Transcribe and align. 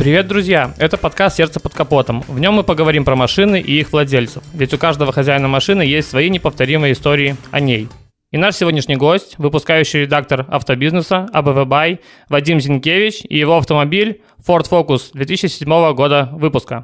Привет, 0.00 0.28
друзья! 0.28 0.72
Это 0.78 0.96
подкаст 0.96 1.36
«Сердце 1.36 1.60
под 1.60 1.74
капотом». 1.74 2.22
В 2.26 2.40
нем 2.40 2.54
мы 2.54 2.62
поговорим 2.62 3.04
про 3.04 3.16
машины 3.16 3.60
и 3.60 3.80
их 3.80 3.92
владельцев. 3.92 4.42
Ведь 4.54 4.72
у 4.72 4.78
каждого 4.78 5.12
хозяина 5.12 5.46
машины 5.46 5.82
есть 5.82 6.08
свои 6.08 6.30
неповторимые 6.30 6.94
истории 6.94 7.36
о 7.50 7.60
ней. 7.60 7.86
И 8.32 8.38
наш 8.38 8.54
сегодняшний 8.54 8.96
гость, 8.96 9.34
выпускающий 9.36 10.00
редактор 10.00 10.46
автобизнеса 10.48 11.28
АБВ 11.34 11.68
Бай 11.68 12.00
Вадим 12.30 12.62
Зинкевич 12.62 13.26
и 13.28 13.36
его 13.36 13.58
автомобиль 13.58 14.22
Ford 14.38 14.66
Focus 14.70 15.10
2007 15.12 15.92
года 15.92 16.30
выпуска. 16.32 16.82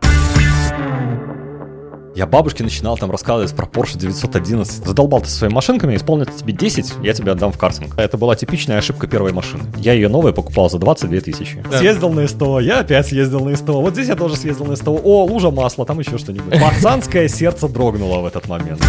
Я 2.17 2.25
бабушке 2.25 2.65
начинал 2.65 2.97
там 2.97 3.11
рассказывать 3.11 3.55
про 3.55 3.67
Porsche 3.67 3.99
911. 3.99 4.87
Задолбал 4.87 5.21
ты 5.21 5.29
со 5.29 5.37
своими 5.37 5.53
машинками, 5.53 5.95
исполнит 5.97 6.35
тебе 6.35 6.55
10, 6.55 6.95
я 7.03 7.13
тебе 7.13 7.33
отдам 7.33 7.53
в 7.53 7.59
картинг. 7.59 7.93
Это 7.99 8.17
была 8.17 8.35
типичная 8.35 8.79
ошибка 8.79 9.07
первой 9.07 9.35
машины. 9.35 9.65
Я 9.77 9.93
ее 9.93 10.09
новая 10.09 10.33
покупал 10.33 10.71
за 10.71 10.79
22 10.79 11.21
тысячи. 11.21 11.63
Да. 11.71 11.79
Съездил 11.79 12.09
на 12.09 12.27
СТО, 12.27 12.59
я 12.61 12.81
опять 12.81 13.09
съездил 13.09 13.45
на 13.45 13.55
СТО. 13.55 13.83
Вот 13.83 13.93
здесь 13.93 14.09
я 14.09 14.17
тоже 14.17 14.37
съездил 14.37 14.65
на 14.65 14.77
СТО. 14.77 14.93
О, 14.93 15.25
лужа 15.27 15.51
масла, 15.51 15.85
там 15.85 15.99
еще 15.99 16.17
что-нибудь. 16.17 16.59
Пацанское 16.59 17.29
сердце 17.29 17.69
дрогнуло 17.69 18.21
в 18.21 18.27
этот 18.27 18.49
момент. 18.49 18.83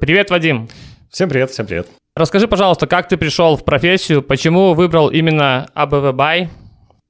Привет, 0.00 0.28
Вадим. 0.30 0.68
Всем 1.08 1.28
привет, 1.28 1.52
всем 1.52 1.66
привет. 1.66 1.86
Расскажи, 2.16 2.48
пожалуйста, 2.48 2.88
как 2.88 3.08
ты 3.08 3.16
пришел 3.16 3.56
в 3.56 3.64
профессию, 3.64 4.22
почему 4.22 4.74
выбрал 4.74 5.08
именно 5.08 5.68
АБВ 5.74 6.16
Бай, 6.16 6.50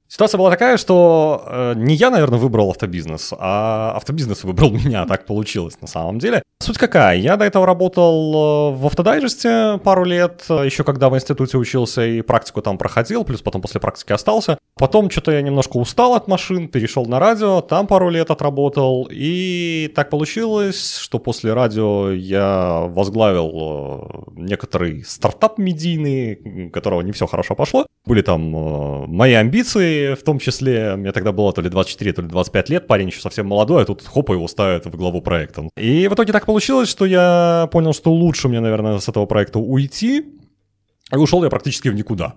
Ситуация 0.09 0.39
была 0.39 0.49
такая, 0.49 0.77
что 0.77 1.43
э, 1.45 1.73
не 1.75 1.93
я, 1.93 2.09
наверное, 2.09 2.39
выбрал 2.39 2.71
автобизнес, 2.71 3.31
а 3.37 3.93
автобизнес 3.95 4.43
выбрал 4.43 4.71
меня, 4.71 5.05
так 5.05 5.27
получилось 5.27 5.77
на 5.81 5.87
самом 5.87 6.17
деле. 6.17 6.41
Суть 6.61 6.79
какая? 6.79 7.15
Я 7.17 7.37
до 7.37 7.45
этого 7.45 7.65
работал 7.67 8.73
э, 8.73 8.75
в 8.75 8.87
автодайджесте 8.87 9.79
пару 9.83 10.03
лет, 10.03 10.43
э, 10.49 10.65
еще 10.65 10.83
когда 10.83 11.09
в 11.09 11.15
институте 11.15 11.59
учился 11.59 12.03
и 12.03 12.21
практику 12.21 12.63
там 12.63 12.79
проходил, 12.79 13.23
плюс 13.23 13.41
потом 13.41 13.61
после 13.61 13.79
практики 13.79 14.11
остался. 14.11 14.57
Потом 14.75 15.11
что-то 15.11 15.31
я 15.31 15.43
немножко 15.43 15.77
устал 15.77 16.15
от 16.15 16.27
машин, 16.27 16.69
перешел 16.69 17.05
на 17.05 17.19
радио, 17.19 17.61
там 17.61 17.85
пару 17.85 18.09
лет 18.09 18.31
отработал. 18.31 19.07
И 19.11 19.91
так 19.95 20.09
получилось, 20.09 20.97
что 20.97 21.19
после 21.19 21.53
радио 21.53 22.09
я 22.11 22.85
возглавил 22.87 23.51
э, 23.53 24.41
некоторый 24.41 25.03
стартап 25.03 25.59
медийный, 25.59 26.69
которого 26.73 27.01
не 27.01 27.11
все 27.11 27.27
хорошо 27.27 27.55
пошло. 27.55 27.85
Были 28.05 28.21
там 28.21 28.41
мои 29.07 29.33
амбиции, 29.33 29.98
в 30.19 30.23
том 30.23 30.39
числе, 30.39 30.95
мне 30.95 31.11
тогда 31.11 31.31
было 31.31 31.53
то 31.53 31.61
ли 31.61 31.69
24, 31.69 32.13
то 32.13 32.21
ли 32.21 32.27
25 32.27 32.69
лет, 32.69 32.87
парень 32.87 33.07
еще 33.07 33.21
совсем 33.21 33.47
молодой, 33.47 33.83
а 33.83 33.85
тут 33.85 34.03
хопа 34.05 34.33
его 34.33 34.47
ставят 34.47 34.85
в 34.85 34.95
главу 34.95 35.21
проекта. 35.21 35.69
И 35.77 36.07
в 36.07 36.13
итоге 36.13 36.33
так 36.33 36.45
получилось, 36.45 36.89
что 36.89 37.05
я 37.05 37.69
понял, 37.71 37.93
что 37.93 38.11
лучше 38.11 38.47
мне, 38.47 38.59
наверное, 38.59 38.99
с 38.99 39.07
этого 39.09 39.25
проекта 39.25 39.59
уйти, 39.59 40.25
и 41.11 41.15
ушел 41.15 41.43
я 41.43 41.49
практически 41.49 41.89
в 41.89 41.95
никуда. 41.95 42.35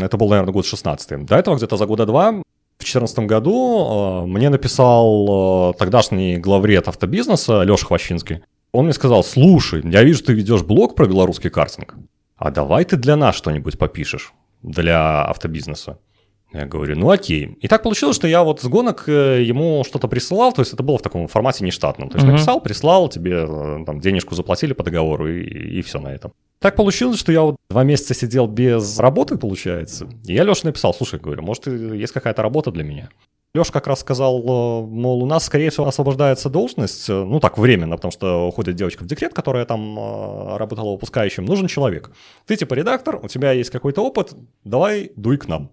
Это 0.00 0.16
был, 0.16 0.28
наверное, 0.28 0.52
год 0.52 0.66
16 0.66 1.24
До 1.26 1.36
этого 1.36 1.56
где-то 1.56 1.76
за 1.76 1.86
года 1.86 2.04
два 2.04 2.32
в 2.32 2.84
2014 2.84 3.18
году 3.20 4.22
э, 4.24 4.26
мне 4.26 4.50
написал 4.50 5.70
э, 5.70 5.78
тогдашний 5.78 6.36
главред 6.36 6.88
автобизнеса 6.88 7.62
Леша 7.62 7.86
Хвощинский. 7.86 8.42
Он 8.72 8.84
мне 8.84 8.92
сказал, 8.92 9.24
слушай, 9.24 9.80
я 9.84 10.02
вижу, 10.04 10.22
ты 10.22 10.34
ведешь 10.34 10.62
блог 10.62 10.94
про 10.94 11.06
белорусский 11.06 11.48
картинг, 11.48 11.94
а 12.36 12.50
давай 12.50 12.84
ты 12.84 12.96
для 12.96 13.16
нас 13.16 13.34
что-нибудь 13.34 13.78
попишешь, 13.78 14.34
для 14.62 15.24
автобизнеса. 15.24 15.98
Я 16.52 16.66
говорю, 16.66 16.96
ну 16.96 17.10
окей. 17.10 17.56
И 17.60 17.68
так 17.68 17.82
получилось, 17.82 18.16
что 18.16 18.28
я 18.28 18.42
вот 18.42 18.60
с 18.60 18.64
гонок 18.64 19.08
э, 19.08 19.42
ему 19.42 19.82
что-то 19.84 20.06
присылал, 20.06 20.52
то 20.52 20.62
есть 20.62 20.72
это 20.72 20.82
было 20.82 20.96
в 20.96 21.02
таком 21.02 21.26
формате 21.26 21.64
нештатном. 21.64 22.08
То 22.08 22.16
есть 22.16 22.26
mm-hmm. 22.26 22.32
написал, 22.32 22.60
прислал, 22.60 23.08
тебе 23.08 23.44
э, 23.48 23.84
там 23.84 24.00
денежку 24.00 24.34
заплатили 24.34 24.72
по 24.72 24.84
договору 24.84 25.28
и, 25.28 25.42
и 25.42 25.82
все 25.82 25.98
на 25.98 26.08
этом. 26.08 26.32
Так 26.60 26.76
получилось, 26.76 27.18
что 27.18 27.32
я 27.32 27.42
вот 27.42 27.56
два 27.68 27.82
месяца 27.82 28.14
сидел 28.14 28.46
без 28.46 28.98
работы, 28.98 29.36
получается. 29.36 30.08
И 30.24 30.34
я 30.34 30.44
Леше 30.44 30.66
написал, 30.66 30.94
слушай, 30.94 31.18
говорю, 31.18 31.42
может, 31.42 31.66
есть 31.66 32.12
какая-то 32.12 32.42
работа 32.42 32.70
для 32.70 32.84
меня? 32.84 33.10
Леша 33.52 33.72
как 33.72 33.86
раз 33.88 34.00
сказал, 34.00 34.38
э, 34.38 34.86
мол, 34.86 35.24
у 35.24 35.26
нас, 35.26 35.44
скорее 35.44 35.70
всего, 35.70 35.88
освобождается 35.88 36.48
должность, 36.48 37.08
ну 37.08 37.40
так, 37.40 37.58
временно, 37.58 37.96
потому 37.96 38.12
что 38.12 38.46
уходит 38.46 38.76
девочка 38.76 39.02
в 39.02 39.06
декрет, 39.06 39.34
которая 39.34 39.64
там 39.64 40.56
работала 40.56 40.92
выпускающим, 40.92 41.44
нужен 41.44 41.66
человек. 41.66 42.12
Ты 42.46 42.56
типа 42.56 42.74
редактор, 42.74 43.18
у 43.22 43.26
тебя 43.26 43.50
есть 43.50 43.70
какой-то 43.70 44.02
опыт, 44.02 44.32
давай 44.62 45.10
дуй 45.16 45.38
к 45.38 45.48
нам. 45.48 45.70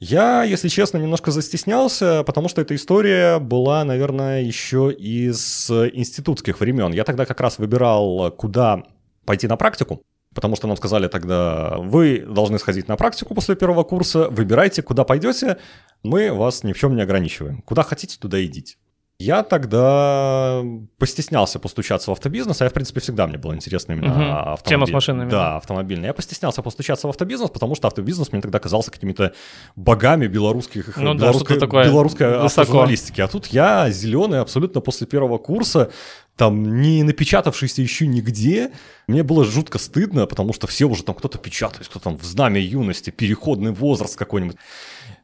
Я, 0.00 0.44
если 0.44 0.68
честно, 0.68 0.96
немножко 0.96 1.30
застеснялся, 1.30 2.22
потому 2.24 2.48
что 2.48 2.62
эта 2.62 2.74
история 2.74 3.38
была, 3.38 3.84
наверное, 3.84 4.40
еще 4.40 4.90
из 4.90 5.70
институтских 5.70 6.58
времен. 6.58 6.92
Я 6.92 7.04
тогда 7.04 7.26
как 7.26 7.38
раз 7.40 7.58
выбирал, 7.58 8.30
куда 8.32 8.82
пойти 9.26 9.46
на 9.46 9.56
практику, 9.56 10.02
потому 10.34 10.56
что 10.56 10.66
нам 10.68 10.78
сказали 10.78 11.06
тогда, 11.06 11.76
вы 11.76 12.20
должны 12.20 12.58
сходить 12.58 12.88
на 12.88 12.96
практику 12.96 13.34
после 13.34 13.56
первого 13.56 13.84
курса, 13.84 14.30
выбирайте, 14.30 14.80
куда 14.80 15.04
пойдете, 15.04 15.58
мы 16.02 16.32
вас 16.32 16.64
ни 16.64 16.72
в 16.72 16.78
чем 16.78 16.96
не 16.96 17.02
ограничиваем. 17.02 17.60
Куда 17.60 17.82
хотите, 17.82 18.16
туда 18.18 18.42
идите. 18.42 18.76
Я 19.20 19.42
тогда 19.42 20.64
постеснялся 20.96 21.58
постучаться 21.58 22.10
в 22.10 22.12
автобизнес, 22.14 22.58
а 22.62 22.64
я, 22.64 22.70
в 22.70 22.72
принципе, 22.72 23.00
всегда 23.00 23.26
мне 23.26 23.36
было 23.36 23.54
интересно 23.54 23.92
именно 23.92 24.12
угу. 24.12 24.22
автомобиль. 24.22 24.64
Тема 24.64 24.86
с 24.86 24.90
машинами. 24.90 25.30
Да, 25.30 25.56
автомобильный. 25.56 26.06
Я 26.06 26.14
постеснялся 26.14 26.62
постучаться 26.62 27.06
в 27.06 27.10
автобизнес, 27.10 27.50
потому 27.50 27.74
что 27.74 27.86
автобизнес 27.86 28.32
мне 28.32 28.40
тогда 28.40 28.58
казался 28.58 28.90
какими-то 28.90 29.34
богами 29.76 30.26
белорусских, 30.26 30.96
ну, 30.96 31.12
белорусской, 31.12 31.56
да, 31.56 31.60
такое 31.60 31.84
белорусской 31.84 32.34
автожурналистики. 32.34 33.20
А 33.20 33.28
тут 33.28 33.48
я 33.48 33.90
зеленый 33.90 34.40
абсолютно 34.40 34.80
после 34.80 35.06
первого 35.06 35.36
курса, 35.36 35.90
там 36.36 36.80
не 36.80 37.02
напечатавшийся 37.02 37.82
еще 37.82 38.06
нигде. 38.06 38.70
Мне 39.06 39.22
было 39.22 39.44
жутко 39.44 39.78
стыдно, 39.78 40.24
потому 40.24 40.54
что 40.54 40.66
все 40.66 40.86
уже 40.86 41.02
там 41.02 41.14
кто-то 41.14 41.36
печатает, 41.36 41.88
кто 41.88 41.98
там 41.98 42.16
в 42.16 42.24
знамя 42.24 42.58
юности, 42.58 43.10
переходный 43.10 43.72
возраст 43.72 44.16
какой-нибудь. 44.16 44.56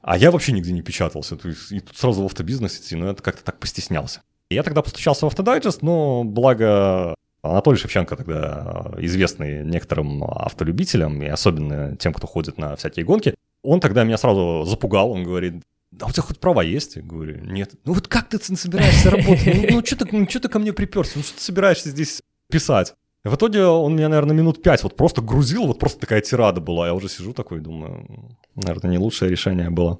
А 0.06 0.17
я 0.17 0.31
вообще 0.31 0.53
нигде 0.53 0.72
не 0.72 0.83
печатался. 0.83 1.37
То 1.37 1.49
есть, 1.49 1.72
и 1.72 1.81
тут 1.81 1.97
сразу 1.97 2.22
в 2.22 2.27
автобизнес 2.27 2.78
идти, 2.78 2.94
но 2.94 3.11
это 3.11 3.21
как-то 3.25 3.43
так 3.43 3.59
постеснялся. 3.59 4.22
Я 4.50 4.62
тогда 4.62 4.81
постучался 4.81 5.27
в 5.27 5.28
Автодайджест, 5.28 5.83
но 5.83 6.22
благо 6.22 7.17
Анатолий 7.43 7.77
Шевченко 7.77 8.15
тогда 8.15 8.94
известный 8.99 9.65
некоторым 9.65 10.22
автолюбителям, 10.22 11.21
и 11.22 11.27
особенно 11.27 11.97
тем, 11.97 12.12
кто 12.12 12.28
ходит 12.28 12.56
на 12.56 12.77
всякие 12.77 13.05
гонки, 13.05 13.34
он 13.65 13.81
тогда 13.81 14.05
меня 14.05 14.17
сразу 14.17 14.65
запугал, 14.65 15.11
он 15.11 15.25
говорит, 15.25 15.65
а 16.00 16.06
у 16.06 16.12
тебя 16.12 16.23
хоть 16.23 16.38
права 16.38 16.62
есть? 16.62 16.94
Я 16.94 17.03
говорю, 17.03 17.41
нет. 17.41 17.73
Ну 17.84 17.93
вот 17.93 18.06
как 18.06 18.28
ты 18.28 18.38
собираешься 18.38 19.11
работать? 19.11 19.71
Ну, 19.71 19.78
ну 19.78 19.84
что 19.84 19.97
ты, 19.97 20.17
ну, 20.17 20.25
ты 20.25 20.49
ко 20.49 20.61
мне 20.61 20.73
приперся? 20.73 21.15
Ну 21.17 21.25
что 21.25 21.34
ты 21.34 21.43
собираешься 21.43 21.91
здесь 21.91 22.23
писать? 22.49 22.94
В 23.26 23.34
итоге 23.34 23.64
он 23.64 23.97
меня, 23.97 24.09
наверное, 24.09 24.37
минут 24.37 24.62
пять 24.62 24.84
вот 24.84 24.97
просто 24.97 25.20
грузил, 25.20 25.66
вот 25.66 25.81
просто 25.81 25.98
такая 25.98 26.20
тирада 26.20 26.60
была. 26.60 26.87
Я 26.87 26.94
уже 26.94 27.09
сижу 27.09 27.32
такой, 27.32 27.59
думаю, 27.59 28.06
наверное, 28.54 28.92
не 28.92 28.98
лучшее 28.98 29.31
решение 29.31 29.69
было. 29.69 29.98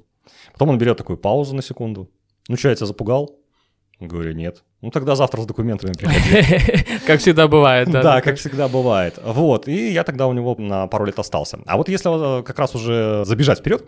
Потом 0.53 0.69
он 0.69 0.77
берет 0.77 0.97
такую 0.97 1.17
паузу 1.17 1.53
на 1.53 1.61
секунду. 1.61 2.09
Ну 2.47 2.55
что, 2.55 2.69
я 2.69 2.75
тебя 2.75 2.85
запугал? 2.85 3.35
Говорю, 3.99 4.33
нет. 4.33 4.63
Ну 4.81 4.91
тогда 4.91 5.15
завтра 5.15 5.41
с 5.41 5.45
документами 5.45 5.91
приходи. 5.91 6.85
Как 7.05 7.19
всегда 7.19 7.49
бывает, 7.49 7.91
да? 7.91 8.01
Да, 8.01 8.21
как 8.21 8.37
всегда 8.37 8.67
бывает. 8.67 9.19
Вот, 9.23 9.67
и 9.67 9.91
я 9.91 10.03
тогда 10.03 10.27
у 10.27 10.33
него 10.33 10.55
на 10.57 10.87
пару 10.87 11.05
лет 11.05 11.19
остался. 11.19 11.59
А 11.65 11.77
вот 11.77 11.89
если 11.89 12.43
как 12.43 12.59
раз 12.59 12.75
уже 12.75 13.25
забежать 13.25 13.59
вперед, 13.59 13.83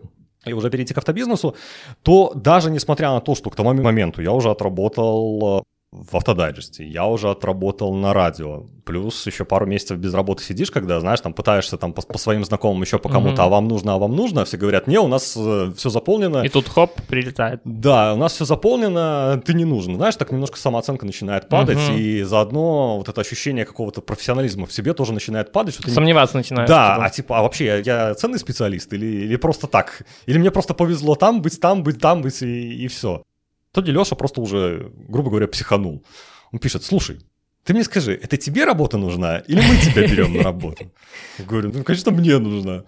и 0.45 0.53
уже 0.53 0.69
перейти 0.69 0.93
к 0.93 0.97
автобизнесу, 0.97 1.55
то 2.01 2.31
даже 2.33 2.71
несмотря 2.71 3.11
на 3.11 3.21
то, 3.21 3.35
что 3.35 3.49
к 3.49 3.55
тому 3.55 3.73
моменту 3.73 4.21
я 4.21 4.31
уже 4.31 4.49
отработал 4.49 5.63
в 5.91 6.15
автодайджесте, 6.15 6.85
я 6.85 7.05
уже 7.05 7.31
отработал 7.31 7.95
на 7.95 8.13
радио, 8.13 8.65
плюс 8.85 9.25
еще 9.25 9.43
пару 9.43 9.65
месяцев 9.65 9.97
без 9.97 10.13
работы 10.13 10.43
сидишь, 10.43 10.69
когда, 10.69 10.99
знаешь, 10.99 11.19
там 11.21 11.33
пытаешься 11.33 11.77
там 11.77 11.93
по, 11.93 12.03
по 12.03 12.17
своим 12.19 12.45
знакомым 12.45 12.83
еще 12.83 12.99
по 12.99 13.09
кому-то, 13.09 13.41
mm-hmm. 13.41 13.45
а 13.45 13.49
вам 13.49 13.67
нужно, 13.67 13.93
а 13.93 13.97
вам 13.97 14.15
нужно, 14.15 14.45
все 14.45 14.57
говорят, 14.57 14.85
не, 14.85 14.99
у 14.99 15.07
нас 15.07 15.35
э, 15.35 15.71
все 15.75 15.89
заполнено. 15.89 16.43
И 16.43 16.49
тут 16.49 16.69
хоп, 16.69 16.91
прилетает. 17.07 17.61
Да, 17.63 18.13
у 18.13 18.17
нас 18.17 18.33
все 18.33 18.45
заполнено, 18.45 19.41
ты 19.43 19.55
не 19.55 19.65
нужен. 19.65 19.95
Знаешь, 19.95 20.15
так 20.15 20.31
немножко 20.31 20.59
самооценка 20.59 21.07
начинает 21.07 21.49
падать, 21.49 21.79
mm-hmm. 21.79 21.99
и 21.99 22.21
заодно 22.21 22.97
вот 22.97 23.09
это 23.09 23.21
ощущение 23.21 23.65
какого-то 23.65 24.01
профессионализма 24.01 24.67
в 24.67 24.71
себе 24.71 24.93
тоже 24.93 25.11
начинает 25.11 25.51
падать. 25.51 25.73
Что 25.73 25.89
Сомневаться 25.89 26.37
не... 26.37 26.41
начинаешь. 26.41 26.69
Да, 26.69 26.93
типа. 26.93 27.05
а 27.05 27.09
типа, 27.09 27.39
а 27.39 27.41
вообще 27.41 27.65
я, 27.65 27.77
я 27.77 28.13
ценный 28.13 28.37
специалист 28.37 28.93
или, 28.93 29.05
или 29.05 29.35
просто 29.37 29.65
так? 29.65 30.03
Или 30.27 30.37
мне 30.37 30.51
просто 30.51 30.75
повезло 30.75 31.15
там 31.15 31.41
быть, 31.41 31.59
там 31.59 31.81
быть, 31.81 31.99
там 31.99 32.21
быть 32.21 32.43
и, 32.43 32.85
и 32.85 32.87
все? 32.87 33.23
То 33.71 33.81
Леша 33.81 34.15
просто 34.15 34.41
уже, 34.41 34.91
грубо 35.07 35.29
говоря, 35.29 35.47
психанул. 35.47 36.03
Он 36.51 36.59
пишет, 36.59 36.83
слушай, 36.83 37.19
ты 37.63 37.73
мне 37.73 37.83
скажи, 37.83 38.13
это 38.13 38.37
тебе 38.37 38.65
работа 38.65 38.97
нужна 38.97 39.37
или 39.39 39.61
мы 39.61 39.77
тебя 39.77 40.07
берем 40.07 40.33
на 40.33 40.43
работу? 40.43 40.91
Я 41.37 41.45
говорю, 41.45 41.71
ну, 41.73 41.83
конечно, 41.83 42.11
мне 42.11 42.37
нужна. 42.39 42.83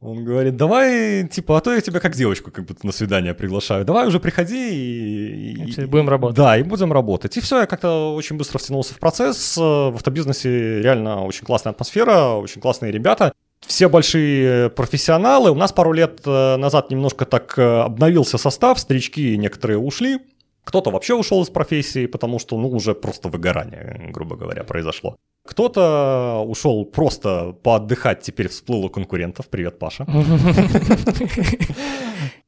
Он 0.00 0.24
говорит, 0.24 0.56
давай, 0.56 1.26
типа, 1.26 1.56
а 1.56 1.60
то 1.60 1.74
я 1.74 1.80
тебя 1.80 2.00
как 2.00 2.14
девочку 2.14 2.50
как 2.50 2.66
будто 2.66 2.84
на 2.84 2.92
свидание 2.92 3.34
приглашаю. 3.34 3.84
Давай 3.84 4.06
уже 4.06 4.20
приходи 4.20 4.74
и... 4.74 5.72
и 5.72 5.84
будем 5.86 6.08
работать. 6.08 6.36
Да, 6.36 6.58
и 6.58 6.62
будем 6.62 6.92
работать. 6.92 7.36
И 7.36 7.40
все, 7.40 7.60
я 7.60 7.66
как-то 7.66 8.14
очень 8.14 8.36
быстро 8.36 8.58
втянулся 8.58 8.94
в 8.94 8.98
процесс. 8.98 9.56
В 9.56 9.94
автобизнесе 9.94 10.82
реально 10.82 11.24
очень 11.24 11.46
классная 11.46 11.72
атмосфера, 11.72 12.34
очень 12.34 12.60
классные 12.60 12.92
ребята. 12.92 13.32
Все 13.60 13.88
большие 13.88 14.70
профессионалы. 14.70 15.50
У 15.50 15.54
нас 15.54 15.72
пару 15.72 15.92
лет 15.92 16.20
э, 16.24 16.56
назад 16.56 16.90
немножко 16.90 17.24
так 17.24 17.58
э, 17.58 17.80
обновился 17.80 18.38
состав, 18.38 18.78
старички 18.78 19.36
некоторые 19.36 19.78
ушли. 19.78 20.18
Кто-то 20.64 20.90
вообще 20.90 21.14
ушел 21.14 21.42
из 21.42 21.48
профессии, 21.48 22.06
потому 22.06 22.38
что, 22.38 22.58
ну, 22.58 22.68
уже 22.68 22.94
просто 22.94 23.28
выгорание, 23.28 24.10
грубо 24.12 24.36
говоря, 24.36 24.64
произошло. 24.64 25.16
Кто-то 25.46 26.42
ушел 26.44 26.84
просто 26.84 27.54
поотдыхать, 27.62 28.22
теперь 28.22 28.48
всплыл 28.48 28.84
у 28.84 28.88
конкурентов. 28.88 29.46
Привет, 29.48 29.78
Паша. 29.78 30.06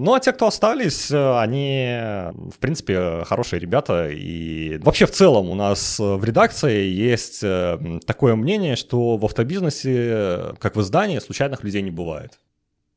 Ну, 0.00 0.14
а 0.14 0.20
те, 0.20 0.32
кто 0.32 0.46
остались, 0.46 1.10
они, 1.10 1.98
в 2.32 2.58
принципе, 2.58 3.22
хорошие 3.26 3.60
ребята. 3.60 4.08
И 4.08 4.78
вообще, 4.78 5.04
в 5.04 5.10
целом, 5.10 5.50
у 5.50 5.54
нас 5.54 5.98
в 5.98 6.24
редакции 6.24 6.88
есть 6.88 7.40
э, 7.42 8.00
такое 8.06 8.34
мнение, 8.34 8.76
что 8.76 9.18
в 9.18 9.24
автобизнесе, 9.26 10.54
как 10.58 10.76
в 10.76 10.80
издании, 10.80 11.18
случайных 11.18 11.62
людей 11.64 11.82
не 11.82 11.90
бывает. 11.90 12.38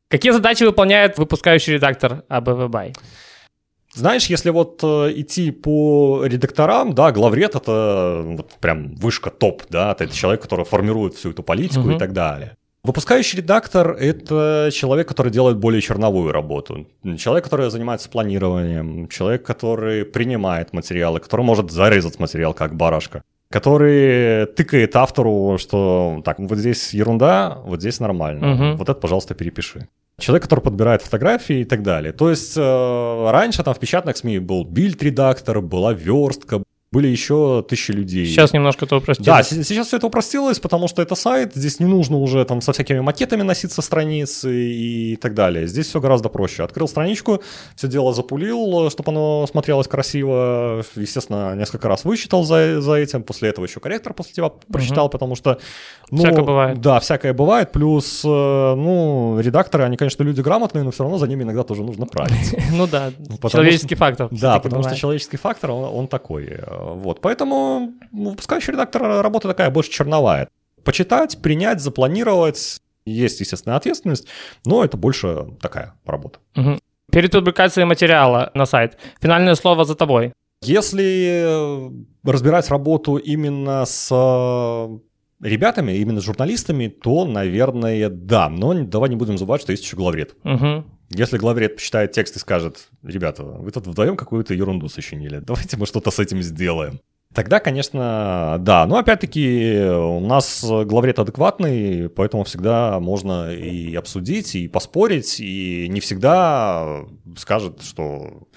Какие 0.08 0.32
задачи 0.32 0.64
выполняет 0.64 1.18
выпускающий 1.18 1.74
редактор 1.74 2.24
АБВ 2.30 2.70
Бай? 2.70 2.94
Знаешь, 3.94 4.28
если 4.28 4.50
вот 4.50 4.80
э, 4.82 5.12
идти 5.16 5.52
по 5.52 6.24
редакторам, 6.26 6.94
да, 6.96 7.12
главред 7.12 7.56
это 7.56 8.22
вот 8.24 8.54
прям 8.62 8.96
вышка 8.96 9.30
топ, 9.30 9.64
да, 9.70 9.92
это 9.92 10.08
человек, 10.08 10.42
который 10.42 10.64
формирует 10.64 11.16
всю 11.16 11.32
эту 11.32 11.44
политику 11.44 11.90
uh-huh. 11.90 11.96
и 11.98 12.00
так 12.00 12.14
далее. 12.14 12.56
Выпускающий 12.86 13.38
редактор— 13.38 13.92
это 14.00 14.70
человек, 14.74 15.08
который 15.08 15.32
делает 15.32 15.58
более 15.58 15.82
черновую 15.82 16.34
работу. 16.34 16.86
Человек, 17.18 17.46
который 17.46 17.72
занимается 17.72 18.10
планированием, 18.10 19.08
человек, 19.08 19.44
который 19.44 20.04
принимает 20.04 20.74
материалы, 20.74 21.22
который 21.22 21.46
может 21.46 21.72
зарезать 21.72 22.20
материал 22.20 22.54
как 22.54 22.76
барашка, 22.76 23.24
который 23.50 24.48
тыкает 24.48 24.98
автору, 24.98 25.58
что 25.60 26.22
так, 26.26 26.40
вот 26.40 26.58
здесь 26.58 26.94
ерунда, 26.94 27.60
вот 27.64 27.80
здесь 27.80 28.02
нормально, 28.02 28.54
угу. 28.54 28.78
вот 28.80 28.90
это, 28.90 29.00
пожалуйста, 29.00 29.34
перепиши. 29.34 29.88
Человек, 30.20 30.44
который 30.44 30.60
подбирает 30.60 31.02
фотографии 31.02 31.62
и 31.62 31.66
так 31.66 31.84
далее. 31.84 32.12
То 32.12 32.30
есть 32.30 32.58
э, 32.58 33.30
раньше 33.32 33.64
там 33.64 33.74
в 33.74 33.80
печатных 33.80 34.18
СМИ 34.18 34.40
был 34.40 34.66
бильд-редактор, 34.66 35.62
была 35.62 35.94
верстка, 35.94 36.62
были 36.94 37.08
еще 37.08 37.66
тысячи 37.68 37.92
людей. 37.92 38.28
Сейчас 38.28 38.54
немножко 38.54 38.86
это 38.86 38.98
упростилось. 38.98 39.26
Да, 39.26 39.44
сейчас 39.44 39.88
все 39.88 39.98
это 39.98 40.08
упростилось, 40.08 40.60
потому 40.60 40.88
что 40.88 41.02
это 41.02 41.16
сайт, 41.16 41.56
здесь 41.56 41.80
не 41.80 41.88
нужно 41.88 42.18
уже 42.18 42.46
там 42.46 42.62
со 42.62 42.72
всякими 42.72 43.00
макетами 43.00 43.42
носиться 43.42 43.82
страниц 43.82 44.46
и 44.46 45.18
так 45.20 45.34
далее. 45.34 45.66
Здесь 45.66 45.88
все 45.88 46.00
гораздо 46.00 46.30
проще. 46.30 46.64
Открыл 46.64 46.88
страничку, 46.88 47.42
все 47.76 47.88
дело 47.88 48.14
запулил, 48.14 48.92
чтобы 48.92 49.12
оно 49.12 49.48
смотрелось 49.50 49.88
красиво. 49.88 50.84
Естественно, 50.96 51.56
несколько 51.56 51.88
раз 51.88 52.06
высчитал 52.06 52.44
за, 52.44 52.80
за 52.80 52.94
этим. 52.94 53.24
После 53.24 53.50
этого 53.50 53.66
еще 53.66 53.80
корректор 53.80 54.14
после 54.14 54.34
тебя 54.36 54.52
прочитал, 54.72 55.06
угу. 55.06 55.14
потому 55.14 55.36
что... 55.36 55.58
Ну, 56.12 56.20
всякое 56.20 56.44
бывает. 56.44 56.80
Да, 56.80 57.00
всякое 57.00 57.34
бывает. 57.34 57.72
Плюс, 57.72 58.22
э, 58.24 58.28
ну, 58.28 59.40
редакторы, 59.40 59.84
они, 59.86 59.98
конечно, 59.98 60.22
люди 60.22 60.42
грамотные, 60.42 60.84
но 60.84 60.92
все 60.92 61.04
равно 61.04 61.18
за 61.18 61.28
ними 61.28 61.42
иногда 61.42 61.64
тоже 61.64 61.82
нужно 61.84 62.06
править. 62.06 62.56
Ну 62.74 62.88
да, 62.88 63.12
человеческий 63.50 63.96
фактор. 63.96 64.28
Да, 64.32 64.60
потому 64.60 64.84
что 64.84 64.96
человеческий 64.96 65.38
фактор, 65.38 65.72
он 65.72 66.08
такой 66.08 66.60
вот, 66.84 67.22
поэтому 67.22 67.94
ну, 68.12 68.32
выпускающий 68.32 68.74
редактор 68.74 69.02
работа 69.22 69.48
такая 69.48 69.70
больше 69.70 69.92
черновая. 69.92 70.50
Почитать, 70.84 71.42
принять, 71.42 71.82
запланировать, 71.82 72.82
есть, 73.06 73.40
естественно, 73.40 73.76
ответственность, 73.76 74.28
но 74.66 74.84
это 74.84 74.98
больше 74.98 75.48
такая 75.62 75.94
работа. 76.06 76.40
Угу. 76.56 76.80
Перед 77.12 77.32
публикацией 77.32 77.86
материала 77.86 78.52
на 78.54 78.66
сайт, 78.66 78.98
финальное 79.22 79.56
слово 79.56 79.86
за 79.86 79.96
тобой. 79.96 80.34
Если 80.62 81.92
разбирать 82.24 82.70
работу 82.70 83.18
именно 83.18 83.86
с 83.86 84.10
ребятами, 85.42 85.92
именно 85.94 86.22
с 86.22 86.24
журналистами, 86.24 86.88
то, 86.88 87.26
наверное, 87.26 88.10
да. 88.10 88.50
Но 88.50 88.74
давай 88.74 89.10
не 89.10 89.16
будем 89.16 89.38
забывать, 89.38 89.62
что 89.62 89.72
есть 89.72 89.84
еще 89.84 89.98
главред. 89.98 90.36
Угу. 90.44 90.86
Если 91.14 91.38
главред 91.38 91.76
почитает 91.76 92.12
текст 92.12 92.36
и 92.36 92.40
скажет, 92.40 92.90
ребята, 93.04 93.44
вы 93.44 93.72
тут 93.72 93.88
вдвоем 93.88 94.18
какую-то 94.18 94.54
ерунду 94.54 94.90
сочинили, 94.90 95.40
давайте 95.40 95.78
мы 95.78 95.86
что-то 95.86 96.12
с 96.12 96.20
этим 96.20 96.42
сделаем. 96.42 97.00
Тогда, 97.34 97.60
конечно, 97.60 98.58
да. 98.60 98.86
Но 98.86 98.98
опять-таки 98.98 99.82
у 99.86 100.20
нас 100.20 100.64
главред 100.64 101.18
адекватный, 101.18 102.10
поэтому 102.10 102.44
всегда 102.44 103.00
можно 103.00 103.52
и 103.52 103.96
обсудить, 103.96 104.56
и 104.56 104.68
поспорить, 104.68 105.40
и 105.40 105.88
не 105.90 106.00
всегда 106.00 107.06
скажет, 107.36 107.82
что 107.82 108.48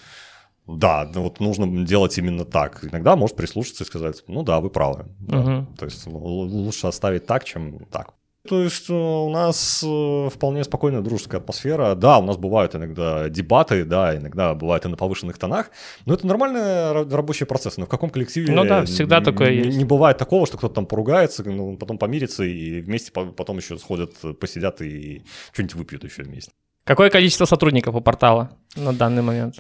да, 0.67 1.09
вот 1.15 1.41
нужно 1.41 1.87
делать 1.87 2.19
именно 2.19 2.45
так. 2.45 2.85
Иногда 2.85 3.17
может 3.17 3.37
прислушаться 3.37 3.85
и 3.85 3.87
сказать, 3.87 4.25
ну 4.27 4.43
да, 4.43 4.61
вы 4.61 4.69
правы. 4.69 5.07
Да. 5.21 5.39
Угу. 5.39 5.67
То 5.79 5.85
есть 5.85 6.07
лучше 6.07 6.87
оставить 6.89 7.25
так, 7.25 7.45
чем 7.45 7.87
так. 7.91 8.13
То 8.47 8.63
есть 8.63 8.89
э, 8.89 8.93
у 8.93 9.31
нас 9.31 9.85
э, 9.87 10.29
вполне 10.33 10.65
спокойная 10.65 11.01
дружеская 11.01 11.41
атмосфера. 11.41 11.95
Да, 11.95 12.19
у 12.19 12.23
нас 12.23 12.37
бывают 12.37 12.75
иногда 12.75 13.29
дебаты, 13.29 13.85
да, 13.85 14.17
иногда 14.17 14.55
бывает 14.55 14.85
и 14.85 14.89
на 14.89 14.97
повышенных 14.97 15.39
тонах, 15.39 15.71
но 16.05 16.15
это 16.15 16.27
нормальный 16.27 16.93
рабочий 16.93 17.47
процесс. 17.47 17.77
Но 17.77 17.87
в 17.87 17.89
каком 17.89 18.11
коллективе 18.11 18.53
ну 18.53 18.65
да, 18.65 18.85
всегда 18.85 19.21
такое 19.21 19.51
не, 19.51 19.57
есть. 19.57 19.79
не 19.79 19.85
бывает 19.85 20.19
такого, 20.19 20.47
что 20.47 20.59
кто-то 20.59 20.75
там 20.75 20.87
поругается, 20.87 21.43
ну, 21.45 21.77
потом 21.77 21.99
помирится 21.99 22.45
и 22.45 22.81
вместе 22.81 23.13
потом 23.13 23.59
еще 23.59 23.79
сходят, 23.79 24.15
посидят 24.41 24.81
и 24.81 25.23
что-нибудь 25.53 25.75
выпьют 25.75 26.05
еще 26.05 26.23
вместе. 26.23 26.53
Какое 26.85 27.11
количество 27.11 27.47
сотрудников 27.47 27.97
у 27.97 28.01
портала 28.01 28.51
на 28.77 28.93
данный 28.93 29.23
момент? 29.23 29.57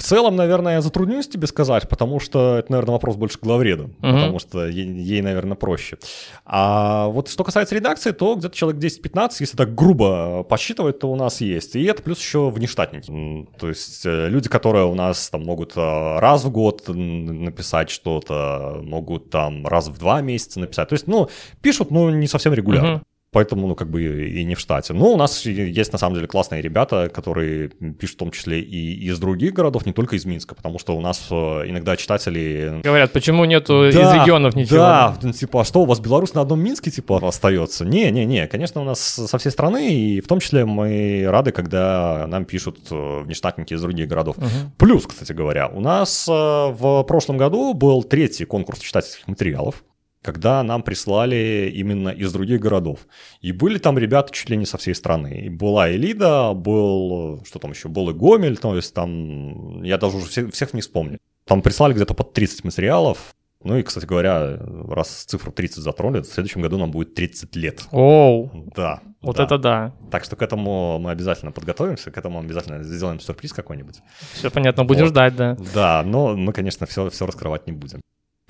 В 0.00 0.02
целом, 0.02 0.34
наверное, 0.34 0.76
я 0.76 0.80
затруднюсь 0.80 1.28
тебе 1.28 1.46
сказать, 1.46 1.86
потому 1.86 2.20
что 2.20 2.56
это, 2.56 2.72
наверное, 2.72 2.92
вопрос 2.92 3.16
больше 3.16 3.38
к 3.38 3.42
главреду, 3.42 3.84
угу. 3.84 3.92
потому 4.00 4.38
что 4.38 4.66
ей, 4.66 4.86
ей, 4.86 5.20
наверное, 5.20 5.56
проще. 5.56 5.98
А 6.46 7.08
вот 7.08 7.28
что 7.28 7.44
касается 7.44 7.74
редакции, 7.74 8.12
то 8.12 8.34
где-то 8.34 8.56
человек 8.56 8.82
10-15, 8.82 9.32
если 9.40 9.58
так 9.58 9.74
грубо 9.74 10.42
посчитывать, 10.44 11.00
то 11.00 11.12
у 11.12 11.16
нас 11.16 11.42
есть. 11.42 11.76
И 11.76 11.84
это 11.84 12.02
плюс 12.02 12.18
еще 12.18 12.48
внештатники. 12.48 13.46
То 13.58 13.68
есть 13.68 14.06
э, 14.06 14.30
люди, 14.30 14.48
которые 14.48 14.86
у 14.86 14.94
нас 14.94 15.28
там 15.28 15.44
могут 15.44 15.76
э, 15.76 16.18
раз 16.18 16.44
в 16.44 16.50
год 16.50 16.88
написать 16.88 17.90
что-то, 17.90 18.80
могут 18.82 19.28
там 19.28 19.66
раз 19.66 19.88
в 19.88 19.98
два 19.98 20.22
месяца 20.22 20.60
написать. 20.60 20.88
То 20.88 20.94
есть, 20.94 21.08
ну, 21.08 21.28
пишут, 21.60 21.90
но 21.90 22.08
не 22.08 22.26
совсем 22.26 22.54
регулярно. 22.54 22.94
Угу. 22.94 23.02
Поэтому, 23.32 23.68
ну, 23.68 23.76
как 23.76 23.88
бы 23.88 24.28
и 24.28 24.44
не 24.44 24.56
в 24.56 24.60
штате. 24.60 24.92
Но 24.92 25.12
у 25.12 25.16
нас 25.16 25.46
есть, 25.46 25.92
на 25.92 25.98
самом 25.98 26.16
деле, 26.16 26.26
классные 26.26 26.60
ребята, 26.62 27.08
которые 27.08 27.68
пишут 27.68 28.16
в 28.16 28.18
том 28.18 28.30
числе 28.32 28.60
и 28.60 29.06
из 29.06 29.20
других 29.20 29.52
городов, 29.52 29.86
не 29.86 29.92
только 29.92 30.16
из 30.16 30.24
Минска, 30.24 30.56
потому 30.56 30.80
что 30.80 30.96
у 30.96 31.00
нас 31.00 31.28
э, 31.30 31.34
иногда 31.34 31.96
читатели... 31.96 32.80
Говорят, 32.82 33.12
почему 33.12 33.44
нету 33.44 33.88
да, 33.92 34.18
из 34.18 34.20
регионов 34.20 34.56
ничего? 34.56 34.78
Да, 34.78 35.16
типа, 35.32 35.60
а 35.60 35.64
что, 35.64 35.82
у 35.82 35.84
вас 35.84 36.00
Беларусь 36.00 36.34
на 36.34 36.40
одном 36.40 36.60
Минске, 36.60 36.90
типа, 36.90 37.20
остается? 37.22 37.84
Не-не-не, 37.84 38.48
конечно, 38.48 38.80
у 38.80 38.84
нас 38.84 39.00
со 39.00 39.38
всей 39.38 39.50
страны, 39.50 39.94
и 39.94 40.20
в 40.20 40.26
том 40.26 40.40
числе 40.40 40.64
мы 40.64 41.24
рады, 41.28 41.52
когда 41.52 42.26
нам 42.26 42.44
пишут 42.44 42.80
э, 42.90 43.20
внештатники 43.22 43.74
из 43.74 43.80
других 43.80 44.08
городов. 44.08 44.38
Угу. 44.38 44.46
Плюс, 44.76 45.06
кстати 45.06 45.32
говоря, 45.32 45.68
у 45.68 45.80
нас 45.80 46.26
э, 46.28 46.32
в 46.32 47.04
прошлом 47.04 47.36
году 47.36 47.74
был 47.74 48.02
третий 48.02 48.44
конкурс 48.44 48.80
читательских 48.80 49.28
материалов, 49.28 49.84
когда 50.22 50.62
нам 50.62 50.82
прислали 50.82 51.72
именно 51.74 52.10
из 52.10 52.32
других 52.32 52.60
городов. 52.60 53.06
И 53.40 53.52
были 53.52 53.78
там 53.78 53.98
ребята 53.98 54.32
чуть 54.32 54.50
ли 54.50 54.56
не 54.56 54.66
со 54.66 54.76
всей 54.76 54.94
страны. 54.94 55.42
И 55.46 55.48
была 55.48 55.90
Элида, 55.90 56.52
был, 56.52 57.42
что 57.46 57.58
там 57.58 57.70
еще, 57.70 57.88
был 57.88 58.10
и 58.10 58.12
Гомель, 58.12 58.58
то 58.58 58.76
есть 58.76 58.94
там, 58.94 59.82
я 59.82 59.96
даже 59.98 60.18
уже 60.18 60.26
всех, 60.26 60.52
всех 60.52 60.74
не 60.74 60.82
вспомню. 60.82 61.18
Там 61.46 61.62
прислали 61.62 61.94
где-то 61.94 62.14
под 62.14 62.32
30 62.32 62.64
материалов. 62.64 63.34
Ну 63.62 63.76
и, 63.76 63.82
кстати 63.82 64.06
говоря, 64.06 64.58
раз 64.88 65.24
цифру 65.24 65.52
30 65.52 65.82
затронули, 65.82 66.22
в 66.22 66.26
следующем 66.26 66.62
году 66.62 66.78
нам 66.78 66.90
будет 66.90 67.14
30 67.14 67.56
лет. 67.56 67.82
Оу! 67.90 68.50
Да. 68.74 69.00
Вот 69.20 69.36
да. 69.36 69.44
это 69.44 69.58
да. 69.58 69.92
Так 70.10 70.24
что 70.24 70.36
к 70.36 70.40
этому 70.40 70.98
мы 70.98 71.10
обязательно 71.10 71.52
подготовимся, 71.52 72.10
к 72.10 72.16
этому 72.16 72.40
обязательно 72.40 72.82
сделаем 72.82 73.20
сюрприз 73.20 73.52
какой-нибудь. 73.52 74.00
Все 74.32 74.50
понятно, 74.50 74.84
будем 74.84 75.02
вот. 75.02 75.10
ждать, 75.10 75.36
да. 75.36 75.58
Да, 75.74 76.02
но 76.06 76.36
мы, 76.36 76.54
конечно, 76.54 76.86
все, 76.86 77.10
все 77.10 77.26
раскрывать 77.26 77.66
не 77.66 77.72
будем. 77.72 78.00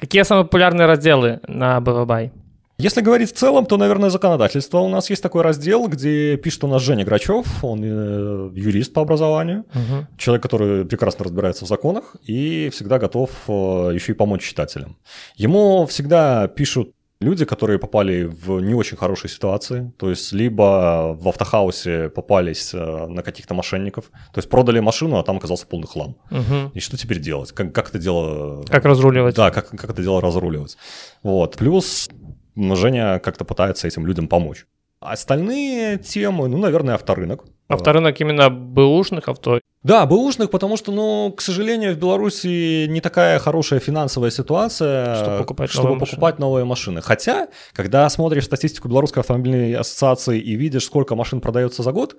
Какие 0.00 0.23
самые 0.23 0.45
популярные 0.45 0.87
разделы 0.87 1.40
на 1.47 1.78
БВБай? 1.78 2.33
Если 2.78 3.02
говорить 3.02 3.30
в 3.30 3.37
целом, 3.37 3.66
то, 3.66 3.76
наверное, 3.76 4.09
законодательство. 4.09 4.78
У 4.78 4.88
нас 4.88 5.11
есть 5.11 5.23
такой 5.23 5.42
раздел, 5.42 5.87
где 5.88 6.38
пишет 6.38 6.64
у 6.64 6.69
нас 6.69 6.80
Женя 6.80 7.04
Грачев, 7.04 7.62
он 7.62 7.80
э, 7.85 8.50
юрист 8.54 8.95
по 8.95 9.02
образованию, 9.02 9.66
угу. 9.75 10.07
человек, 10.16 10.42
который 10.42 10.87
прекрасно 10.87 11.26
разбирается 11.26 11.66
в 11.66 11.69
законах 11.69 12.16
и 12.25 12.71
всегда 12.73 12.99
готов 12.99 13.30
э, 13.47 13.90
еще 13.92 14.12
и 14.12 14.14
помочь 14.14 14.42
читателям. 14.42 14.97
Ему 15.37 15.85
всегда 15.85 16.49
пишут 16.49 16.95
люди, 17.21 17.45
которые 17.45 17.79
попали 17.79 18.25
в 18.25 18.61
не 18.61 18.75
очень 18.75 18.97
хорошие 18.97 19.31
ситуации, 19.31 19.93
то 19.99 20.11
есть 20.11 20.33
либо 20.33 21.17
в 21.21 21.29
автохаусе 21.29 22.09
попались 22.09 22.75
э, 22.75 23.07
на 23.07 23.23
каких-то 23.23 23.55
мошенников, 23.55 24.11
то 24.33 24.39
есть 24.39 24.49
продали 24.49 24.81
машину, 24.81 25.19
а 25.19 25.23
там 25.23 25.37
оказался 25.37 25.67
полный 25.67 25.87
хлам. 25.87 26.17
Угу. 26.31 26.73
И 26.75 26.81
что 26.81 26.97
теперь 26.97 27.21
делать? 27.21 27.53
Как, 27.53 27.75
как 27.75 27.91
это 27.91 27.99
дело... 27.99 28.65
Как 28.65 28.85
разруливать? 28.85 29.35
Да, 29.35 29.50
как, 29.50 29.69
как 29.71 29.91
это 29.91 30.03
дело 30.03 30.21
разруливать. 30.21 30.77
Вот. 31.23 31.57
Плюс 31.57 32.09
Женя 32.57 33.19
как-то 33.19 33.45
пытается 33.45 33.87
этим 33.87 34.07
людям 34.07 34.27
помочь. 34.27 34.67
Остальные 35.00 35.99
темы, 35.99 36.49
ну, 36.49 36.59
наверное, 36.59 36.95
авторынок. 36.95 37.45
Авторынок 37.69 38.21
именно 38.21 38.50
бэушных 38.50 39.28
авто? 39.28 39.61
Да, 39.83 40.04
бэушных, 40.04 40.50
потому 40.50 40.76
что, 40.76 40.92
ну, 40.92 41.33
к 41.35 41.40
сожалению, 41.40 41.95
в 41.95 41.99
Беларуси 41.99 42.87
не 42.87 43.00
такая 43.00 43.38
хорошая 43.38 43.80
финансовая 43.80 44.30
ситуация, 44.30 45.14
чтобы 45.16 45.38
покупать, 45.38 45.71
чтобы 45.71 45.90
новые, 45.90 46.00
покупать 46.00 46.35
машины. 46.35 46.47
новые 46.47 46.64
машины. 46.66 47.00
Хотя, 47.00 47.49
когда 47.73 48.09
смотришь 48.11 48.45
статистику 48.45 48.88
Белорусской 48.88 49.23
автомобильной 49.23 49.75
ассоциации 49.75 50.38
и 50.38 50.54
видишь, 50.57 50.85
сколько 50.85 51.14
машин 51.14 51.40
продается 51.40 51.83
за 51.83 51.92
год, 51.92 52.16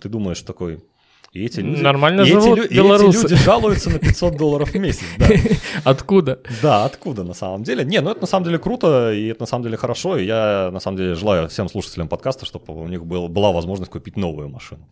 ты 0.00 0.08
думаешь 0.08 0.40
такой, 0.42 0.82
И 1.36 1.44
эти 1.44 1.60
люди, 1.60 1.82
Нормально 1.82 2.22
и 2.22 2.24
живут 2.24 2.58
эти, 2.58 2.58
лю- 2.58 2.68
и 2.68 2.74
белорусы. 2.74 3.18
эти 3.18 3.32
люди 3.32 3.42
жалуются 3.42 3.90
на 3.90 3.98
500 3.98 4.36
долларов 4.36 4.70
в 4.70 4.78
месяц. 4.78 5.02
Да. 5.18 5.26
Откуда? 5.84 6.40
да, 6.62 6.84
откуда 6.84 7.24
на 7.24 7.34
самом 7.34 7.62
деле? 7.62 7.84
Не, 7.84 8.00
ну 8.00 8.10
это 8.10 8.20
на 8.22 8.26
самом 8.26 8.44
деле 8.46 8.58
круто, 8.58 9.12
и 9.12 9.26
это 9.28 9.42
на 9.42 9.46
самом 9.46 9.64
деле 9.64 9.76
хорошо. 9.76 10.16
И 10.16 10.24
я 10.24 10.70
на 10.72 10.80
самом 10.80 10.96
деле 10.96 11.14
желаю 11.14 11.48
всем 11.48 11.68
слушателям 11.68 12.08
подкаста, 12.08 12.46
чтобы 12.46 12.74
у 12.74 12.88
них 12.88 13.04
был, 13.04 13.28
была 13.28 13.52
возможность 13.52 13.90
купить 13.92 14.16
новую 14.16 14.48
машину. 14.48 14.88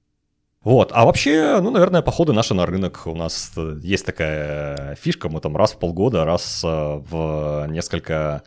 Вот, 0.62 0.92
а 0.94 1.04
вообще, 1.04 1.60
ну, 1.60 1.70
наверное, 1.70 2.00
походы 2.00 2.32
наши 2.32 2.54
на 2.54 2.64
рынок. 2.64 3.02
У 3.06 3.14
нас 3.14 3.52
э, 3.56 3.76
есть 3.82 4.06
такая 4.06 4.96
фишка, 4.96 5.28
мы 5.28 5.40
там 5.40 5.56
раз 5.56 5.72
в 5.72 5.78
полгода, 5.78 6.24
раз 6.24 6.62
э, 6.64 6.68
в 7.10 7.66
несколько 7.68 8.42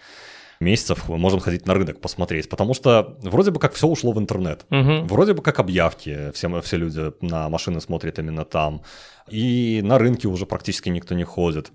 месяцев 0.60 1.08
мы 1.10 1.18
можем 1.18 1.40
ходить 1.40 1.66
на 1.66 1.74
рынок 1.74 2.02
посмотреть, 2.02 2.50
потому 2.50 2.74
что 2.74 3.18
вроде 3.22 3.52
бы 3.52 3.60
как 3.60 3.74
все 3.74 3.88
ушло 3.88 4.12
в 4.12 4.20
интернет. 4.20 4.66
Мгм. 4.70 5.08
Вроде 5.08 5.34
бы 5.34 5.42
как 5.42 5.60
объявки, 5.60 6.32
все, 6.34 6.62
все 6.62 6.78
люди 6.78 7.12
на 7.22 7.50
машины 7.50 7.82
смотрят 7.82 8.20
именно 8.20 8.46
там. 8.46 8.82
И 9.30 9.82
на 9.84 9.98
рынке 9.98 10.28
уже 10.28 10.46
практически 10.46 10.90
никто 10.90 11.16
не 11.16 11.24
ходит. 11.24 11.72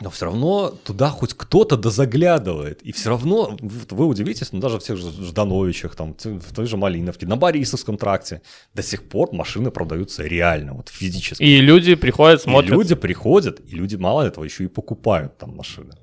Но 0.00 0.10
все 0.10 0.26
равно 0.26 0.70
туда 0.84 1.08
хоть 1.08 1.34
кто-то 1.34 1.76
дозаглядывает. 1.76 2.82
И 2.82 2.92
все 2.92 3.08
равно, 3.10 3.56
вы 3.60 4.06
удивитесь, 4.06 4.52
но 4.52 4.60
даже 4.60 4.78
в 4.78 4.82
тех 4.84 4.96
же 4.96 5.10
Ждановичах, 5.10 5.96
там, 5.96 6.14
в 6.22 6.54
той 6.54 6.66
же 6.66 6.76
Малиновке, 6.76 7.26
на 7.26 7.36
Борисовском 7.36 7.96
тракте 7.96 8.40
до 8.74 8.82
сих 8.84 9.08
пор 9.08 9.32
машины 9.32 9.72
продаются 9.72 10.22
реально, 10.22 10.74
вот 10.74 10.88
физически. 10.88 11.42
И 11.42 11.60
люди 11.60 11.96
приходят, 11.96 12.40
И 12.40 12.44
смотрят. 12.44 12.70
люди 12.70 12.94
приходят, 12.94 13.60
и 13.66 13.74
люди 13.74 13.96
мало 13.96 14.22
этого 14.22 14.44
еще 14.44 14.64
и 14.64 14.68
покупают 14.68 15.36
там 15.36 15.56
машины. 15.56 15.94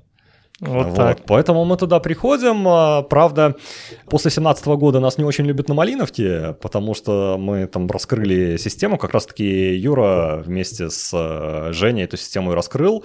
Вот 0.61 0.95
так. 0.95 1.19
Поэтому 1.25 1.65
мы 1.65 1.75
туда 1.77 1.99
приходим. 1.99 2.67
А, 2.67 3.01
Правда, 3.03 3.55
после 4.05 4.29
2017 4.29 4.65
года 4.67 4.99
нас 4.99 5.17
не 5.17 5.25
очень 5.25 5.45
любят 5.45 5.67
на 5.67 5.73
Малиновке, 5.73 6.55
потому 6.61 6.93
что 6.93 7.35
мы 7.37 7.67
там 7.67 7.89
раскрыли 7.89 8.57
систему. 8.57 8.97
Как 8.97 9.13
раз-таки 9.13 9.75
Юра 9.75 10.41
вместе 10.45 10.89
с 10.89 11.11
э, 11.13 11.73
Женей 11.73 12.05
эту 12.05 12.15
систему 12.17 12.53
и 12.53 12.55
раскрыл. 12.55 13.03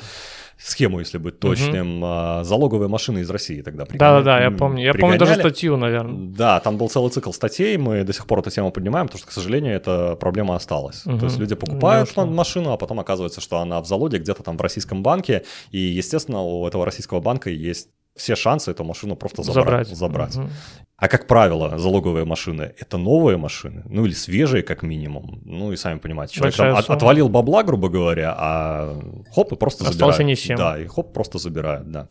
Схему, 0.62 1.00
если 1.00 1.18
быть 1.18 1.38
точным. 1.40 2.02
А, 2.04 2.44
Залоговые 2.44 2.88
машины 2.88 3.20
из 3.20 3.30
России 3.30 3.62
тогда 3.62 3.84
пригоня- 3.84 3.98
Да-да-да, 3.98 4.42
я 4.44 4.50
помню. 4.50 4.84
Я 4.84 4.92
помню 4.94 5.18
даже 5.18 5.32
пригоняли. 5.32 5.40
статью, 5.52 5.76
наверное. 5.76 6.28
Да, 6.36 6.60
там 6.60 6.76
был 6.76 6.88
целый 6.90 7.10
цикл 7.10 7.32
статей, 7.32 7.76
мы 7.78 8.04
до 8.04 8.12
сих 8.12 8.26
пор 8.26 8.40
эту 8.40 8.50
тему 8.50 8.70
поднимаем, 8.70 9.06
потому 9.06 9.20
что, 9.20 9.28
к 9.28 9.32
сожалению, 9.32 9.74
эта 9.74 10.16
проблема 10.16 10.56
осталась. 10.56 11.06
Мгм. 11.06 11.18
То 11.18 11.24
есть 11.26 11.38
люди 11.38 11.54
покупают 11.54 12.14
ма- 12.16 12.26
машину, 12.26 12.72
а 12.72 12.76
потом 12.76 13.00
оказывается, 13.00 13.40
что 13.40 13.58
она 13.58 13.80
в 13.80 13.86
залоге 13.86 14.18
где-то 14.18 14.42
там 14.42 14.56
в 14.58 14.60
российском 14.60 15.02
банке, 15.02 15.44
и, 15.70 15.78
естественно, 15.78 16.42
у 16.42 16.66
этого 16.66 16.84
российского 16.84 17.20
банка 17.20 17.48
есть 17.50 17.88
все 18.16 18.36
шансы 18.36 18.70
эту 18.70 18.84
машину 18.84 19.16
просто 19.16 19.42
забрать. 19.42 19.88
забрать. 19.88 20.36
Мгм. 20.36 20.50
А 20.96 21.08
как 21.08 21.26
правило, 21.26 21.78
залоговые 21.78 22.26
машины— 22.26 22.74
это 22.78 22.98
новые 22.98 23.38
машины, 23.38 23.82
ну 23.88 24.04
или 24.04 24.12
свежие 24.12 24.62
как 24.62 24.82
минимум. 24.82 25.40
Ну 25.46 25.72
и 25.72 25.76
сами 25.76 25.98
понимаете, 25.98 26.34
человек 26.34 26.54
Большая 26.58 26.74
там 26.74 26.82
сумма. 26.84 26.96
отвалил 26.96 27.28
бабла, 27.30 27.62
грубо 27.62 27.88
говоря, 27.88 28.34
а 28.36 29.00
хоп, 29.34 29.52
и 29.52 29.56
просто 29.56 29.84
Остался 29.84 30.18
забирают. 30.18 30.28
ни 30.28 30.34
с 30.34 30.38
чем. 30.40 30.56
Да, 30.58 30.78
и 30.78 30.86
хоп, 30.86 31.14
просто 31.14 31.38
забирают, 31.38 31.90
да. 31.90 32.06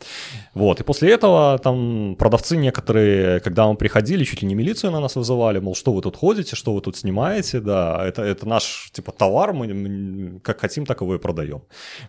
Вот, 0.56 0.80
и 0.80 0.84
после 0.84 1.12
этого 1.12 1.60
там 1.60 2.16
продавцы 2.18 2.58
некоторые, 2.58 3.42
когда 3.42 3.68
мы 3.68 3.76
приходили, 3.76 4.24
чуть 4.24 4.42
ли 4.42 4.48
не 4.48 4.56
милицию 4.56 4.92
на 4.92 5.00
нас 5.00 5.16
вызывали, 5.16 5.60
мол, 5.60 5.76
что 5.76 5.94
вы 5.94 6.02
тут 6.02 6.16
ходите, 6.18 6.56
что 6.56 6.74
вы 6.74 6.82
тут 6.82 6.98
снимаете, 6.98 7.60
да, 7.60 8.04
это, 8.04 8.24
это 8.24 8.48
наш, 8.48 8.90
типа, 8.92 9.12
товар, 9.12 9.54
мы 9.54 10.40
как 10.44 10.62
хотим, 10.62 10.88
так 10.88 11.02
его 11.02 11.14
и 11.14 11.20
продаем. 11.20 11.62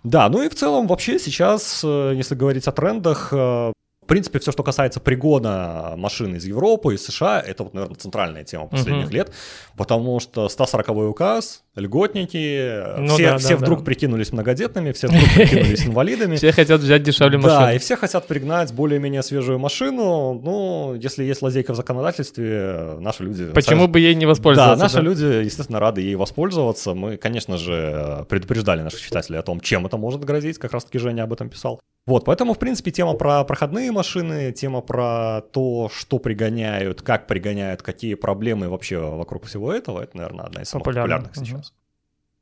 Да, 0.03 0.31
ну 0.31 0.43
и 0.43 0.49
в 0.49 0.55
целом 0.55 0.87
вообще 0.87 1.19
сейчас, 1.19 1.83
э, 1.85 2.15
если 2.17 2.35
говорить 2.35 2.67
о 2.69 2.73
трендах, 2.73 3.29
э, 3.33 3.73
принципе, 4.11 4.39
все, 4.41 4.53
что 4.53 4.63
касается 4.63 5.01
пригона 5.01 5.95
машин 5.97 6.35
из 6.35 6.45
Европы, 6.45 6.95
из 6.95 7.05
США, 7.07 7.41
это 7.41 7.63
вот, 7.65 7.75
наверное, 7.75 7.97
центральная 7.97 8.45
тема 8.45 8.67
последних 8.67 9.07
Мгм. 9.07 9.15
лет, 9.15 9.33
потому 9.77 10.21
что 10.21 10.49
140 10.49 11.09
указ, 11.09 11.63
льготники, 11.77 12.99
Ну 12.99 13.15
все, 13.15 13.31
да, 13.31 13.39
все 13.39 13.51
да, 13.51 13.57
вдруг 13.57 13.79
да. 13.81 13.85
прикинулись 13.85 14.33
многодетными, 14.33 14.93
все 14.93 15.09
вдруг 15.09 15.23
прикинулись 15.35 15.87
инвалидами. 15.87 16.37
Все 16.37 16.53
хотят 16.53 16.81
взять 16.81 17.03
дешевле 17.03 17.39
Да, 17.39 17.49
машину. 17.61 17.75
и 17.75 17.79
все 17.79 17.97
хотят 17.97 18.27
пригнать 18.27 18.73
более-менее 18.73 19.23
свежую 19.23 19.59
машину. 19.59 20.35
Ну, 20.43 20.95
если 20.95 21.25
есть 21.25 21.43
лазейка 21.43 21.73
в 21.73 21.77
законодательстве, 21.77 22.97
наши 23.01 23.23
люди... 23.25 23.47
Почему 23.53 23.87
бы 23.89 24.01
ей 24.01 24.15
не 24.15 24.27
воспользоваться? 24.27 24.77
Да, 24.77 24.83
наши 24.83 25.01
люди, 25.01 25.45
естественно, 25.45 25.81
рады 25.81 26.01
ей 26.01 26.17
воспользоваться. 26.17 26.95
Мы, 26.95 27.17
конечно 27.17 27.57
же, 27.57 28.27
предупреждали 28.29 28.83
наших 28.83 29.01
читателей 29.01 29.39
о 29.39 29.43
том, 29.43 29.61
чем 29.61 29.87
это 29.87 29.97
может 29.97 30.25
грозить. 30.25 30.59
Как 30.59 30.73
раз-таки 30.73 30.99
Женя 30.99 31.23
об 31.25 31.33
этом 31.33 31.49
писал. 31.49 31.81
Вот, 32.11 32.25
поэтому, 32.25 32.55
в 32.55 32.59
принципе, 32.59 32.91
тема 32.91 33.15
про 33.15 33.45
проходные 33.45 33.93
машины, 33.93 34.51
тема 34.51 34.81
про 34.81 35.43
то, 35.53 35.89
что 35.95 36.19
пригоняют, 36.19 37.03
как 37.03 37.29
пригоняют, 37.29 37.83
какие 37.83 38.15
проблемы 38.15 38.69
вообще 38.69 38.99
вокруг 38.99 39.45
всего 39.47 39.73
этого, 39.73 40.01
это, 40.03 40.17
наверное, 40.17 40.47
одна 40.47 40.63
из 40.63 40.69
самых 40.71 40.85
Популярно. 40.87 41.17
популярных 41.29 41.37
сейчас. 41.37 41.73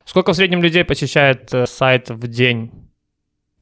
Сколько 0.06 0.32
в 0.32 0.36
среднем 0.36 0.62
людей 0.62 0.84
посещает 0.84 1.52
э, 1.52 1.66
сайт 1.66 2.08
в 2.08 2.26
день? 2.28 2.70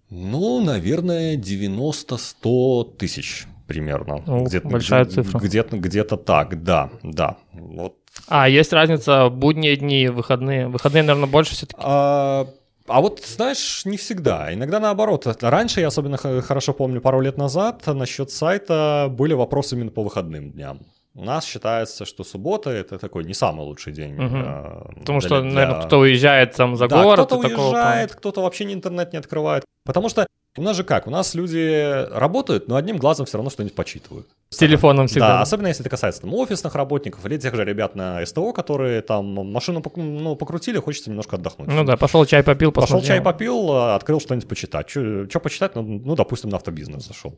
Ну, 0.08 0.64
наверное, 0.64 1.36
90-100 1.36 2.96
тысяч 2.98 3.46
примерно. 3.66 4.22
О, 4.28 4.44
где-то, 4.44 4.68
большая 4.68 5.04
где- 5.06 5.14
цифра. 5.14 5.38
Где-то, 5.40 5.76
где-то 5.76 6.16
так, 6.16 6.62
да, 6.62 6.90
да. 7.02 7.36
Вот. 7.52 7.96
А, 8.28 8.48
есть 8.48 8.72
разница 8.72 9.28
будние 9.28 9.74
дни, 9.76 10.06
выходные. 10.06 10.68
Выходные, 10.68 11.02
наверное, 11.02 11.28
больше 11.28 11.54
все-таки. 11.54 11.80
А, 11.82 12.46
а 12.88 13.00
вот, 13.00 13.20
знаешь, 13.24 13.84
не 13.84 13.96
всегда. 13.96 14.52
Иногда 14.52 14.80
наоборот. 14.80 15.26
Раньше, 15.40 15.80
я 15.80 15.88
особенно 15.88 16.16
хорошо 16.16 16.72
помню, 16.72 17.00
пару 17.00 17.20
лет 17.20 17.36
назад 17.36 17.86
насчет 17.86 18.30
сайта 18.30 19.08
были 19.10 19.32
вопросы 19.34 19.74
именно 19.74 19.90
по 19.90 20.02
выходным 20.02 20.50
дням. 20.50 20.80
У 21.16 21.24
нас 21.24 21.44
считается, 21.46 22.04
что 22.04 22.24
суббота 22.24 22.68
это 22.70 22.98
такой 22.98 23.24
не 23.24 23.32
самый 23.34 23.62
лучший 23.64 23.92
день. 23.94 24.14
Мгм. 24.14 24.42
а, 24.44 24.86
Потому 25.00 25.20
для- 25.20 25.28
что, 25.28 25.40
для- 25.40 25.50
наверное, 25.50 25.82
кто 25.86 25.98
уезжает 26.00 26.54
там 26.54 26.76
за 26.76 26.88
да, 26.88 27.02
город. 27.02 27.26
кто-то 27.26 27.46
и 27.46 27.50
такого 27.50 27.66
уезжает, 27.68 28.14
кто-то 28.14 28.42
вообще 28.42 28.70
интернет 28.72 29.12
не 29.12 29.18
открывает. 29.18 29.64
Потому 29.84 30.10
что 30.10 30.26
у 30.58 30.62
нас 30.62 30.76
же 30.76 30.84
как, 30.84 31.06
у 31.06 31.10
нас 31.10 31.34
люди 31.34 32.06
работают, 32.12 32.68
но 32.68 32.76
одним 32.76 32.96
глазом 32.98 33.24
все 33.26 33.38
равно 33.38 33.50
что-нибудь 33.50 33.74
почитывают. 33.74 34.26
С 34.50 34.56
телефоном 34.58 35.06
всегда. 35.06 35.28
Да, 35.28 35.40
особенно 35.42 35.68
если 35.68 35.82
это 35.82 35.90
касается 35.90 36.20
там, 36.22 36.32
офисных 36.34 36.74
работников 36.74 37.24
или 37.26 37.36
тех 37.38 37.54
же 37.54 37.64
ребят 37.64 37.94
на 37.94 38.24
СТО, 38.24 38.52
которые 38.52 39.00
там 39.02 39.24
машину 39.50 39.82
ну, 39.96 40.36
покрутили, 40.36 40.78
хочется 40.78 41.10
немножко 41.10 41.36
отдохнуть. 41.36 41.68
Ну 41.68 41.84
да, 41.84 41.96
пошел 41.96 42.24
чай 42.26 42.42
попил, 42.42 42.72
Пошел 42.72 42.98
посмотрел. 42.98 43.08
чай 43.16 43.20
попил, 43.24 43.72
а, 43.72 43.96
открыл 43.96 44.20
что-нибудь 44.20 44.48
почитать. 44.48 44.88
Что 44.90 45.40
почитать? 45.42 45.74
Ну, 45.74 45.82
ну, 45.82 46.14
допустим, 46.14 46.50
на 46.50 46.56
автобизнес 46.58 47.06
зашел. 47.06 47.34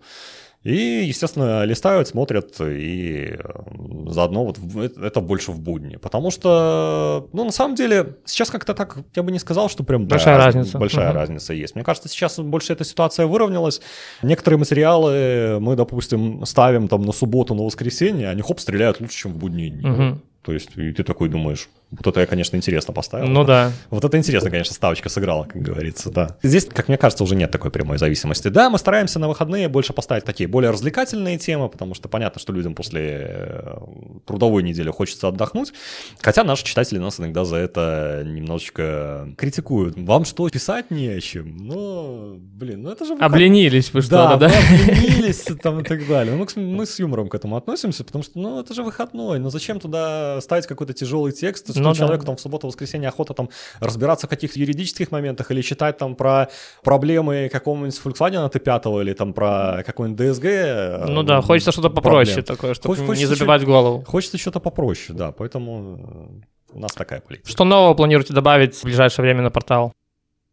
И, 0.64 1.04
естественно, 1.06 1.64
листают, 1.64 2.08
смотрят, 2.08 2.60
и 2.60 3.36
э, 3.38 4.10
заодно 4.10 4.44
вот 4.44 4.58
в- 4.58 4.80
это 5.04 5.20
больше 5.20 5.52
в 5.52 5.60
будни. 5.60 5.96
Потому 5.96 6.30
что, 6.32 7.28
ну, 7.32 7.44
на 7.44 7.52
самом 7.52 7.76
деле, 7.76 8.16
сейчас 8.24 8.50
как-то 8.50 8.74
так, 8.74 8.98
я 9.14 9.22
бы 9.22 9.30
не 9.30 9.38
сказал, 9.38 9.68
что 9.68 9.84
прям... 9.84 10.08
да, 10.08 10.16
Большая 10.16 10.36
раз- 10.36 10.46
разница. 10.46 10.78
Большая 10.78 11.08
Мгм. 11.10 11.16
разница 11.16 11.54
есть. 11.54 11.74
Мне 11.76 11.84
кажется, 11.84 12.08
сейчас 12.08 12.38
больше 12.40 12.72
эта 12.72 12.84
ситуация 12.84 13.26
выровнялась. 13.26 13.80
Некоторые 14.22 14.58
материалы 14.58 15.58
мы, 15.60 15.76
допустим, 15.76 16.44
ставим 16.44 16.88
там 16.88 17.02
на 17.02 17.12
субботу, 17.12 17.54
на 17.54 17.62
воскресенье, 17.62 18.28
они 18.28 18.42
хоп, 18.42 18.58
стреляют 18.58 19.00
лучше, 19.00 19.16
чем 19.16 19.32
в 19.34 19.36
будние 19.38 19.70
дни. 19.70 19.86
Мгм. 19.88 20.22
То 20.42 20.52
есть, 20.52 20.70
и 20.76 20.92
ты 20.92 21.04
такой 21.04 21.28
думаешь, 21.28 21.68
вот 21.90 22.06
это 22.06 22.20
я, 22.20 22.26
конечно, 22.26 22.56
интересно 22.56 22.92
поставил. 22.92 23.28
Ну 23.28 23.44
да. 23.44 23.72
Вот 23.88 24.04
это 24.04 24.18
интересно, 24.18 24.50
конечно, 24.50 24.74
ставочка 24.74 25.08
сыграла, 25.08 25.44
как 25.44 25.62
говорится, 25.62 26.10
да. 26.10 26.36
Здесь, 26.42 26.66
как 26.66 26.88
мне 26.88 26.98
кажется, 26.98 27.24
уже 27.24 27.34
нет 27.34 27.50
такой 27.50 27.70
прямой 27.70 27.96
зависимости. 27.96 28.48
Да, 28.48 28.68
мы 28.68 28.76
стараемся 28.78 29.18
на 29.18 29.26
выходные 29.26 29.68
больше 29.68 29.94
поставить 29.94 30.24
такие 30.24 30.48
более 30.48 30.70
развлекательные 30.70 31.38
темы, 31.38 31.70
потому 31.70 31.94
что 31.94 32.08
понятно, 32.08 32.40
что 32.40 32.52
людям 32.52 32.74
после 32.74 33.26
э, 33.30 33.78
трудовой 34.26 34.62
недели 34.62 34.90
хочется 34.90 35.28
отдохнуть. 35.28 35.72
Хотя 36.20 36.44
наши 36.44 36.62
читатели 36.64 36.98
нас 36.98 37.18
иногда 37.20 37.44
за 37.46 37.56
это 37.56 38.22
немножечко 38.24 39.32
критикуют. 39.38 39.96
Вам 39.96 40.26
что, 40.26 40.46
писать 40.50 40.90
не 40.90 41.08
о 41.08 41.20
чем? 41.20 41.56
Ну, 41.56 42.36
блин, 42.38 42.82
ну 42.82 42.90
это 42.90 43.06
же... 43.06 43.14
Обленились 43.14 43.94
вы 43.94 44.02
что-то, 44.02 44.36
да? 44.36 44.48
да, 44.48 44.58
обленились 44.58 45.46
там 45.62 45.80
и 45.80 45.84
так 45.84 46.06
далее. 46.06 46.34
Ну, 46.36 46.46
мы, 46.56 46.84
с 46.84 46.98
юмором 46.98 47.30
к 47.30 47.34
этому 47.34 47.56
относимся, 47.56 48.04
потому 48.04 48.22
что, 48.22 48.38
ну, 48.38 48.60
это 48.60 48.74
же 48.74 48.82
выходной. 48.82 49.38
Ну, 49.38 49.48
зачем 49.48 49.80
туда 49.80 50.38
ставить 50.42 50.66
какой-то 50.66 50.92
тяжелый 50.92 51.32
текст, 51.32 51.77
что 51.78 51.88
Ну 51.88 51.94
да. 51.94 51.98
человеку 51.98 52.24
там 52.26 52.36
в 52.36 52.40
субботу-воскресенье 52.40 53.08
охота 53.08 53.34
там 53.34 53.48
разбираться 53.80 54.26
в 54.26 54.30
каких-то 54.30 54.58
юридических 54.58 55.10
моментах 55.10 55.50
или 55.50 55.62
читать 55.62 55.98
там 55.98 56.14
про 56.14 56.48
проблемы 56.82 57.48
какого-нибудь 57.50 58.00
Volkswagen 58.04 58.50
Т5 58.52 59.02
или 59.02 59.12
там 59.14 59.32
про 59.32 59.82
какой-нибудь 59.86 60.20
DSG. 60.20 60.44
э, 60.48 61.04
Ну 61.08 61.22
да, 61.22 61.40
хочется 61.42 61.72
что-то 61.72 61.90
попроще 61.90 62.42
проблем. 62.42 62.56
такое, 62.56 62.74
чтобы 62.74 62.94
Хоч- 62.94 63.00
не 63.00 63.06
хочется 63.06 63.34
забивать 63.34 63.64
голову. 63.64 64.04
Хочется 64.06 64.38
что-то 64.38 64.60
попроще, 64.60 65.16
да, 65.18 65.32
поэтому 65.32 66.42
у 66.72 66.78
нас 66.80 66.92
такая 66.92 67.20
политика. 67.20 67.48
Что 67.48 67.64
нового 67.64 67.94
планируете 67.94 68.34
добавить 68.34 68.74
в 68.76 68.84
ближайшее 68.84 69.22
время 69.24 69.42
на 69.42 69.50
портал? 69.50 69.92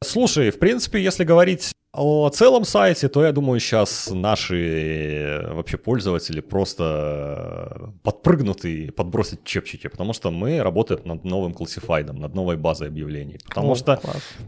Слушай, 0.05 0.51
в 0.51 0.59
принципе, 0.59 1.03
если 1.03 1.23
говорить 1.23 1.71
о 1.91 2.29
целом 2.29 2.65
сайте, 2.65 3.07
то 3.07 3.23
я 3.23 3.31
думаю, 3.31 3.59
сейчас 3.59 4.09
наши 4.11 5.41
вообще 5.49 5.77
пользователи 5.77 6.41
просто 6.41 7.93
подпрыгнут 8.03 8.65
и 8.65 8.91
подбросят 8.91 9.43
чепчики, 9.45 9.87
потому 9.87 10.13
что 10.13 10.29
мы 10.29 10.61
работаем 10.61 11.01
над 11.05 11.23
новым 11.23 11.53
классифайдом, 11.53 12.17
над 12.17 12.35
новой 12.35 12.57
базой 12.57 12.89
объявлений. 12.89 13.39
Потому, 13.47 13.71
О, 13.71 13.75
что, 13.75 14.01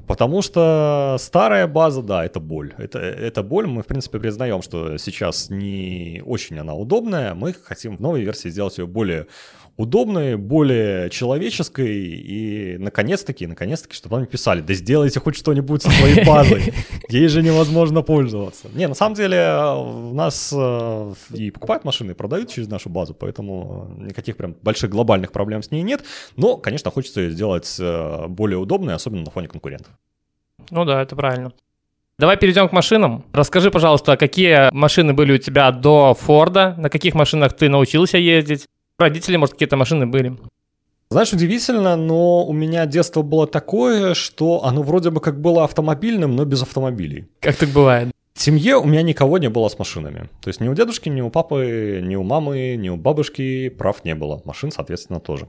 потому 0.08 0.42
что 0.42 1.16
старая 1.20 1.68
база, 1.68 2.02
да, 2.02 2.26
это 2.26 2.40
боль. 2.40 2.74
Это, 2.78 3.00
это 3.00 3.44
боль, 3.44 3.68
мы, 3.68 3.82
в 3.82 3.88
принципе, 3.88 4.20
признаем, 4.20 4.62
что 4.62 4.98
сейчас 4.98 5.50
не 5.50 6.22
очень 6.26 6.60
она 6.60 6.74
удобная, 6.74 7.34
мы 7.34 7.54
хотим 7.54 7.96
в 7.98 8.02
новой 8.02 8.22
версии 8.22 8.50
сделать 8.50 8.78
ее 8.78 8.88
более 8.88 9.28
удобной, 9.78 10.36
более 10.36 11.10
человеческой 11.12 11.96
и 11.96 12.78
наконец-таки, 12.80 13.46
наконец-таки, 13.46 13.94
чтобы 13.96 14.18
они 14.18 14.26
писали, 14.26 14.62
да 14.62 14.74
сделайте 14.74 15.20
хоть 15.20 15.38
что-нибудь 15.38 15.84
со 15.84 15.92
своей 15.92 16.26
базой, 16.26 16.74
ей 17.10 17.28
же 17.28 17.44
невозможно 17.44 18.02
пользоваться. 18.02 18.68
Не, 18.74 18.88
на 18.88 18.96
самом 18.96 19.16
деле 19.16 19.56
у 19.78 20.14
нас 20.14 20.52
э, 20.56 21.14
и 21.34 21.52
покупают 21.52 21.86
машины, 21.86 22.12
и 22.12 22.16
продают 22.16 22.50
через 22.50 22.68
нашу 22.68 22.90
базу, 22.90 23.14
поэтому 23.14 23.96
никаких 24.00 24.36
прям 24.36 24.56
больших 24.62 24.90
глобальных 24.90 25.32
проблем 25.32 25.62
с 25.62 25.70
ней 25.70 25.84
нет, 25.84 26.04
но, 26.36 26.58
конечно, 26.58 26.90
хочется 26.90 27.22
ее 27.22 27.32
сделать 27.32 27.78
э, 27.80 28.26
более 28.28 28.58
удобной, 28.58 28.96
особенно 28.96 29.26
на 29.26 29.32
фоне 29.32 29.48
конкурентов. 29.48 29.92
Ну 30.72 30.86
да, 30.86 31.04
это 31.04 31.16
правильно. 31.16 31.54
Давай 32.20 32.36
перейдем 32.36 32.68
к 32.68 32.72
машинам. 32.72 33.26
Расскажи, 33.32 33.70
пожалуйста, 33.70 34.18
какие 34.18 34.74
машины 34.74 35.14
были 35.14 35.34
у 35.34 35.38
тебя 35.38 35.72
до 35.72 36.16
Форда, 36.16 36.74
на 36.76 36.90
каких 36.90 37.14
машинах 37.14 37.56
ты 37.56 37.70
научился 37.70 38.18
ездить, 38.18 38.66
родители, 38.98 39.38
может, 39.38 39.54
какие-то 39.54 39.78
машины 39.78 40.06
были. 40.06 40.38
Знаешь, 41.10 41.32
удивительно, 41.32 41.96
но 41.96 42.46
у 42.46 42.52
меня 42.52 42.86
детство 42.86 43.22
было 43.22 43.48
такое, 43.48 44.14
что 44.14 44.66
оно 44.66 44.82
вроде 44.84 45.10
бы 45.10 45.22
как 45.22 45.40
было 45.40 45.64
автомобильным, 45.64 46.36
но 46.36 46.44
без 46.44 46.62
автомобилей. 46.64 47.28
Как 47.40 47.56
так 47.56 47.70
бывает? 47.70 48.12
В 48.34 48.42
семье 48.42 48.76
у 48.78 48.86
меня 48.86 49.02
никого 49.02 49.38
не 49.38 49.50
было 49.50 49.68
с 49.70 49.80
машинами. 49.80 50.30
То 50.42 50.50
есть 50.50 50.60
ни 50.60 50.68
у 50.68 50.76
дедушки, 50.76 51.10
ни 51.10 51.22
у 51.22 51.30
папы, 51.30 52.02
ни 52.04 52.16
у 52.16 52.24
мамы, 52.24 52.76
ни 52.78 52.90
у 52.90 52.98
бабушки 52.98 53.70
прав 53.70 54.04
не 54.04 54.16
было. 54.16 54.42
Машин, 54.46 54.72
соответственно, 54.72 55.20
тоже. 55.20 55.48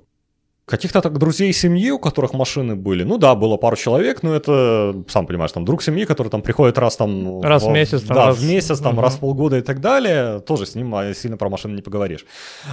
Каких-то 0.68 1.00
так 1.00 1.16
друзей 1.18 1.52
семьи, 1.54 1.90
у 1.90 1.98
которых 1.98 2.34
машины 2.34 2.76
были, 2.76 3.02
ну 3.02 3.16
да, 3.16 3.34
было 3.34 3.56
пару 3.56 3.74
человек, 3.74 4.22
но 4.22 4.34
это, 4.34 5.02
сам 5.08 5.26
понимаешь, 5.26 5.52
там 5.52 5.64
друг 5.64 5.82
семьи, 5.82 6.04
который 6.04 6.28
там 6.28 6.42
приходит 6.42 6.76
раз 6.76 6.96
там... 6.96 7.40
Раз 7.40 7.62
в, 7.62 7.70
месяц. 7.70 8.02
Там, 8.02 8.16
да, 8.16 8.26
раз... 8.26 8.38
в 8.38 8.46
месяц, 8.46 8.78
там, 8.78 8.92
угу. 8.92 9.00
раз 9.00 9.14
в 9.14 9.20
полгода 9.20 9.56
и 9.56 9.62
так 9.62 9.80
далее, 9.80 10.40
тоже 10.40 10.66
с 10.66 10.74
ним 10.74 10.94
а, 10.94 11.14
сильно 11.14 11.38
про 11.38 11.48
машины 11.48 11.76
не 11.76 11.80
поговоришь. 11.80 12.26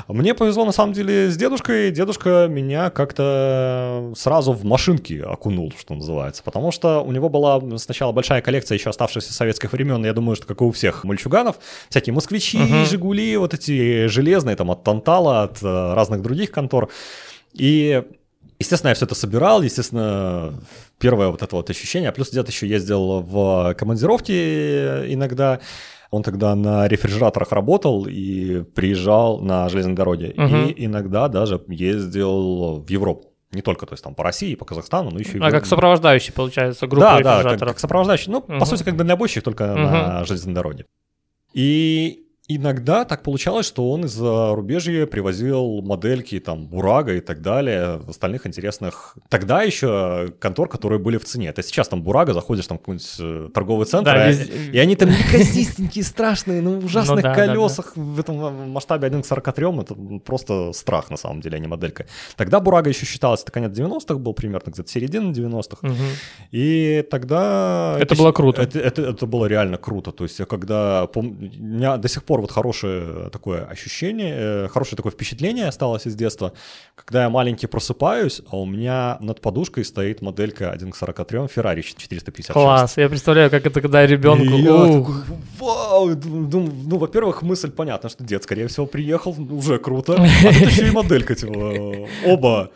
Мне 0.10 0.34
повезло 0.34 0.66
на 0.66 0.74
самом 0.74 0.92
деле 0.92 1.30
с 1.30 1.38
дедушкой, 1.38 1.92
дедушка 1.92 2.48
меня 2.50 2.90
как-то 2.90 4.12
сразу 4.18 4.52
в 4.52 4.66
машинки 4.66 5.24
окунул, 5.26 5.72
что 5.80 5.96
называется, 5.96 6.44
потому 6.44 6.72
что 6.72 7.02
у 7.02 7.14
него 7.14 7.30
была 7.30 7.62
сначала 7.78 8.12
большая 8.12 8.42
коллекция 8.42 8.78
еще 8.78 8.90
оставшихся 8.90 9.32
советских 9.32 9.72
времен, 9.72 10.04
я 10.04 10.14
думаю, 10.14 10.36
что 10.36 10.48
как 10.48 10.60
и 10.60 10.64
у 10.66 10.72
всех 10.72 11.06
мальчуганов, 11.06 11.56
всякие 11.90 12.14
москвичи, 12.14 12.62
угу. 12.62 12.86
жигули, 12.86 13.38
вот 13.38 13.54
эти 13.54 14.08
железные, 14.08 14.58
там, 14.58 14.70
от 14.70 14.84
Тантала, 14.84 15.44
от 15.44 15.64
э, 15.64 15.94
разных 15.94 16.22
других 16.22 16.52
контор, 16.52 16.90
и, 17.58 18.04
естественно, 18.60 18.90
я 18.90 18.96
все 18.96 19.06
это 19.06 19.16
собирал, 19.16 19.62
естественно, 19.62 20.54
первое 21.00 21.30
вот 21.30 21.42
это 21.42 21.56
вот 21.56 21.70
ощущение, 21.70 22.10
а 22.10 22.12
плюс 22.12 22.32
где-то 22.32 22.52
еще 22.52 22.68
ездил 22.68 23.22
в 23.22 23.74
командировки 23.76 24.32
иногда, 25.14 25.60
он 26.12 26.24
тогда 26.24 26.56
на 26.56 26.88
рефрижераторах 26.88 27.52
работал 27.52 28.06
и 28.08 28.64
приезжал 28.64 29.40
на 29.40 29.70
железной 29.70 29.96
дороге. 29.96 30.34
Угу. 30.38 30.56
И 30.56 30.86
иногда 30.86 31.28
даже 31.28 31.62
ездил 31.68 32.80
в 32.80 32.90
Европу. 32.90 33.32
Не 33.52 33.62
только, 33.62 33.86
то 33.86 33.94
есть 33.94 34.04
там 34.04 34.16
по 34.16 34.24
России, 34.24 34.56
по 34.56 34.66
Казахстану, 34.66 35.12
но 35.12 35.20
еще 35.20 35.38
и... 35.38 35.42
А 35.42 35.50
как 35.50 35.66
сопровождающий, 35.66 36.34
получается, 36.34 36.88
группа 36.88 37.22
Да, 37.24 37.42
да, 37.42 37.44
как, 37.44 37.60
как 37.60 37.80
сопровождающий. 37.80 38.32
Ну, 38.32 38.40
угу. 38.40 38.60
по 38.60 38.66
сути, 38.66 38.84
как 38.84 38.98
дальнобойщик, 38.98 39.44
только 39.44 39.72
угу. 39.72 39.80
на 39.80 40.26
железной 40.26 40.54
дороге. 40.54 40.86
И 41.54 42.25
Иногда 42.48 43.06
так 43.06 43.24
получалось, 43.24 43.66
что 43.66 43.90
он 43.90 44.06
из-за 44.06 44.54
рубежья 44.54 45.08
привозил 45.08 45.82
модельки, 45.82 46.40
там, 46.40 46.68
Бурага 46.68 47.16
и 47.16 47.20
так 47.20 47.42
далее, 47.42 48.00
остальных 48.08 48.46
интересных. 48.46 49.18
Тогда 49.30 49.64
еще 49.64 50.32
контор, 50.40 50.70
которые 50.70 51.00
были 51.00 51.18
в 51.18 51.26
цене. 51.26 51.48
Это 51.48 51.64
сейчас 51.64 51.88
там 51.88 52.04
Бурага, 52.04 52.34
заходишь 52.34 52.68
там 52.68 52.78
в 52.78 52.82
какой-нибудь 52.82 53.16
э, 53.20 53.50
торговый 53.52 53.88
центр, 53.88 54.14
да, 54.14 54.30
и, 54.30 54.72
и 54.74 54.78
они 54.78 54.96
там 54.96 55.10
неказистенькие, 55.10 56.04
страшные, 56.06 56.62
на 56.62 56.78
ужасных 56.78 57.16
ну, 57.16 57.22
да, 57.24 57.34
колесах 57.34 57.94
да, 57.96 58.02
да. 58.04 58.12
в 58.12 58.20
этом 58.20 58.70
масштабе 58.70 59.08
1 59.08 59.24
к 59.24 59.26
43, 59.26 59.66
это 59.82 59.96
просто 60.24 60.72
страх 60.74 61.10
на 61.10 61.18
самом 61.18 61.42
деле, 61.42 61.58
а 61.58 61.60
не 61.60 61.68
моделька. 61.68 62.06
Тогда 62.36 62.60
Бурага 62.60 62.90
еще 62.90 63.08
считалась, 63.08 63.42
это 63.42 63.52
конец 63.52 63.76
90-х 63.76 64.20
был 64.20 64.34
примерно, 64.34 64.70
где-то 64.70 64.88
середина 64.88 65.32
90-х. 65.32 65.88
Угу. 65.88 65.96
И 66.52 67.04
тогда... 67.10 67.96
Это, 67.96 68.14
это 68.14 68.16
было 68.16 68.32
круто. 68.32 68.62
Это, 68.62 68.80
это, 68.80 69.02
это 69.02 69.26
было 69.26 69.48
реально 69.48 69.78
круто. 69.78 70.12
То 70.12 70.26
есть 70.26 70.38
я 70.38 70.46
когда... 70.46 71.08
Пом... 71.08 71.38
Меня 71.40 71.98
до 71.98 72.08
сих 72.08 72.24
пор 72.24 72.35
пор 72.36 72.42
вот 72.42 72.52
хорошее 72.52 73.30
такое 73.32 73.66
ощущение, 73.66 74.36
э, 74.38 74.68
хорошее 74.68 74.98
такое 74.98 75.12
впечатление 75.12 75.68
осталось 75.68 76.06
из 76.06 76.16
детства, 76.16 76.54
когда 76.96 77.24
я 77.24 77.30
маленький 77.30 77.68
просыпаюсь, 77.68 78.42
а 78.50 78.58
у 78.58 78.66
меня 78.66 79.18
над 79.22 79.42
подушкой 79.42 79.86
стоит 79.86 80.22
моделька 80.22 80.72
1 80.72 80.92
к 80.92 80.96
43 80.96 81.40
Ferrari 81.40 81.82
456. 81.82 82.54
Класс, 82.54 82.98
я 82.98 83.10
представляю, 83.10 83.50
как 83.50 83.66
это 83.66 83.82
когда 83.82 84.06
ребенку... 84.06 84.44
И 84.44 84.62
я 84.62 84.72
такой, 84.72 85.16
вау, 85.60 86.10
ну, 86.10 86.72
ну, 86.86 86.98
во-первых, 86.98 87.42
мысль 87.42 87.72
понятна, 87.72 88.10
что 88.10 88.24
дед, 88.24 88.44
скорее 88.44 88.68
всего, 88.68 88.86
приехал, 88.86 89.36
уже 89.52 89.80
круто, 89.80 90.14
а 90.16 90.54
тут 90.54 90.72
еще 90.72 90.88
и 90.88 90.92
моделька, 90.92 91.36
типа, 91.36 92.08
оба. 92.26 92.72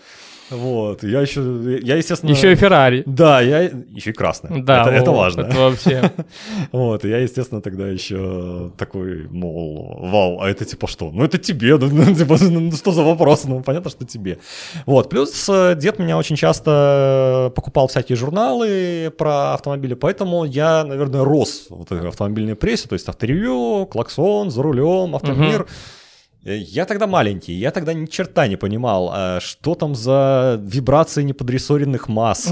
Вот, 0.49 1.03
я 1.03 1.21
еще, 1.21 1.41
я, 1.83 1.95
естественно... 1.95 2.31
Еще 2.31 2.51
и 2.51 2.55
Феррари. 2.55 3.03
Да, 3.05 3.41
я 3.41 3.61
еще 3.61 4.09
и 4.09 4.13
красный. 4.13 4.61
Да, 4.61 4.81
это, 4.81 4.89
о, 4.89 4.93
это 4.93 5.11
важно. 5.11 5.41
Это 5.41 5.57
вообще. 5.57 6.11
вот, 6.71 7.03
я, 7.03 7.17
естественно, 7.19 7.61
тогда 7.61 7.87
еще 7.87 8.71
такой, 8.77 9.27
мол, 9.29 9.97
вау, 9.99 10.41
а 10.41 10.49
это 10.49 10.65
типа 10.65 10.87
что? 10.87 11.11
Ну, 11.11 11.23
это 11.23 11.37
тебе, 11.37 11.77
ну, 11.77 11.89
ну 11.89 12.15
типа, 12.15 12.37
ну, 12.41 12.71
что 12.71 12.91
за 12.91 13.03
вопрос? 13.03 13.45
Ну, 13.45 13.61
понятно, 13.61 13.89
что 13.89 14.05
тебе. 14.05 14.39
Вот, 14.85 15.09
плюс 15.09 15.47
э, 15.49 15.75
дед 15.75 15.99
меня 15.99 16.17
очень 16.17 16.35
часто 16.35 17.51
покупал 17.55 17.87
всякие 17.87 18.15
журналы 18.15 19.11
про 19.17 19.53
автомобили, 19.53 19.93
поэтому 19.93 20.45
я, 20.45 20.83
наверное, 20.83 21.23
рос 21.23 21.67
в 21.69 22.07
автомобильной 22.07 22.55
прессе, 22.55 22.87
то 22.87 22.93
есть 22.93 23.07
авторевью, 23.07 23.85
клаксон, 23.85 24.51
за 24.51 24.61
рулем, 24.63 25.15
автомир. 25.15 25.61
Угу. 25.61 25.69
Э, 26.43 26.57
я 26.57 26.85
тогда 26.85 27.07
маленький, 27.07 27.53
я 27.53 27.71
тогда 27.71 27.93
ни 27.93 28.05
черта 28.05 28.47
не 28.47 28.55
понимал, 28.55 29.09
а 29.13 29.39
что 29.39 29.75
там 29.75 29.95
за 29.95 30.59
вибрации 30.63 31.23
неподрессоренных 31.23 32.07
масс, 32.07 32.51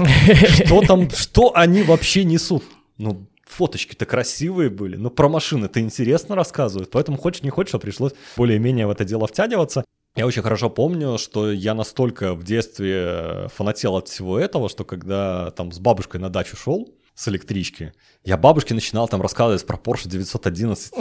что 0.64 0.82
там, 0.86 1.10
что 1.10 1.52
они 1.54 1.82
вообще 1.82 2.24
несут. 2.24 2.64
Ну, 2.98 3.26
фоточки-то 3.46 4.04
красивые 4.04 4.70
были, 4.70 4.96
но 4.96 5.10
про 5.10 5.28
машины-то 5.28 5.80
интересно 5.80 6.34
рассказывают, 6.34 6.90
поэтому 6.90 7.16
хочешь 7.16 7.42
не 7.42 7.50
хочешь, 7.50 7.74
а 7.74 7.78
пришлось 7.78 8.12
более-менее 8.36 8.86
в 8.86 8.90
это 8.90 9.04
дело 9.04 9.26
втягиваться. 9.26 9.84
Я 10.16 10.26
очень 10.26 10.42
хорошо 10.42 10.68
помню, 10.68 11.16
что 11.16 11.52
я 11.52 11.74
настолько 11.74 12.34
в 12.34 12.42
детстве 12.42 13.48
фанател 13.54 13.96
от 13.96 14.08
всего 14.08 14.38
этого, 14.38 14.68
что 14.68 14.84
когда 14.84 15.52
там 15.52 15.70
с 15.70 15.78
бабушкой 15.78 16.20
на 16.20 16.28
дачу 16.28 16.56
шел, 16.56 16.88
с 17.18 17.26
электрички. 17.26 17.92
Я 18.24 18.36
бабушке 18.36 18.74
начинал 18.74 19.08
там 19.08 19.20
рассказывать 19.20 19.66
про 19.66 19.76
Porsche 19.76 20.06
911. 20.06 20.92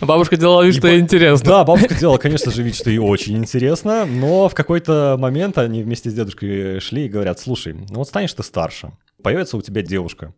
Бабушка 0.02 0.36
делала 0.36 0.62
вид, 0.62 0.74
что 0.74 0.86
ей 0.86 1.00
интересно. 1.00 1.46
Да, 1.46 1.64
бабушка 1.64 1.94
делала, 1.94 2.18
конечно 2.18 2.52
же, 2.52 2.62
вид, 2.62 2.74
что 2.74 2.90
ей 2.90 2.98
очень 2.98 3.38
интересно, 3.38 4.04
но 4.04 4.50
в 4.50 4.54
какой-то 4.54 5.16
момент 5.18 5.56
они 5.56 5.82
вместе 5.82 6.10
с 6.10 6.14
дедушкой 6.14 6.78
шли 6.80 7.06
и 7.06 7.08
говорят, 7.08 7.40
слушай, 7.40 7.72
ну 7.72 7.96
вот 7.96 8.08
станешь 8.08 8.34
ты 8.34 8.42
старше, 8.42 8.92
появится 9.22 9.56
у 9.56 9.62
тебя 9.62 9.80
девушка, 9.80 10.34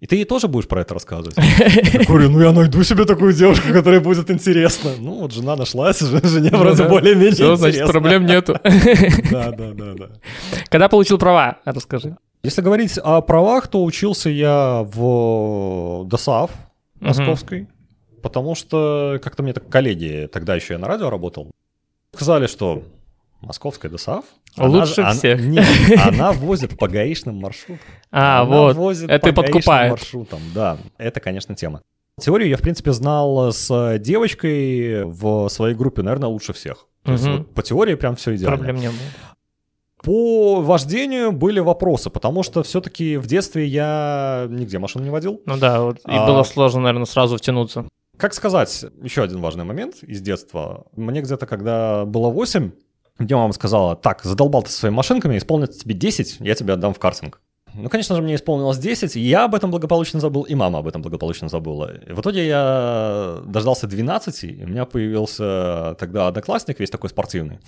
и 0.00 0.06
ты 0.06 0.16
ей 0.16 0.26
тоже 0.26 0.48
будешь 0.48 0.68
про 0.68 0.82
это 0.82 0.92
рассказывать? 0.92 1.34
Я 1.38 2.04
говорю, 2.06 2.28
ну 2.28 2.42
я 2.42 2.52
найду 2.52 2.82
себе 2.82 3.06
такую 3.06 3.32
девушку, 3.32 3.72
которая 3.72 4.00
будет 4.00 4.30
интересна. 4.30 4.90
Ну 4.98 5.20
вот 5.20 5.32
жена 5.32 5.56
нашлась, 5.56 6.00
жене 6.00 6.50
ну 6.52 6.58
вроде 6.58 6.84
более-менее 6.84 7.32
Все, 7.32 7.56
значит, 7.56 7.86
проблем 7.86 8.26
нету. 8.26 8.60
Да, 9.30 9.50
да, 9.52 9.72
да, 9.72 9.94
да. 9.94 10.08
Когда 10.68 10.90
получил 10.90 11.16
права, 11.16 11.56
расскажи. 11.64 12.18
Если 12.46 12.62
говорить 12.62 12.96
о 13.02 13.22
правах, 13.22 13.66
то 13.66 13.82
учился 13.82 14.30
я 14.30 14.86
в 14.86 16.04
ДОСАВ 16.04 16.52
московской, 17.00 17.62
угу. 17.62 18.20
потому 18.22 18.54
что 18.54 19.18
как-то 19.20 19.42
мне 19.42 19.52
так 19.52 19.68
коллеги, 19.68 20.30
тогда 20.32 20.54
еще 20.54 20.74
я 20.74 20.78
на 20.78 20.86
радио 20.86 21.10
работал, 21.10 21.50
сказали, 22.14 22.46
что 22.46 22.84
московская 23.40 23.88
ДОСАВ... 23.88 24.24
Лучше 24.58 25.00
она, 25.00 25.10
всех. 25.10 25.40
Она, 25.40 25.48
нет, 25.48 25.66
она 26.06 26.30
возит 26.30 26.78
по 26.78 26.86
гаишным 26.86 27.34
маршрутам. 27.34 27.84
А, 28.12 28.42
она 28.42 28.56
вот, 28.56 28.76
возит 28.76 29.10
это 29.10 29.32
по 29.32 29.42
подкупает. 29.42 29.90
маршрутам, 29.90 30.40
да, 30.54 30.78
это, 30.98 31.18
конечно, 31.18 31.56
тема. 31.56 31.82
Теорию 32.20 32.48
я, 32.48 32.56
в 32.58 32.62
принципе, 32.62 32.92
знал 32.92 33.52
с 33.52 33.98
девочкой 33.98 35.02
в 35.04 35.48
своей 35.48 35.74
группе, 35.74 36.02
наверное, 36.02 36.28
лучше 36.28 36.52
всех. 36.52 36.86
То 37.02 37.10
угу. 37.10 37.12
есть 37.12 37.26
вот 37.26 37.54
по 37.54 37.64
теории 37.64 37.96
прям 37.96 38.14
все 38.14 38.36
идеально. 38.36 38.56
Проблем 38.56 38.76
не 38.76 38.86
было. 38.86 38.98
По 40.06 40.60
вождению 40.60 41.32
были 41.32 41.58
вопросы, 41.58 42.10
потому 42.10 42.44
что 42.44 42.62
все-таки 42.62 43.16
в 43.16 43.26
детстве 43.26 43.66
я 43.66 44.46
нигде 44.48 44.78
машину 44.78 45.02
не 45.02 45.10
водил. 45.10 45.42
Ну 45.46 45.56
да, 45.56 45.82
вот, 45.82 45.98
и 45.98 46.00
а... 46.12 46.28
было 46.28 46.44
сложно, 46.44 46.82
наверное, 46.82 47.06
сразу 47.06 47.36
втянуться. 47.36 47.88
Как 48.16 48.32
сказать, 48.32 48.84
еще 49.02 49.24
один 49.24 49.40
важный 49.40 49.64
момент 49.64 50.04
из 50.04 50.20
детства. 50.20 50.86
Мне 50.94 51.22
где-то, 51.22 51.46
когда 51.46 52.04
было 52.04 52.30
8, 52.30 52.70
где 53.18 53.34
мама 53.34 53.52
сказала, 53.52 53.96
так, 53.96 54.22
задолбал 54.22 54.62
ты 54.62 54.70
своими 54.70 54.94
машинками, 54.94 55.38
исполнится 55.38 55.80
тебе 55.80 55.96
10, 55.96 56.36
я 56.38 56.54
тебе 56.54 56.74
отдам 56.74 56.94
в 56.94 57.00
картинг. 57.00 57.40
Ну, 57.76 57.88
конечно 57.88 58.16
же, 58.16 58.22
мне 58.22 58.34
исполнилось 58.34 58.78
10, 58.78 59.16
и 59.16 59.20
я 59.20 59.44
об 59.44 59.54
этом 59.54 59.70
благополучно 59.70 60.20
забыл, 60.20 60.42
и 60.42 60.54
мама 60.54 60.78
об 60.78 60.86
этом 60.88 61.02
благополучно 61.02 61.48
забыла. 61.48 61.92
И 61.94 62.12
в 62.12 62.20
итоге 62.20 62.46
я 62.46 63.38
дождался 63.44 63.86
12, 63.86 64.44
и 64.44 64.64
у 64.64 64.68
меня 64.68 64.84
появился 64.84 65.94
тогда 65.98 66.28
одноклассник, 66.28 66.80
весь 66.80 66.90
такой 66.90 67.10
спортивный. 67.10 67.58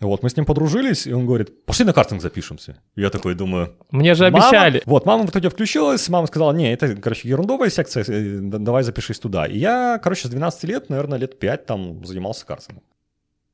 И 0.00 0.04
вот 0.04 0.22
мы 0.22 0.30
с 0.30 0.36
ним 0.36 0.46
подружились, 0.46 1.06
и 1.06 1.12
он 1.12 1.26
говорит, 1.26 1.64
пошли 1.64 1.84
на 1.84 1.92
картинг 1.92 2.22
запишемся. 2.22 2.76
И 2.96 3.00
я 3.00 3.10
такой 3.10 3.34
думаю... 3.34 3.74
Мне 3.90 4.14
же 4.14 4.30
«Мама?» 4.30 4.48
обещали. 4.48 4.82
Вот, 4.84 5.06
мама 5.06 5.26
в 5.26 5.30
итоге 5.30 5.48
включилась, 5.48 6.08
мама 6.08 6.26
сказала, 6.26 6.52
не, 6.52 6.72
это, 6.72 6.96
короче, 6.96 7.28
ерундовая 7.28 7.70
секция, 7.70 8.04
э, 8.06 8.38
давай 8.40 8.82
запишись 8.82 9.18
туда. 9.18 9.46
И 9.46 9.58
я, 9.58 10.00
короче, 10.02 10.26
с 10.26 10.30
12 10.30 10.64
лет, 10.64 10.90
наверное, 10.90 11.18
лет 11.18 11.38
5 11.38 11.66
там 11.66 12.04
занимался 12.04 12.46
картингом. 12.46 12.82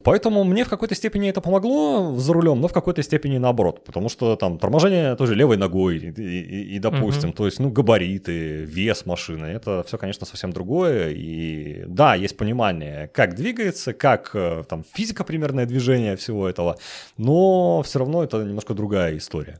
Поэтому 0.04 0.44
мне 0.44 0.64
в 0.64 0.68
какой-то 0.68 0.94
степени 0.94 1.28
это 1.28 1.40
помогло 1.40 2.14
за 2.16 2.32
рулем, 2.32 2.61
но 2.61 2.68
в 2.68 2.72
какой-то 2.72 3.02
степени 3.02 3.38
наоборот, 3.38 3.84
потому 3.84 4.08
что 4.08 4.37
там 4.37 4.56
торможение 4.58 5.16
тоже 5.16 5.34
левой 5.34 5.56
ногой 5.56 5.96
и, 5.98 6.11
и- 6.22 6.76
и, 6.76 6.78
допустим, 6.78 7.32
то 7.32 7.46
есть, 7.46 7.58
ну, 7.58 7.70
габариты, 7.70 8.64
вес 8.64 9.06
машины, 9.06 9.46
это 9.46 9.82
все, 9.82 9.98
конечно, 9.98 10.24
совсем 10.26 10.52
другое. 10.52 11.11
И 11.11 11.82
да, 11.87 12.14
есть 12.14 12.37
понимание, 12.37 13.08
как 13.12 13.34
двигается, 13.34 13.92
как 13.92 14.30
э, 14.34 14.62
там 14.68 14.84
физика 14.94 15.24
примерное 15.24 15.66
движение 15.66 16.14
всего 16.14 16.48
этого, 16.48 16.76
но 17.16 17.82
все 17.82 17.98
равно 17.98 18.22
это 18.22 18.37
немножко 18.44 18.74
другая 18.74 19.16
история. 19.16 19.58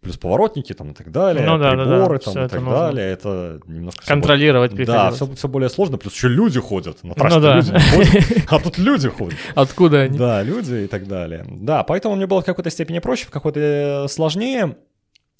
Плюс 0.00 0.16
поворотники 0.16 0.72
там 0.74 0.92
и 0.92 0.94
так 0.94 1.10
далее, 1.10 1.44
Ну 1.44 1.58
да, 1.58 1.74
да, 1.74 1.84
да, 1.84 1.90
приборы 1.90 2.18
там 2.20 2.32
всё 2.32 2.44
и 2.44 2.48
так 2.48 2.60
нужно. 2.60 2.78
далее, 2.78 3.10
это 3.10 3.60
немножко 3.66 4.06
Контролировать 4.06 4.70
более- 4.70 4.86
Да, 4.86 5.08
приходилось. 5.10 5.38
все, 5.38 5.48
более 5.48 5.68
сложно, 5.70 5.98
плюс 5.98 6.14
еще 6.14 6.28
люди 6.28 6.60
ходят. 6.60 7.02
На 7.02 7.14
трассе 7.14 7.36
Ну 7.36 7.42
да. 7.42 7.56
люди 7.56 7.72
ходят, 7.72 8.24
а 8.48 8.58
тут 8.60 8.78
люди 8.78 9.08
ходят. 9.08 9.38
Откуда 9.56 10.02
они? 10.02 10.16
Да, 10.16 10.42
люди 10.44 10.84
и 10.84 10.86
так 10.86 11.08
далее. 11.08 11.44
Да, 11.50 11.82
поэтому 11.82 12.14
мне 12.14 12.28
было 12.28 12.42
в 12.42 12.44
какой-то 12.44 12.70
степени 12.70 13.00
проще, 13.00 13.26
в 13.26 13.30
какой-то 13.30 14.06
сложнее. 14.08 14.76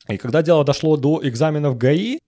И 0.09 0.16
когда 0.16 0.42
дело 0.42 0.64
дошло 0.64 0.97
до 0.97 1.21
экзаменов 1.23 1.79
ГАИ, 1.79 2.18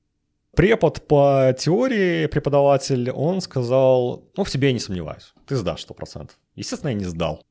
препод 0.54 1.08
по 1.08 1.52
теории, 1.58 2.26
преподаватель, 2.26 3.10
он 3.10 3.40
сказал, 3.40 4.22
ну, 4.36 4.44
в 4.44 4.50
тебе 4.50 4.68
я 4.68 4.72
не 4.74 4.80
сомневаюсь, 4.80 5.32
ты 5.46 5.56
сдашь 5.56 5.84
100%. 5.84 6.30
Естественно, 6.54 6.90
я 6.90 6.94
не 6.96 7.04
сдал. 7.06 7.42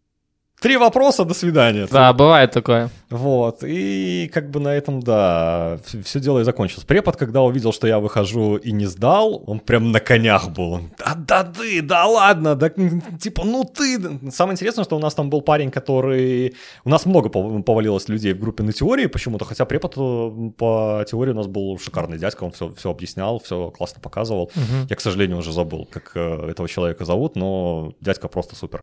Три 0.59 0.77
вопроса, 0.77 1.23
до 1.23 1.33
свидания. 1.33 1.87
Да, 1.89 2.11
бывает 2.13 2.51
такое. 2.51 2.89
Вот, 3.09 3.63
и 3.63 4.29
как 4.33 4.51
бы 4.51 4.59
на 4.59 4.69
этом, 4.75 4.99
да, 4.99 5.79
все 6.03 6.19
дело 6.19 6.39
и 6.39 6.43
закончилось. 6.43 6.83
Препод, 6.85 7.15
когда 7.15 7.41
увидел, 7.41 7.71
что 7.71 7.87
я 7.87 7.99
выхожу 7.99 8.57
и 8.57 8.71
не 8.71 8.85
сдал, 8.85 9.41
он 9.47 9.59
прям 9.59 9.91
на 9.91 9.99
конях 9.99 10.49
был. 10.49 10.81
Да, 10.97 11.15
да 11.15 11.43
ты, 11.43 11.81
да 11.81 12.05
ладно, 12.05 12.55
да 12.55 12.69
типа, 12.69 13.43
ну 13.45 13.63
ты. 13.63 13.99
Самое 14.31 14.53
интересное, 14.53 14.83
что 14.83 14.97
у 14.97 14.99
нас 14.99 15.15
там 15.15 15.29
был 15.29 15.41
парень, 15.41 15.71
который... 15.71 16.55
У 16.83 16.89
нас 16.89 17.05
много 17.05 17.29
пов- 17.29 17.63
повалилось 17.63 18.09
людей 18.09 18.33
в 18.33 18.39
группе 18.39 18.63
на 18.63 18.73
теории 18.73 19.07
почему-то, 19.07 19.45
хотя 19.45 19.65
препод 19.65 19.93
э, 19.97 20.51
по 20.57 21.03
теории 21.09 21.31
у 21.31 21.35
нас 21.35 21.47
был 21.47 21.79
шикарный 21.79 22.17
дядька, 22.19 22.43
он 22.43 22.51
все, 22.51 22.69
все 22.77 22.91
объяснял, 22.91 23.39
все 23.39 23.71
классно 23.71 24.01
показывал. 24.01 24.51
Мгм. 24.55 24.87
Я, 24.89 24.95
к 24.95 25.01
сожалению, 25.01 25.37
уже 25.37 25.53
забыл, 25.53 25.87
как 25.89 26.11
э, 26.15 26.49
этого 26.49 26.67
человека 26.67 27.05
зовут, 27.05 27.35
но 27.35 27.93
дядька 28.01 28.27
просто 28.27 28.55
супер. 28.55 28.81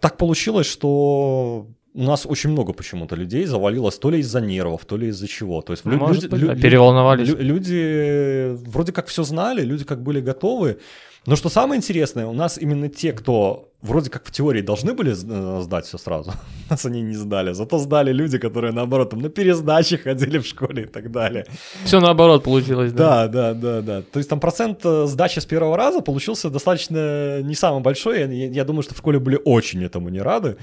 Так 0.00 0.16
получилось, 0.16 0.66
что 0.66 1.66
у 1.94 2.02
нас 2.02 2.26
очень 2.26 2.50
много 2.50 2.72
почему-то 2.72 3.16
людей 3.16 3.44
завалилось 3.46 3.98
то 3.98 4.10
ли 4.10 4.20
из-за 4.20 4.40
нервов, 4.40 4.84
то 4.84 4.96
ли 4.96 5.08
из-за 5.08 5.28
чего. 5.28 5.60
То 5.60 5.72
есть 5.72 5.84
лю- 5.84 5.98
Может 5.98 6.22
люди, 6.22 6.26
быть, 6.28 6.40
лю- 6.40 6.46
да, 6.48 6.54
лю- 6.54 6.62
переволновались. 6.62 7.28
лю- 7.28 7.36
люди 7.38 8.54
вроде 8.70 8.92
как 8.92 9.06
все 9.08 9.22
знали, 9.24 9.62
люди 9.62 9.84
как 9.84 10.02
были 10.02 10.20
готовы. 10.20 10.78
Но 11.26 11.36
что 11.36 11.48
самое 11.48 11.78
интересное, 11.78 12.26
у 12.26 12.32
нас 12.32 12.58
именно 12.58 12.88
те, 12.88 13.12
кто 13.12 13.70
вроде 13.82 14.10
как 14.10 14.26
в 14.26 14.30
теории 14.30 14.60
должны 14.62 14.92
были 14.94 15.12
э, 15.12 15.62
сдать 15.62 15.86
все 15.86 15.98
сразу, 15.98 16.32
нас 16.70 16.84
они 16.86 17.02
не 17.02 17.14
сдали. 17.14 17.52
Зато 17.52 17.78
сдали 17.78 18.12
люди, 18.12 18.38
которые 18.38 18.72
наоборот 18.72 19.10
там 19.10 19.20
на 19.20 19.28
пересдачи 19.28 19.96
ходили 19.96 20.38
в 20.38 20.46
школе 20.46 20.84
и 20.84 20.86
так 20.86 21.10
далее. 21.10 21.46
Все 21.84 22.00
наоборот 22.00 22.44
получилось, 22.44 22.92
да. 22.92 23.26
Да, 23.26 23.52
да, 23.52 23.54
да, 23.54 23.82
да. 23.82 24.02
То 24.02 24.18
есть 24.18 24.28
там 24.28 24.40
процент 24.40 24.80
э, 24.84 25.06
сдачи 25.06 25.38
с 25.38 25.46
первого 25.46 25.76
раза 25.76 26.00
получился 26.00 26.50
достаточно 26.50 27.42
не 27.42 27.54
самый 27.54 27.82
большой. 27.82 28.20
Я, 28.20 28.48
я 28.48 28.64
думаю, 28.64 28.82
что 28.82 28.94
в 28.94 28.98
школе 28.98 29.18
были 29.18 29.38
очень 29.44 29.84
этому 29.84 30.08
не 30.08 30.20
рады, 30.20 30.56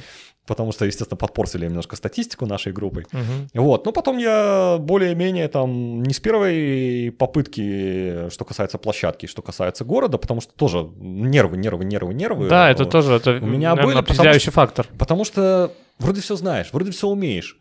потому 0.47 0.71
что, 0.71 0.85
естественно, 0.85 1.17
подпортили 1.17 1.65
немножко 1.65 1.95
статистику 1.95 2.45
нашей 2.45 2.71
группой. 2.71 3.05
Мгм. 3.11 3.49
Вот, 3.53 3.85
но 3.85 3.91
потом 3.91 4.17
я 4.17 4.77
более-менее 4.79 5.47
там 5.49 6.01
не 6.01 6.13
с 6.13 6.19
первой 6.19 7.11
попытки, 7.11 8.29
что 8.29 8.45
касается 8.45 8.77
площадки, 8.77 9.25
что 9.25 9.41
касается 9.41 9.85
города, 9.85 10.17
потому 10.17 10.41
что 10.41 10.53
тоже 10.53 10.89
нервы, 10.97 11.57
нервы, 11.57 11.85
нервы, 11.85 12.13
нервы. 12.13 12.49
Да, 12.49 12.71
это 12.71 12.85
тоже 12.85 13.13
это, 13.13 13.31
У 13.41 13.45
меня 13.45 13.69
наверное, 13.69 13.75
были, 13.75 13.95
потому 13.97 13.99
определяющий 13.99 14.51
фактор. 14.51 14.87
Потому 14.97 15.25
что 15.25 15.73
вроде 15.99 16.21
все 16.21 16.35
знаешь, 16.35 16.69
вроде 16.71 16.91
все 16.91 17.07
умеешь. 17.07 17.59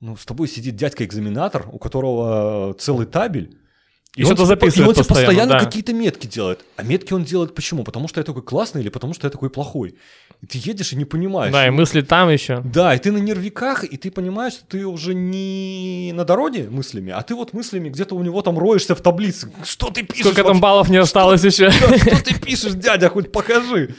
Ну, 0.00 0.16
с 0.16 0.24
тобой 0.24 0.46
сидит 0.46 0.76
дядька-экзаменатор, 0.76 1.66
у 1.72 1.78
которого 1.78 2.74
целый 2.74 3.06
табель. 3.06 3.58
И 4.16 4.24
что-то 4.24 4.38
тебе- 4.38 4.46
записывает 4.46 4.86
и 4.86 4.88
он 4.88 4.94
тебе 4.94 5.04
постоянно, 5.04 5.26
постоянно 5.26 5.52
да. 5.52 5.64
какие-то 5.64 5.92
метки 5.92 6.26
делает. 6.26 6.64
А 6.76 6.82
метки 6.82 7.12
он 7.12 7.24
делает 7.24 7.54
почему? 7.54 7.84
Потому 7.84 8.08
что 8.08 8.20
я 8.20 8.24
такой 8.24 8.42
классный 8.42 8.80
или 8.80 8.88
потому 8.88 9.14
что 9.14 9.26
я 9.26 9.30
такой 9.30 9.50
плохой? 9.50 9.96
И 10.40 10.46
ты 10.46 10.58
едешь 10.62 10.92
и 10.92 10.96
не 10.96 11.04
понимаешь. 11.04 11.52
Да, 11.52 11.66
и 11.66 11.70
мысли 11.70 12.00
там 12.00 12.28
еще. 12.30 12.60
Да, 12.64 12.94
и 12.94 12.98
ты 12.98 13.10
на 13.10 13.18
нервиках, 13.18 13.82
и 13.82 13.96
ты 13.96 14.10
понимаешь, 14.10 14.52
что 14.52 14.66
ты 14.66 14.86
уже 14.86 15.12
не 15.12 16.12
на 16.14 16.24
дороге 16.24 16.68
мыслями, 16.70 17.12
а 17.12 17.22
ты 17.22 17.34
вот 17.34 17.52
мыслями 17.52 17.88
где-то 17.88 18.14
у 18.14 18.22
него 18.22 18.40
там 18.42 18.56
роешься 18.56 18.94
в 18.94 19.00
таблице. 19.00 19.50
Что 19.64 19.90
ты 19.90 20.04
пишешь? 20.04 20.22
Сколько 20.22 20.42
там 20.42 20.46
вообще? 20.46 20.62
баллов 20.62 20.88
не 20.90 20.98
осталось 20.98 21.42
еще? 21.42 21.70
Да, 21.70 21.98
что 21.98 22.24
ты 22.24 22.38
пишешь, 22.38 22.74
дядя, 22.74 23.08
хоть 23.08 23.32
покажи. 23.32 23.96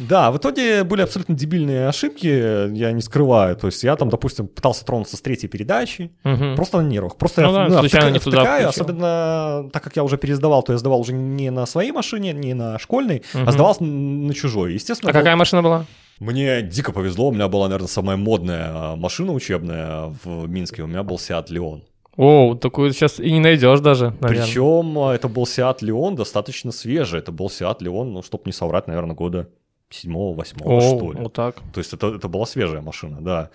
Да, 0.00 0.30
в 0.32 0.38
итоге 0.38 0.82
были 0.84 1.02
абсолютно 1.02 1.34
дебильные 1.34 1.86
ошибки, 1.88 2.26
я 2.74 2.92
не 2.92 3.02
скрываю. 3.02 3.54
То 3.56 3.66
есть 3.66 3.82
я 3.84 3.94
там, 3.96 4.08
допустим, 4.08 4.48
пытался 4.48 4.84
тронуться 4.84 5.16
с 5.16 5.20
третьей 5.20 5.48
передачи, 5.48 6.10
Мгм. 6.24 6.56
просто 6.56 6.80
на 6.80 6.86
нервах. 6.88 7.16
Просто 7.16 7.42
Ну 7.42 7.48
я 7.48 7.54
да, 7.54 7.68
ну, 7.68 7.78
случайно 7.80 8.08
втыка- 8.08 8.12
не 8.12 8.18
втыкаю, 8.18 8.68
особенно 8.68 9.70
так 9.72 9.82
как 9.82 9.96
я 9.96 10.04
уже 10.04 10.16
пересдавал, 10.18 10.62
то 10.62 10.72
я 10.72 10.78
сдавал 10.78 11.00
уже 11.00 11.12
не 11.12 11.50
на 11.50 11.66
своей 11.66 11.92
машине, 11.92 12.32
не 12.32 12.54
на 12.54 12.78
школьной, 12.78 13.22
а 13.34 13.38
Мгм. 13.42 13.52
сдавал 13.52 13.76
на 13.80 14.34
чужой. 14.34 14.74
Естественно, 14.74 15.10
А 15.10 15.12
был- 15.12 15.20
какая 15.20 15.36
машина 15.36 15.62
была? 15.62 15.86
мне 16.18 16.62
дико 16.62 16.92
повезло, 16.92 17.28
у 17.28 17.32
меня 17.32 17.48
была, 17.48 17.66
наверное, 17.68 17.88
самая 17.88 18.16
модная 18.16 18.70
а, 18.74 18.96
машина 18.96 19.32
учебная 19.32 20.14
в 20.24 20.48
Минске, 20.48 20.82
у 20.82 20.86
меня 20.86 21.02
был 21.02 21.16
Seat 21.16 21.48
Leon. 21.50 21.82
О, 22.16 22.54
такую 22.54 22.92
сейчас 22.92 23.18
и 23.20 23.30
не 23.32 23.40
найдешь 23.40 23.80
даже, 23.80 24.14
наверное. 24.20 24.44
Причем 24.44 24.98
а, 24.98 25.14
это 25.14 25.28
был 25.28 25.44
Seat 25.44 25.78
Leon 25.82 26.16
достаточно 26.16 26.72
свежий, 26.72 27.18
это 27.20 27.32
был 27.32 27.46
Seat 27.46 27.78
Leon, 27.80 28.04
ну, 28.04 28.22
чтобы 28.22 28.42
не 28.46 28.52
соврать, 28.52 28.86
наверное, 28.88 29.14
года 29.14 29.48
седьмого, 29.90 30.36
восьмого, 30.36 30.80
что 30.80 31.12
ли. 31.12 31.20
вот 31.20 31.32
так. 31.32 31.56
То 31.72 31.80
есть 31.80 31.92
это, 31.92 32.14
это 32.14 32.28
была 32.28 32.46
свежая 32.46 32.80
машина, 32.80 33.20
да. 33.20 33.50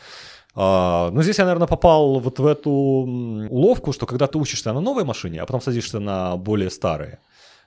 А, 0.56 1.12
ну, 1.12 1.22
здесь 1.22 1.38
я, 1.38 1.46
наверное, 1.46 1.68
попал 1.68 2.20
вот 2.20 2.40
в 2.40 2.46
эту 2.46 2.72
уловку, 2.72 3.92
что 3.92 4.06
когда 4.06 4.28
ты 4.28 4.38
учишься 4.38 4.74
на 4.74 4.82
новой 4.82 5.04
машине, 5.04 5.42
а 5.42 5.46
потом 5.46 5.62
садишься 5.62 6.00
на 6.00 6.38
более 6.38 6.70
старые, 6.70 7.20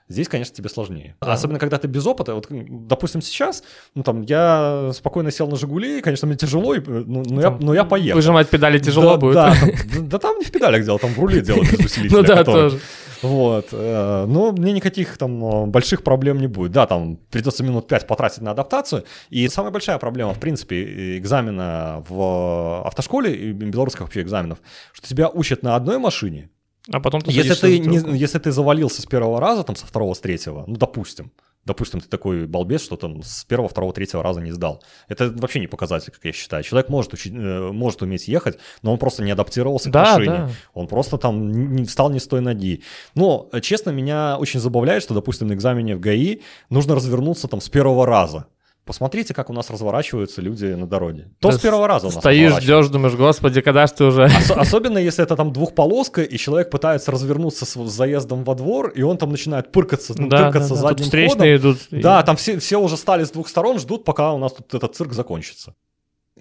здесь, 0.09 0.27
конечно, 0.27 0.55
тебе 0.55 0.69
сложнее. 0.69 1.15
Да. 1.21 1.33
Особенно, 1.33 1.59
когда 1.59 1.77
ты 1.77 1.87
без 1.87 2.05
опыта. 2.05 2.33
Вот, 2.33 2.47
допустим, 2.49 3.21
сейчас, 3.21 3.63
ну, 3.93 4.03
там, 4.03 4.21
я 4.23 4.91
спокойно 4.93 5.31
сел 5.31 5.47
на 5.47 5.55
«Жигули», 5.55 6.01
конечно, 6.01 6.27
мне 6.27 6.35
тяжело, 6.35 6.73
и, 6.73 6.79
э, 6.79 7.03
ну, 7.05 7.23
но, 7.25 7.41
я, 7.41 7.51
но 7.51 7.73
я 7.73 7.85
поехал. 7.85 8.17
Выжимать 8.17 8.49
педали 8.49 8.79
тяжело 8.79 9.11
да, 9.11 9.17
будет. 9.17 9.33
Да, 9.35 9.55
там, 9.55 10.09
да, 10.09 10.19
там 10.19 10.39
не 10.39 10.45
в 10.45 10.51
педалях 10.51 10.83
дело, 10.83 10.97
там 10.97 11.13
в 11.13 11.19
руле 11.19 11.41
дело 11.41 11.61
без 11.61 11.79
усилителя. 11.79 12.09
Ну 12.19 12.23
да, 12.23 12.43
тоже. 12.43 12.79
вот. 13.21 13.67
э, 13.71 14.25
Но 14.27 14.51
мне 14.51 14.73
никаких 14.73 15.17
там 15.17 15.43
э, 15.43 15.65
больших 15.67 16.03
проблем 16.03 16.39
не 16.39 16.47
будет. 16.47 16.71
Да, 16.71 16.87
там 16.87 17.17
придется 17.29 17.63
минут 17.63 17.87
пять 17.87 18.07
потратить 18.07 18.41
на 18.41 18.51
адаптацию. 18.51 19.05
И 19.29 19.47
самая 19.47 19.71
большая 19.71 19.99
проблема, 19.99 20.33
в 20.33 20.39
принципе, 20.39 21.17
экзамена 21.17 22.03
в 22.09 22.81
автошколе 22.85 23.33
и 23.33 23.51
белорусских 23.51 24.01
вообще 24.01 24.21
экзаменов, 24.21 24.57
что 24.91 25.07
тебя 25.07 25.29
учат 25.29 25.61
на 25.63 25.75
одной 25.75 25.99
машине. 25.99 26.49
А 26.91 26.99
потом 26.99 27.21
ты 27.21 27.31
Если 27.31 27.53
ты, 27.53 27.79
не- 27.79 28.17
если 28.17 28.39
ты 28.39 28.51
завалился 28.51 29.01
с 29.01 29.05
первого 29.05 29.39
раза, 29.39 29.63
там 29.63 29.75
со 29.75 29.85
второго, 29.85 30.13
с 30.13 30.19
третьего, 30.19 30.63
ну, 30.67 30.75
допустим, 30.75 31.31
Допустим, 31.65 31.99
ты 31.99 32.07
такой 32.07 32.47
балбес, 32.47 32.81
что 32.81 32.95
там 32.95 33.21
с 33.21 33.43
первого, 33.43 33.67
второго, 33.67 33.93
третьего 33.93 34.23
раза 34.23 34.39
не 34.39 34.51
сдал. 34.51 34.81
Это 35.09 35.29
вообще 35.29 35.59
не 35.59 35.67
показатель, 35.67 36.11
как 36.11 36.23
я 36.23 36.31
считаю. 36.31 36.63
Человек 36.63 36.89
может, 36.89 37.13
учить, 37.13 37.33
э, 37.35 37.71
может 37.71 38.01
уметь 38.01 38.29
ехать, 38.29 38.57
но 38.81 38.93
он 38.93 38.97
просто 38.97 39.23
не 39.23 39.31
адаптировался 39.31 39.89
Да, 39.91 40.05
к 40.05 40.07
машине. 40.17 40.25
да. 40.37 40.49
Он 40.73 40.87
просто 40.87 41.17
там 41.17 41.51
не 41.75 41.83
встал 41.83 42.09
не 42.11 42.19
с 42.19 42.27
той 42.27 42.39
ноги. 42.41 42.81
Но, 43.13 43.49
э, 43.51 43.59
честно, 43.59 43.89
меня 43.91 44.37
очень 44.39 44.61
забавляет, 44.61 45.03
что, 45.03 45.13
допустим, 45.13 45.47
на 45.49 45.53
экзамене 45.53 45.97
в 45.97 45.99
ГАИ 45.99 46.39
нужно 46.69 46.95
развернуться 46.95 47.47
там 47.49 47.59
с 47.59 47.67
первого 47.69 48.05
раза. 48.05 48.45
Посмотрите, 48.89 49.35
как 49.35 49.51
у 49.51 49.53
нас 49.53 49.69
разворачиваются 49.69 50.41
люди 50.41 50.65
на 50.65 50.87
дороге. 50.87 51.27
То 51.39 51.49
Ты 51.51 51.57
с 51.57 51.59
первого 51.59 51.87
раза 51.87 52.07
у 52.07 52.09
нас 52.09 52.17
Стоишь, 52.17 52.55
ждешь, 52.59 52.87
думаешь, 52.87 53.13
господи, 53.13 53.61
когда 53.61 53.85
ж 53.85 53.91
ты 53.91 54.03
уже... 54.05 54.23
Ос- 54.25 54.49
особенно 54.49 54.97
если 54.97 55.23
это 55.23 55.35
там 55.35 55.53
двухполоска, 55.53 56.23
и 56.23 56.37
человек 56.37 56.71
пытается 56.71 57.11
развернуться 57.11 57.67
с, 57.67 57.75
с 57.75 57.91
заездом 57.91 58.43
во 58.43 58.55
двор, 58.55 58.89
и 58.89 59.03
он 59.03 59.19
там 59.19 59.29
начинает 59.29 59.71
пыркаться, 59.71 60.15
ну, 60.17 60.27
Да, 60.27 60.37
да, 60.37 60.43
тыркаться 60.45 60.69
да, 60.73 60.75
тут 60.75 60.89
задним 60.89 61.03
встречные 61.05 61.57
ходом. 61.59 61.71
идут. 61.73 62.01
Да, 62.01 62.23
там 62.23 62.35
все, 62.35 62.57
все 62.57 62.77
уже 62.81 62.97
стали 62.97 63.25
с 63.25 63.29
двух 63.29 63.47
сторон, 63.47 63.77
ждут, 63.77 64.05
пока 64.05 64.33
у 64.33 64.39
нас 64.39 64.53
тут 64.53 64.73
этот 64.73 64.95
цирк 64.95 65.13
закончится. 65.13 65.75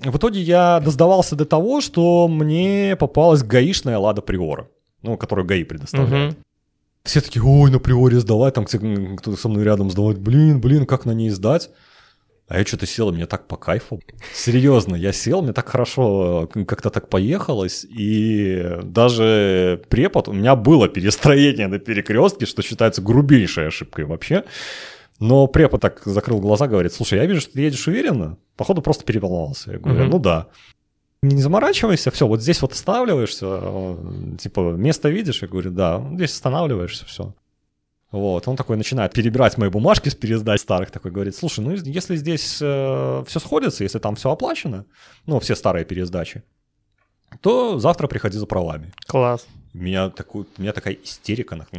В 0.02 0.16
итоге 0.16 0.40
я 0.40 0.80
доздавался 0.82 1.36
до 1.36 1.44
того, 1.44 1.82
что 1.82 2.28
мне 2.28 2.96
попалась 2.98 3.42
гаишная 3.42 3.98
Лада 3.98 4.22
Приора, 4.22 4.68
ну, 5.02 5.18
которую 5.18 5.46
ГАИ 5.46 5.64
предоставляет. 5.64 6.32
Мгм. 6.32 6.36
Все 7.04 7.20
такие, 7.20 7.42
ой, 7.44 7.70
на 7.70 7.78
Приоре 7.78 8.18
сдавать, 8.20 8.54
там 8.54 8.64
кто- 8.64 8.78
кто-то 8.78 9.36
со 9.36 9.48
мной 9.50 9.64
рядом 9.64 9.90
сдавать, 9.90 10.16
блин, 10.18 10.60
блин, 10.62 10.86
как 10.86 11.04
на 11.04 11.12
ней 11.12 11.28
сдать? 11.30 11.68
А 12.48 12.58
я 12.58 12.64
что-то 12.64 12.86
сел, 12.86 13.10
и 13.10 13.12
мне 13.12 13.26
так 13.26 13.46
по 13.46 13.56
кайфу. 13.56 14.00
Серьезно, 14.32 14.96
я 14.96 15.12
сел, 15.12 15.42
мне 15.42 15.52
так 15.52 15.68
хорошо 15.68 16.48
э, 16.54 16.64
как-то 16.64 16.88
так 16.88 17.10
поехалось, 17.10 17.84
и 17.84 18.78
даже 18.82 19.82
препод, 19.90 20.28
у 20.28 20.32
меня 20.32 20.56
было 20.56 20.88
перестроение 20.88 21.68
на 21.68 21.78
перекрестке, 21.78 22.46
что 22.46 22.62
считается 22.62 23.02
грубейшей 23.02 23.68
ошибкой 23.68 24.06
вообще. 24.06 24.44
Но 25.20 25.46
препод 25.46 25.82
так 25.82 26.00
закрыл 26.04 26.40
глаза, 26.40 26.68
говорит, 26.68 26.94
слушай, 26.94 27.18
я 27.18 27.26
вижу, 27.26 27.42
что 27.42 27.52
ты 27.52 27.60
едешь 27.60 27.86
уверенно, 27.86 28.38
походу 28.56 28.80
просто 28.80 29.04
переволновался. 29.04 29.72
Я 29.72 29.78
говорю, 29.78 30.04
ну 30.06 30.18
да. 30.18 30.46
Не 31.20 31.42
заморачивайся, 31.42 32.10
все, 32.12 32.26
вот 32.26 32.40
здесь 32.40 32.62
вот 32.62 32.72
останавливаешься, 32.72 33.46
э, 33.46 33.96
типа 34.38 34.60
место 34.72 35.10
видишь, 35.10 35.42
я 35.42 35.48
говорю, 35.48 35.70
да, 35.70 36.02
здесь 36.14 36.32
останавливаешься, 36.32 37.04
все. 37.04 37.34
Вот, 38.10 38.48
он 38.48 38.56
такой 38.56 38.78
начинает 38.78 39.12
перебирать 39.12 39.58
мои 39.58 39.68
бумажки 39.68 40.08
с 40.08 40.14
пересдач 40.14 40.60
старых, 40.60 40.90
такой 40.90 41.10
говорит, 41.10 41.36
слушай, 41.36 41.60
ну 41.60 41.72
если 41.72 42.16
здесь 42.16 42.58
э, 42.60 43.24
все 43.26 43.38
сходится, 43.38 43.84
если 43.84 43.98
там 43.98 44.16
все 44.16 44.30
оплачено, 44.30 44.86
ну 45.26 45.38
все 45.40 45.54
старые 45.54 45.84
пересдачи, 45.84 46.42
то 47.42 47.78
завтра 47.78 48.06
приходи 48.06 48.38
за 48.38 48.46
правами. 48.46 48.92
Класс. 49.06 49.46
Меня, 49.74 50.08
такой, 50.08 50.46
меня 50.56 50.72
такая 50.72 50.94
истерика, 50.94 51.66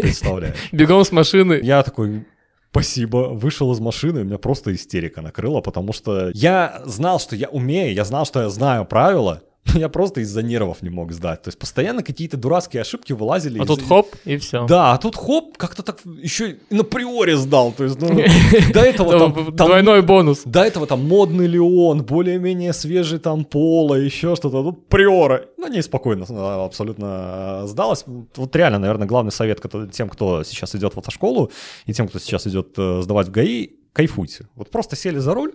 представляешь. 0.00 0.56
Бегом 0.72 1.04
с 1.04 1.12
машины. 1.12 1.60
Я 1.62 1.82
такой, 1.82 2.26
спасибо, 2.70 3.28
вышел 3.34 3.70
из 3.72 3.80
машины, 3.80 4.24
меня 4.24 4.38
просто 4.38 4.74
истерика 4.74 5.20
накрыла, 5.20 5.60
потому 5.60 5.92
что 5.92 6.30
я 6.32 6.80
знал, 6.86 7.20
что 7.20 7.36
я 7.36 7.48
умею, 7.50 7.92
я 7.92 8.04
знал, 8.04 8.24
что 8.24 8.40
я 8.40 8.48
знаю 8.48 8.86
правила, 8.86 9.42
я 9.74 9.88
просто 9.88 10.20
из-за 10.20 10.42
нервов 10.42 10.82
не 10.82 10.90
мог 10.90 11.12
сдать. 11.12 11.42
То 11.42 11.48
есть 11.48 11.58
постоянно 11.58 12.02
какие-то 12.02 12.36
дурацкие 12.36 12.82
ошибки 12.82 13.12
вылазили. 13.12 13.58
А 13.58 13.62
из... 13.62 13.68
тут 13.68 13.82
хоп, 13.82 14.14
и 14.24 14.36
все. 14.36 14.66
Да, 14.66 14.92
а 14.92 14.98
тут 14.98 15.16
хоп, 15.16 15.56
как-то 15.56 15.82
так 15.82 16.00
еще 16.04 16.52
и 16.52 16.74
на 16.74 16.84
приоре 16.84 17.36
сдал. 17.36 17.72
То 17.72 17.84
есть, 17.84 18.00
ну, 18.00 18.08
до 18.72 18.80
этого 18.80 19.18
там, 19.18 19.54
Двойной 19.54 20.02
бонус. 20.02 20.42
До 20.44 20.62
этого 20.62 20.86
там 20.86 21.06
модный 21.06 21.46
Леон, 21.46 22.02
более-менее 22.02 22.72
свежий 22.72 23.18
там 23.18 23.44
Поло, 23.44 23.94
еще 23.94 24.36
что-то. 24.36 24.62
Тут 24.62 24.88
приора. 24.88 25.46
Ну, 25.56 25.68
не 25.68 25.82
спокойно 25.82 26.26
абсолютно 26.64 27.62
сдалось. 27.66 28.04
Вот 28.06 28.56
реально, 28.56 28.78
наверное, 28.78 29.06
главный 29.06 29.32
совет 29.32 29.60
тем, 29.92 30.08
кто 30.08 30.42
сейчас 30.44 30.74
идет 30.74 30.94
в 30.94 30.98
автошколу, 30.98 31.50
и 31.86 31.92
тем, 31.92 32.08
кто 32.08 32.18
сейчас 32.18 32.46
идет 32.46 32.74
э, 32.78 33.02
сдавать 33.02 33.28
в 33.28 33.30
ГАИ, 33.30 33.70
кайфуйте. 33.92 34.48
Вот 34.54 34.70
просто 34.70 34.96
сели 34.96 35.18
за 35.18 35.34
руль, 35.34 35.52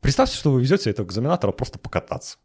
представьте, 0.00 0.36
что 0.36 0.50
вы 0.50 0.62
везете 0.62 0.90
этого 0.90 1.06
экзаменатора 1.06 1.52
просто 1.52 1.78
покататься. 1.78 2.38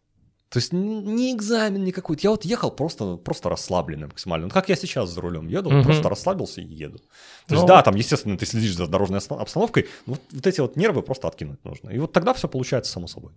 То 0.49 0.59
есть 0.59 0.71
не 0.71 1.33
экзамен 1.33 1.83
никакой. 1.83 2.17
Я 2.21 2.31
вот 2.31 2.45
ехал 2.45 2.71
просто, 2.71 3.17
просто 3.17 3.49
расслабленный 3.49 4.07
максимально. 4.07 4.47
Ну, 4.47 4.53
как 4.53 4.69
я 4.69 4.75
сейчас 4.75 5.09
за 5.09 5.19
рулем 5.19 5.47
еду, 5.47 5.69
угу. 5.69 5.83
просто 5.83 6.07
расслабился 6.07 6.61
и 6.61 6.65
еду. 6.65 6.99
То 7.47 7.55
есть, 7.55 7.61
ну, 7.63 7.67
да, 7.67 7.81
там, 7.81 7.95
естественно, 7.95 8.37
ты 8.37 8.45
следишь 8.45 8.75
за 8.75 8.87
дорожной 8.87 9.19
обстановкой, 9.19 9.87
но 10.05 10.13
вот, 10.13 10.21
вот 10.31 10.47
эти 10.47 10.61
вот 10.61 10.77
нервы 10.77 11.01
просто 11.01 11.27
откинуть 11.27 11.63
нужно. 11.65 11.89
И 11.89 11.99
вот 11.99 12.13
тогда 12.13 12.33
все 12.33 12.47
получается 12.47 12.91
само 12.93 13.07
собой. 13.07 13.33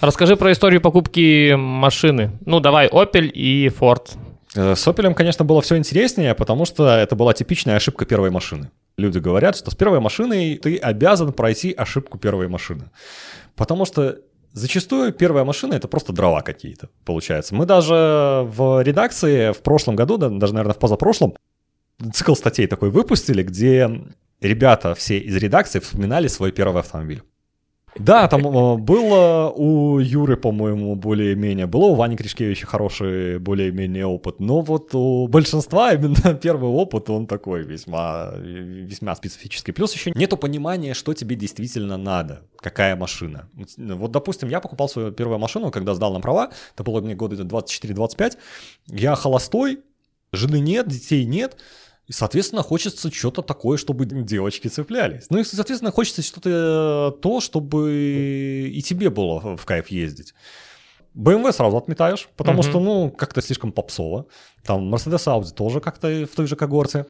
Расскажи 0.00 0.36
про 0.36 0.52
историю 0.52 0.80
покупки 0.80 1.54
машины. 1.54 2.38
Ну, 2.46 2.60
давай, 2.60 2.88
Opel 2.88 3.26
и 3.26 3.68
Ford. 3.68 4.16
Э, 4.54 4.74
с 4.74 4.86
Opel, 4.86 5.12
конечно, 5.12 5.44
было 5.44 5.60
все 5.60 5.76
интереснее, 5.76 6.34
потому 6.34 6.64
что 6.64 6.88
это 6.88 7.14
была 7.14 7.34
типичная 7.34 7.76
ошибка 7.76 8.06
первой 8.06 8.30
машины. 8.30 8.70
Люди 8.96 9.18
говорят, 9.18 9.56
что 9.56 9.70
с 9.70 9.74
первой 9.74 10.00
машиной 10.00 10.56
ты 10.56 10.76
обязан 10.76 11.32
пройти 11.32 11.72
ошибку 11.72 12.16
первой 12.16 12.48
машины. 12.48 12.90
Потому 13.54 13.84
что 13.84 14.18
Зачастую 14.52 15.12
первая 15.12 15.44
машина 15.44 15.74
это 15.74 15.88
просто 15.88 16.12
дрова 16.12 16.42
какие-то, 16.42 16.88
получается. 17.04 17.54
Мы 17.54 17.66
даже 17.66 17.94
в 18.44 18.82
редакции 18.82 19.52
в 19.52 19.58
прошлом 19.58 19.96
году, 19.96 20.16
даже, 20.16 20.54
наверное, 20.54 20.74
в 20.74 20.78
позапрошлом, 20.78 21.34
цикл 22.12 22.34
статей 22.34 22.66
такой 22.66 22.90
выпустили, 22.90 23.42
где 23.42 23.90
ребята 24.40 24.94
все 24.94 25.18
из 25.18 25.36
редакции 25.36 25.80
вспоминали 25.80 26.28
свой 26.28 26.52
первый 26.52 26.80
автомобиль. 26.80 27.22
Да, 27.98 28.28
там 28.28 28.46
э, 28.46 28.76
было 28.76 29.52
у 29.54 29.98
Юры, 29.98 30.36
по-моему, 30.36 30.94
более-менее, 30.94 31.66
было 31.66 31.86
у 31.86 31.94
Вани 31.94 32.16
Кришкевича 32.16 32.66
хороший 32.66 33.38
более-менее 33.38 34.06
опыт, 34.06 34.40
но 34.40 34.60
вот 34.60 34.94
у 34.94 35.26
большинства 35.26 35.92
именно 35.92 36.34
первый 36.42 36.70
опыт, 36.70 37.10
он 37.10 37.26
такой 37.26 37.64
весьма, 37.64 38.32
весьма 38.36 39.14
специфический. 39.16 39.72
Плюс 39.72 39.94
еще 39.94 40.12
нету 40.14 40.36
понимания, 40.36 40.94
что 40.94 41.14
тебе 41.14 41.36
действительно 41.36 41.96
надо, 41.96 42.42
какая 42.58 42.94
машина. 42.96 43.48
Вот, 43.76 44.12
допустим, 44.12 44.48
я 44.48 44.60
покупал 44.60 44.88
свою 44.88 45.12
первую 45.12 45.38
машину, 45.38 45.70
когда 45.70 45.94
сдал 45.94 46.12
на 46.12 46.20
права, 46.20 46.50
это 46.74 46.84
было 46.84 47.00
мне 47.00 47.14
годы 47.14 47.36
24-25, 47.36 48.38
я 48.88 49.14
холостой, 49.16 49.80
жены 50.32 50.60
нет, 50.60 50.88
детей 50.88 51.24
нет, 51.24 51.56
и, 52.08 52.12
соответственно, 52.12 52.62
хочется 52.62 53.12
что-то 53.12 53.42
такое, 53.42 53.76
чтобы 53.76 54.06
девочки 54.06 54.68
цеплялись. 54.68 55.26
Ну 55.28 55.38
и, 55.38 55.44
соответственно, 55.44 55.92
хочется 55.92 56.22
что-то 56.22 57.14
э, 57.14 57.20
то, 57.20 57.40
чтобы 57.40 58.70
и 58.72 58.80
тебе 58.82 59.10
было 59.10 59.56
в 59.56 59.64
кайф 59.66 59.88
ездить. 59.88 60.34
BMW 61.14 61.52
сразу 61.52 61.76
отметаешь, 61.76 62.28
потому 62.36 62.60
mm-hmm. 62.60 62.70
что, 62.70 62.80
ну, 62.80 63.10
как-то 63.10 63.42
слишком 63.42 63.72
попсово. 63.72 64.26
Там 64.64 64.92
Mercedes 64.92 65.26
Audi 65.26 65.52
тоже 65.52 65.80
как-то 65.80 66.26
в 66.26 66.34
той 66.34 66.46
же 66.46 66.56
когорте. 66.56 67.06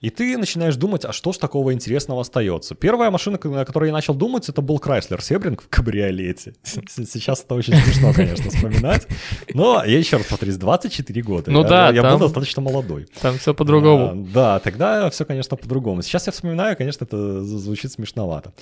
И 0.00 0.10
ты 0.10 0.36
начинаешь 0.36 0.76
думать, 0.76 1.06
а 1.06 1.12
что 1.12 1.32
ж 1.32 1.38
такого 1.38 1.72
интересного 1.72 2.20
остается? 2.20 2.74
Первая 2.74 3.10
машина, 3.10 3.38
о 3.42 3.64
которой 3.64 3.86
я 3.86 3.92
начал 3.94 4.14
думать, 4.14 4.46
это 4.48 4.60
был 4.60 4.76
Chrysler 4.76 5.22
Себринг 5.22 5.62
в 5.62 5.68
кабриолете. 5.68 6.54
Сейчас 6.62 7.42
это 7.42 7.54
очень 7.54 7.74
смешно, 7.74 8.12
конечно, 8.12 8.50
вспоминать. 8.50 9.06
Но 9.54 9.82
я 9.84 9.98
еще 9.98 10.18
раз 10.18 10.26
повторюсь, 10.26 10.56
24 10.56 11.22
года. 11.22 11.50
Ну 11.50 11.62
я, 11.62 11.68
да, 11.68 11.90
Я 11.90 12.02
там, 12.02 12.12
был 12.12 12.26
достаточно 12.26 12.60
молодой. 12.60 13.06
Там 13.22 13.38
все 13.38 13.54
по-другому. 13.54 14.10
А, 14.10 14.32
да, 14.34 14.58
тогда 14.58 15.08
все, 15.08 15.24
конечно, 15.24 15.56
по-другому. 15.56 16.02
Сейчас 16.02 16.26
я 16.26 16.32
вспоминаю, 16.32 16.76
конечно, 16.76 17.04
это 17.04 17.42
звучит 17.42 17.90
смешновато. 17.92 18.52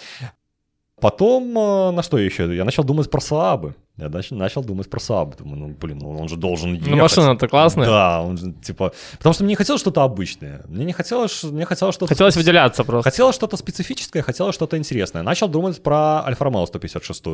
Потом, 1.00 1.58
э, 1.58 1.90
на 1.90 2.02
что 2.04 2.16
еще? 2.16 2.54
Я 2.54 2.64
начал 2.64 2.84
думать 2.84 3.10
про 3.10 3.20
Саабы. 3.20 3.74
Я 3.96 4.08
начал, 4.08 4.36
начал 4.36 4.64
думать 4.64 4.90
про 4.90 4.98
Сааб. 4.98 5.36
Думаю, 5.36 5.56
ну, 5.56 5.68
блин, 5.68 5.98
ну 5.98 6.18
он 6.18 6.28
же 6.28 6.36
должен 6.36 6.70
ну, 6.70 6.76
ехать. 6.76 6.90
Ну, 6.90 6.96
машина-то 6.96 7.46
классная. 7.46 7.86
Да, 7.86 8.22
он 8.22 8.36
же, 8.36 8.52
типа... 8.52 8.92
Потому 9.18 9.34
что 9.34 9.44
мне 9.44 9.50
не 9.52 9.56
хотелось 9.56 9.80
что-то 9.80 10.02
обычное. 10.02 10.62
Мне 10.66 10.84
не 10.84 10.92
хотелось... 10.92 11.44
Мне 11.44 11.64
хотелось 11.64 11.94
что-то... 11.94 12.08
Хотелось 12.08 12.36
выделяться 12.36 12.82
просто. 12.82 13.08
Хотелось 13.08 13.36
что-то 13.36 13.56
специфическое, 13.56 14.22
хотелось 14.24 14.56
что-то 14.56 14.76
интересное. 14.76 15.22
Начал 15.22 15.46
думать 15.46 15.80
про 15.80 16.24
Альфа 16.26 16.44
Ромео 16.44 16.66
156 16.66 17.24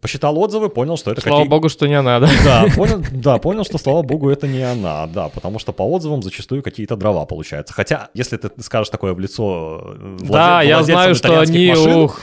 Посчитал 0.00 0.38
отзывы, 0.38 0.68
понял, 0.68 0.96
что 0.96 1.10
это 1.10 1.20
Слава 1.20 1.38
какие... 1.38 1.50
богу, 1.50 1.68
что 1.68 1.88
не 1.88 1.94
она, 1.94 2.20
да? 2.20 2.28
Да 2.44 2.66
понял, 2.76 3.02
да, 3.10 3.38
понял, 3.38 3.64
что, 3.64 3.78
слава 3.78 4.02
богу, 4.02 4.30
это 4.30 4.46
не 4.46 4.62
она, 4.62 5.08
да, 5.08 5.28
потому 5.28 5.58
что 5.58 5.72
по 5.72 5.82
отзывам 5.82 6.22
зачастую 6.22 6.62
какие-то 6.62 6.96
дрова 6.96 7.26
получаются. 7.26 7.74
Хотя, 7.74 8.08
если 8.14 8.36
ты 8.36 8.50
скажешь 8.62 8.90
такое 8.90 9.12
в 9.12 9.18
лицо 9.18 9.80
э, 9.82 10.16
владе... 10.20 10.32
Да, 10.32 10.62
я 10.62 10.84
знаю, 10.84 11.16
что 11.16 11.40
они... 11.40 11.70
Машин, 11.70 11.96
ух. 11.96 12.20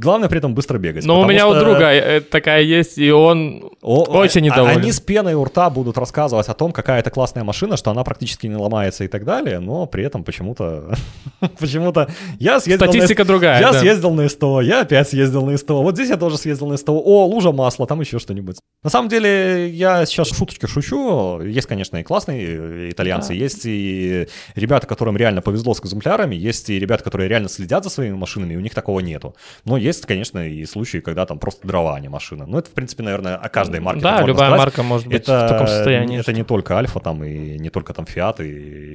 Главное 0.00 0.28
при 0.28 0.38
этом 0.38 0.54
быстро 0.54 0.78
бегать. 0.78 1.04
Но 1.04 1.20
у 1.20 1.26
меня 1.26 1.40
что... 1.40 1.50
у 1.50 1.54
друга 1.60 1.92
э, 1.92 2.20
такая 2.20 2.62
есть, 2.62 2.96
и 2.96 3.10
он 3.10 3.70
о, 3.82 4.04
очень 4.04 4.40
а, 4.42 4.44
недоволен. 4.44 4.78
Они 4.78 4.90
с 4.90 5.00
пеной 5.00 5.34
у 5.34 5.44
рта 5.44 5.68
будут 5.68 5.98
рассказывать 5.98 6.48
о 6.48 6.54
том, 6.54 6.72
какая 6.72 7.00
это 7.00 7.10
классная 7.10 7.44
машина, 7.44 7.76
что 7.76 7.90
она 7.90 8.02
практически 8.02 8.46
не 8.46 8.56
ломается 8.56 9.04
и 9.04 9.08
так 9.08 9.24
далее, 9.24 9.58
но 9.60 9.86
при 9.86 10.04
этом 10.04 10.24
почему-то... 10.24 10.94
почему-то 11.58 12.08
я 12.38 12.60
съездил 12.60 12.86
Статистика 12.86 13.22
на... 13.22 13.28
другая, 13.28 13.60
Я 13.60 13.72
да. 13.72 13.80
съездил 13.80 14.12
на 14.12 14.28
СТО, 14.28 14.60
я 14.62 14.80
опять 14.80 15.08
съездил 15.08 15.44
на 15.44 15.56
СТО. 15.56 15.82
Вот 15.82 15.94
здесь 15.94 16.08
я 16.08 16.16
тоже 16.16 16.38
съездил 16.38 16.66
на 16.66 16.76
СТО. 16.76 16.92
О, 16.92 17.26
лужа 17.26 17.52
масла, 17.52 17.86
там 17.86 18.00
еще 18.00 18.18
что-нибудь. 18.18 18.56
На 18.82 18.88
самом 18.88 19.08
деле, 19.08 19.68
я 19.68 20.06
сейчас 20.06 20.28
шуточки 20.28 20.66
шучу. 20.66 21.42
Есть, 21.42 21.66
конечно, 21.66 21.98
и 21.98 22.02
классные 22.02 22.90
итальянцы, 22.90 23.28
да. 23.28 23.34
есть 23.34 23.62
и 23.64 24.26
ребята, 24.54 24.86
которым 24.86 25.18
реально 25.18 25.42
повезло 25.42 25.74
с 25.74 25.80
экземплярами, 25.80 26.34
есть 26.34 26.70
и 26.70 26.78
ребята, 26.78 27.04
которые 27.04 27.28
реально 27.28 27.50
следят 27.50 27.84
за 27.84 27.90
своими 27.90 28.14
машинами, 28.14 28.54
и 28.54 28.56
у 28.56 28.60
них 28.60 28.74
такого 28.74 29.00
нету. 29.00 29.34
Но 29.64 29.76
есть, 29.76 30.06
конечно, 30.06 30.46
и 30.46 30.64
случаи, 30.66 30.98
когда 30.98 31.26
там 31.26 31.38
просто 31.38 31.66
дрова, 31.66 31.96
а 31.96 32.00
не 32.00 32.08
машина. 32.08 32.46
Но 32.46 32.58
это, 32.58 32.70
в 32.70 32.72
принципе, 32.72 33.02
наверное, 33.02 33.36
о 33.36 33.48
каждой 33.48 33.80
марке. 33.80 34.02
Да, 34.02 34.22
любая 34.22 34.50
сказать. 34.50 34.58
марка 34.58 34.82
может 34.82 35.06
быть 35.06 35.22
это, 35.22 35.46
в 35.46 35.48
таком 35.48 35.66
состоянии. 35.66 36.18
Это 36.18 36.32
не 36.32 36.44
только 36.44 36.76
Альфа 36.76 37.00
там, 37.00 37.24
и 37.24 37.58
не 37.58 37.70
только 37.70 37.94
там 37.94 38.06
Фиат, 38.06 38.40
и 38.40 38.48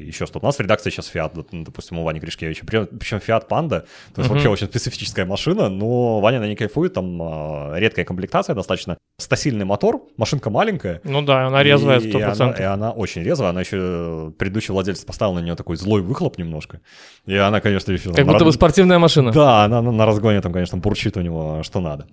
еще 0.06 0.26
что-то. 0.26 0.46
У 0.46 0.48
нас 0.48 0.58
в 0.58 0.60
редакции 0.60 0.90
сейчас 0.90 1.08
Фиат, 1.08 1.34
допустим, 1.52 2.00
у 2.00 2.04
Вани 2.04 2.20
Гришкевича. 2.20 2.66
Причем 2.66 3.20
Фиат 3.20 3.48
Панда, 3.48 3.86
то 4.14 4.22
есть 4.22 4.30
вообще 4.30 4.50
очень 4.50 4.68
специфическая 4.68 5.26
машина, 5.26 5.70
но 5.70 6.20
Ваня 6.20 6.40
на 6.40 6.46
ней 6.46 6.56
кайфует, 6.56 6.94
там 6.94 7.20
а, 7.22 7.76
редкая 7.76 8.06
комплектация 8.06 8.56
достаточно, 8.56 8.98
стасильный 9.18 9.64
мотор, 9.64 10.02
машинка 10.18 10.50
маленькая. 10.50 11.00
Ну 11.06 11.22
да, 11.22 11.48
она 11.48 11.64
резвая 11.64 12.00
100%. 12.00 12.20
И 12.20 12.22
она, 12.22 12.52
и 12.52 12.64
она 12.64 12.92
очень 12.92 13.24
резвая, 13.24 13.52
она 13.52 13.62
еще, 13.62 14.34
предыдущий 14.38 14.74
владелец 14.74 15.06
поставил 15.06 15.34
на 15.34 15.40
нее 15.40 15.56
такой 15.56 15.78
злой 15.78 16.02
выхлоп 16.02 16.38
немножко. 16.38 16.82
И 17.26 17.36
она, 17.36 17.62
конечно, 17.62 17.94
еще... 17.94 18.14
Как 18.14 18.26
будто 18.26 18.40
раз... 18.40 18.44
бы 18.44 18.52
спортивная 18.52 19.00
машина. 19.00 19.32
Да, 19.32 19.64
она 19.64 19.82
на, 19.82 19.92
на 19.92 20.06
разгоне 20.06 20.42
там, 20.42 20.52
конечно, 20.52 20.78
бурчит 20.78 21.16
у 21.16 21.22
него 21.22 21.64
что 21.64 21.80
надо. 21.80 22.08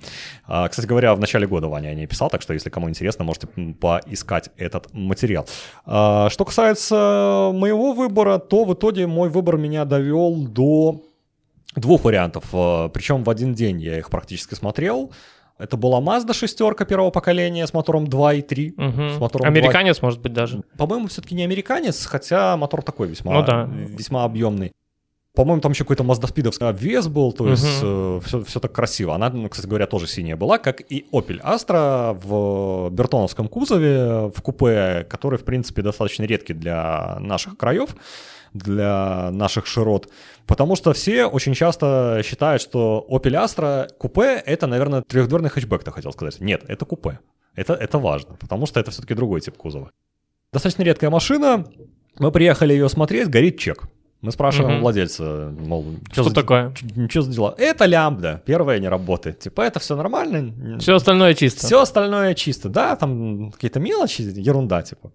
А, 0.46 0.68
кстати 0.68 0.86
говоря, 0.86 1.14
в 1.16 1.20
начале 1.20 1.46
года 1.48 1.66
Ваня 1.66 1.88
о 1.88 1.94
ней 1.94 2.06
писал, 2.06 2.30
так 2.30 2.40
что 2.40 2.54
если 2.54 2.70
кому 2.70 2.88
интересно, 2.88 3.24
можете 3.24 3.48
поискать 3.80 4.50
этот 4.56 4.92
материал. 4.92 5.48
А, 5.84 6.30
что 6.30 6.44
касается 6.44 7.50
моего 7.52 7.94
выбора, 7.94 8.38
то 8.38 8.64
в 8.64 8.74
итоге 8.74 9.08
мой 9.08 9.28
выбор 9.28 9.56
меня 9.56 9.84
довел 9.84 10.46
до 10.46 11.02
двух 11.74 12.04
вариантов. 12.04 12.44
А, 12.52 12.88
Причем 12.90 13.24
в 13.24 13.30
один 13.30 13.54
день 13.54 13.80
я 13.80 13.98
их 13.98 14.08
практически 14.08 14.54
смотрел. 14.54 15.10
Это 15.62 15.76
была 15.76 16.00
Mazda 16.00 16.32
шестерка 16.34 16.84
первого 16.84 17.10
поколения 17.10 17.66
с 17.66 17.72
мотором 17.72 18.04
2.3. 18.04 18.72
Угу. 18.74 19.16
С 19.16 19.20
мотором 19.20 19.46
американец, 19.46 19.98
2... 19.98 20.06
может 20.06 20.20
быть, 20.20 20.32
даже. 20.32 20.62
По-моему, 20.76 21.06
все-таки 21.06 21.34
не 21.34 21.44
американец, 21.44 22.04
хотя 22.06 22.56
мотор 22.56 22.82
такой 22.82 23.08
весьма, 23.08 23.34
ну, 23.34 23.44
да. 23.44 23.68
весьма 23.70 24.24
объемный. 24.24 24.72
По-моему, 25.34 25.62
там 25.62 25.72
еще 25.72 25.84
какой-то 25.84 26.04
маздоспидовский 26.04 26.66
обвес 26.66 27.08
был, 27.08 27.32
то 27.32 27.48
есть 27.48 27.80
э, 27.82 28.20
все, 28.22 28.44
все 28.44 28.60
так 28.60 28.72
красиво. 28.72 29.14
Она, 29.14 29.30
ну, 29.30 29.48
кстати 29.48 29.66
говоря, 29.66 29.86
тоже 29.86 30.06
синяя 30.06 30.36
была, 30.36 30.58
как 30.58 30.82
и 30.92 31.06
Opel 31.10 31.40
Astra 31.42 32.12
в 32.12 32.90
бертоновском 32.90 33.48
кузове, 33.48 34.30
в 34.34 34.42
купе, 34.42 35.06
который, 35.08 35.38
в 35.38 35.44
принципе, 35.44 35.80
достаточно 35.80 36.24
редкий 36.24 36.52
для 36.52 37.16
наших 37.18 37.56
краев, 37.56 37.96
для 38.54 39.30
наших 39.30 39.66
широт. 39.66 40.08
Потому 40.46 40.76
что 40.76 40.92
все 40.92 41.26
очень 41.26 41.54
часто 41.54 42.20
считают, 42.24 42.62
что 42.62 43.06
Opel 43.08 43.44
Astra 43.44 43.88
купе— 43.98 44.42
это, 44.46 44.66
наверное, 44.66 45.02
трехдверный 45.02 45.50
хэтчбэк, 45.50 45.84
ты 45.84 45.90
хотел 45.90 46.12
сказать. 46.12 46.40
Нет, 46.40 46.64
это 46.68 46.84
купе. 46.84 47.18
Это, 47.54 47.74
это 47.74 47.98
важно, 47.98 48.34
потому 48.34 48.66
что 48.66 48.80
это 48.80 48.90
все-таки 48.90 49.14
другой 49.14 49.40
тип 49.40 49.56
кузова. 49.56 49.90
Достаточно 50.52 50.82
редкая 50.82 51.10
машина. 51.10 51.66
Мы 52.18 52.30
приехали 52.30 52.72
ее 52.72 52.88
смотреть, 52.88 53.28
горит 53.28 53.58
чек. 53.58 53.84
Мы 54.22 54.30
спрашиваем 54.30 54.76
угу. 54.76 54.82
владельца, 54.82 55.52
мол, 55.58 55.84
что, 56.12 56.22
что 56.22 56.32
такое? 56.32 56.72
Что 57.10 57.22
за 57.22 57.32
дела? 57.32 57.54
Это 57.58 57.86
лямбда, 57.86 58.40
первая 58.46 58.78
не 58.78 58.88
работает. 58.88 59.40
Типа, 59.40 59.62
это 59.62 59.80
все 59.80 59.96
нормально. 59.96 60.78
Все 60.78 60.94
остальное 60.94 61.34
чисто. 61.34 61.66
Все 61.66 61.80
остальное 61.80 62.34
чисто, 62.34 62.68
да, 62.68 62.94
там 62.94 63.50
какие-то 63.50 63.80
мелочи, 63.80 64.22
ерунда, 64.22 64.82
типа. 64.82 65.10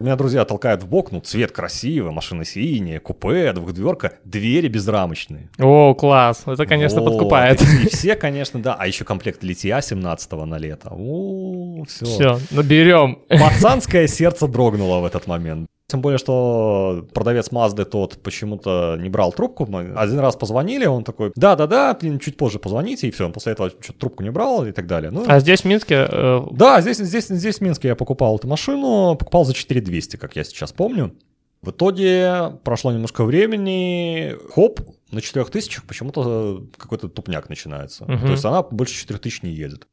Меня 0.00 0.16
друзья 0.16 0.46
толкают 0.46 0.82
в 0.82 0.88
бок, 0.88 1.12
ну, 1.12 1.20
цвет 1.20 1.52
красивый, 1.52 2.10
машина 2.10 2.46
синяя, 2.46 3.00
купе, 3.00 3.52
двухдверка, 3.52 4.14
двери 4.24 4.66
безрамочные. 4.66 5.50
О, 5.58 5.92
класс, 5.92 6.44
это, 6.46 6.64
конечно, 6.64 7.02
вот. 7.02 7.10
подкупает. 7.10 7.60
И 7.60 7.88
все, 7.90 8.16
конечно, 8.16 8.62
да, 8.62 8.74
а 8.78 8.86
еще 8.86 9.04
комплект 9.04 9.42
литья 9.42 9.82
17 9.82 10.32
на 10.32 10.56
лето. 10.56 10.88
О, 10.90 11.84
все. 11.84 12.06
Все, 12.06 12.38
наберем. 12.50 13.18
Пацанское 13.28 14.06
сердце 14.06 14.48
дрогнуло 14.48 15.00
в 15.00 15.04
этот 15.04 15.26
момент. 15.26 15.68
Тем 15.90 16.02
более, 16.02 16.18
что 16.18 17.04
продавец 17.12 17.50
Мазды 17.50 17.84
тот 17.84 18.22
почему-то 18.22 18.96
не 19.00 19.08
брал 19.08 19.32
трубку. 19.32 19.66
Мы 19.66 19.92
один 19.96 20.20
раз 20.20 20.36
позвонили, 20.36 20.86
он 20.86 21.02
такой, 21.02 21.32
да-да-да, 21.34 21.98
чуть 22.20 22.36
позже 22.36 22.60
позвоните, 22.60 23.08
и 23.08 23.10
все. 23.10 23.26
Он 23.26 23.32
после 23.32 23.52
этого 23.52 23.70
что-то 23.70 23.98
трубку 23.98 24.22
не 24.22 24.30
брал 24.30 24.64
и 24.64 24.70
так 24.70 24.86
далее. 24.86 25.10
Ну, 25.10 25.24
а 25.26 25.40
здесь 25.40 25.62
в 25.62 25.64
Минске? 25.64 26.06
Э... 26.08 26.42
Да, 26.52 26.80
здесь, 26.80 26.98
здесь, 26.98 27.26
здесь 27.26 27.58
в 27.58 27.60
Минске 27.62 27.88
я 27.88 27.96
покупал 27.96 28.36
эту 28.36 28.46
машину, 28.46 29.16
покупал 29.18 29.44
за 29.44 29.52
4200, 29.52 30.16
как 30.16 30.36
я 30.36 30.44
сейчас 30.44 30.70
помню. 30.70 31.12
В 31.60 31.70
итоге 31.70 32.58
прошло 32.62 32.92
немножко 32.92 33.24
времени, 33.24 34.36
хоп, 34.54 34.80
на 35.10 35.20
4000 35.20 35.82
почему-то 35.88 36.66
какой-то 36.76 37.08
тупняк 37.08 37.48
начинается. 37.48 38.04
Угу. 38.04 38.18
То 38.18 38.30
есть 38.30 38.44
она 38.44 38.62
больше 38.62 38.94
4000 38.94 39.44
не 39.44 39.50
едет. 39.50 39.88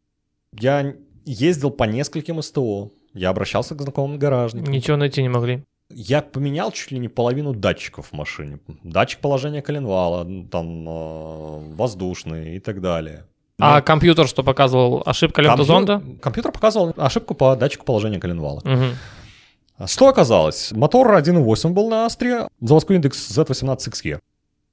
Я 0.53 0.93
ездил 1.25 1.71
по 1.71 1.85
нескольким 1.85 2.41
СТО, 2.41 2.91
я 3.13 3.29
обращался 3.29 3.75
к 3.75 3.81
знакомым 3.81 4.19
гаражникам. 4.19 4.71
Ничего 4.71 4.95
найти 4.95 5.21
не 5.23 5.29
могли. 5.29 5.63
Я 5.89 6.21
поменял 6.21 6.71
чуть 6.71 6.91
ли 6.91 6.99
не 6.99 7.07
половину 7.07 7.53
датчиков 7.53 8.07
в 8.07 8.13
машине. 8.13 8.59
Датчик 8.83 9.19
положения 9.19 9.61
коленвала, 9.61 10.27
там 10.51 10.87
э, 10.87 11.75
воздушный 11.75 12.57
и 12.57 12.59
так 12.59 12.81
далее. 12.81 13.25
А 13.59 13.75
Но... 13.75 13.81
компьютер 13.81 14.27
что 14.27 14.43
показывал? 14.43 15.01
Ошибка 15.05 15.41
лентозонда? 15.41 15.93
Компью... 15.93 16.19
Компьютер 16.19 16.51
показывал 16.51 16.93
ошибку 16.97 17.33
по 17.33 17.55
датчику 17.55 17.85
положения 17.85 18.19
коленвала. 18.19 18.59
Угу. 18.59 19.87
Что 19.87 20.07
оказалось? 20.07 20.71
Мотор 20.71 21.15
1.8 21.15 21.69
был 21.69 21.89
на 21.89 22.05
Астре, 22.05 22.47
заводской 22.59 22.97
индекс 22.97 23.37
Z18XE. 23.37 24.19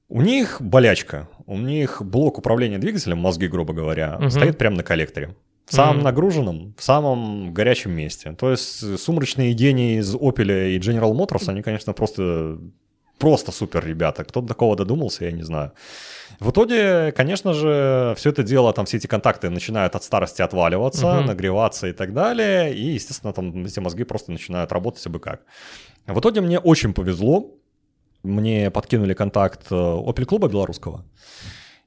У 0.09 0.21
них 0.21 0.61
болячка, 0.61 1.29
у 1.47 1.57
них 1.57 2.03
блок 2.03 2.39
управления 2.39 2.79
двигателем, 2.79 3.19
мозги, 3.19 3.49
грубо 3.49 3.73
говоря, 3.73 4.17
угу. 4.19 4.31
стоит 4.31 4.59
прямо 4.59 4.77
на 4.77 4.83
коллекторе. 4.83 5.35
В 5.67 5.73
самом 5.75 6.01
mm-hmm. 6.01 6.05
нагруженном, 6.05 6.75
в 6.77 6.83
самом 6.83 7.55
горячем 7.55 7.93
месте. 7.93 8.33
То 8.33 8.51
есть 8.51 9.01
сумрачные 9.01 9.55
гении 9.55 9.99
из 9.99 10.15
Opel 10.15 10.75
и 10.75 10.79
General 10.79 11.13
Motors, 11.13 11.49
они, 11.49 11.63
конечно, 11.63 11.95
просто, 11.95 12.59
просто 13.19 13.51
супер 13.51 13.87
ребята. 13.87 14.25
Кто 14.25 14.43
до 14.43 14.49
такого 14.49 14.77
додумался, 14.77 15.25
я 15.25 15.33
не 15.33 15.43
знаю. 15.43 15.73
В 16.39 16.51
итоге, 16.51 17.13
конечно 17.13 17.55
же, 17.55 18.15
все 18.17 18.31
это 18.31 18.43
дело, 18.43 18.75
там 18.75 18.85
все 18.85 18.99
эти 18.99 19.07
контакты 19.07 19.49
начинают 19.49 19.95
от 19.95 20.05
старости 20.05 20.43
отваливаться, 20.43 21.07
mm-hmm. 21.07 21.27
нагреваться 21.27 21.87
и 21.87 21.93
так 21.93 22.13
далее. 22.13 22.75
И, 22.75 22.93
естественно, 22.93 23.33
там 23.33 23.65
эти 23.65 23.81
мозги 23.81 24.05
просто 24.05 24.33
начинают 24.33 24.71
работать 24.71 25.07
абы 25.07 25.19
как. 25.19 25.43
В 26.07 26.21
итоге 26.21 26.43
мне 26.43 26.59
очень 26.59 26.93
повезло. 26.93 27.55
Мне 28.23 28.71
подкинули 28.71 29.15
контакт 29.15 29.67
э, 29.71 29.75
Opel 29.75 30.25
клуба 30.27 30.49
белорусского. 30.49 31.05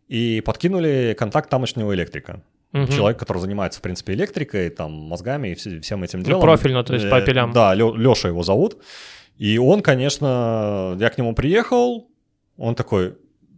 И 0.08 0.42
подкинули 0.42 1.16
контакт 1.18 1.50
тамошнего 1.50 1.94
электрика. 1.94 2.42
Угу. 2.74 2.88
Человек, 2.88 3.18
который 3.18 3.40
занимается, 3.40 3.80
в 3.80 3.82
принципе, 3.82 4.14
электрикой, 4.14 4.70
там, 4.70 4.92
мозгами 4.92 5.50
и 5.50 5.56
всем 5.56 6.04
этим 6.04 6.24
делом. 6.24 6.42
Ну, 6.42 6.46
профильно, 6.46 6.84
то 6.84 6.94
есть 6.94 7.10
по 7.10 7.22
пилям. 7.22 7.54
Да, 7.54 7.74
Леша 7.74 8.28
его 8.28 8.44
зовут. 8.44 8.78
И 9.38 9.58
он, 9.58 9.82
конечно, 9.82 10.98
я 11.00 11.10
к 11.10 11.18
нему 11.18 11.36
приехал, 11.36 12.10
он 12.58 12.76
такой, 12.76 13.16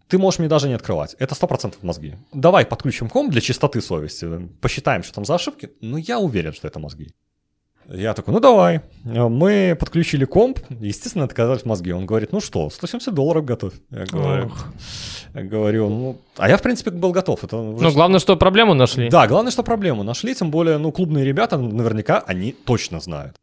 ты 0.07 0.17
можешь 0.17 0.39
мне 0.39 0.47
даже 0.47 0.67
не 0.67 0.73
открывать. 0.73 1.15
Это 1.19 1.35
100% 1.35 1.75
мозги. 1.83 2.15
Давай 2.33 2.65
подключим 2.65 3.09
ком 3.09 3.29
для 3.29 3.41
чистоты 3.41 3.81
совести, 3.81 4.27
посчитаем, 4.59 5.03
что 5.03 5.13
там 5.13 5.25
за 5.25 5.35
ошибки. 5.35 5.71
Но 5.81 5.97
я 5.97 6.19
уверен, 6.19 6.53
что 6.53 6.67
это 6.67 6.79
мозги. 6.79 7.09
Я 7.91 8.13
такой, 8.13 8.33
ну 8.33 8.39
давай. 8.39 8.81
Мы 9.03 9.75
подключили 9.79 10.25
комп, 10.25 10.59
естественно, 10.79 11.23
это 11.23 11.33
оказались 11.33 11.65
мозги. 11.65 11.91
Он 11.91 12.05
говорит, 12.05 12.31
ну 12.31 12.39
что, 12.39 12.69
170 12.69 13.13
долларов 13.13 13.45
готов. 13.45 13.73
Я 13.89 14.05
говорю, 14.05 14.51
я 15.33 15.43
говорю 15.43 15.89
ну... 15.89 16.21
А 16.37 16.49
я, 16.49 16.57
в 16.57 16.61
принципе, 16.61 16.91
был 16.91 17.11
готов. 17.11 17.43
Это, 17.43 17.55
ну, 17.57 17.91
главное, 17.91 18.19
что 18.19 18.37
проблему 18.37 18.75
нашли. 18.75 19.09
Да, 19.09 19.27
главное, 19.27 19.51
что 19.51 19.63
проблему 19.63 20.03
нашли, 20.03 20.35
тем 20.35 20.51
более, 20.51 20.77
ну, 20.77 20.91
клубные 20.91 21.25
ребята, 21.25 21.57
наверняка, 21.57 22.19
они 22.27 22.51
точно 22.51 22.99
знают. 22.99 23.37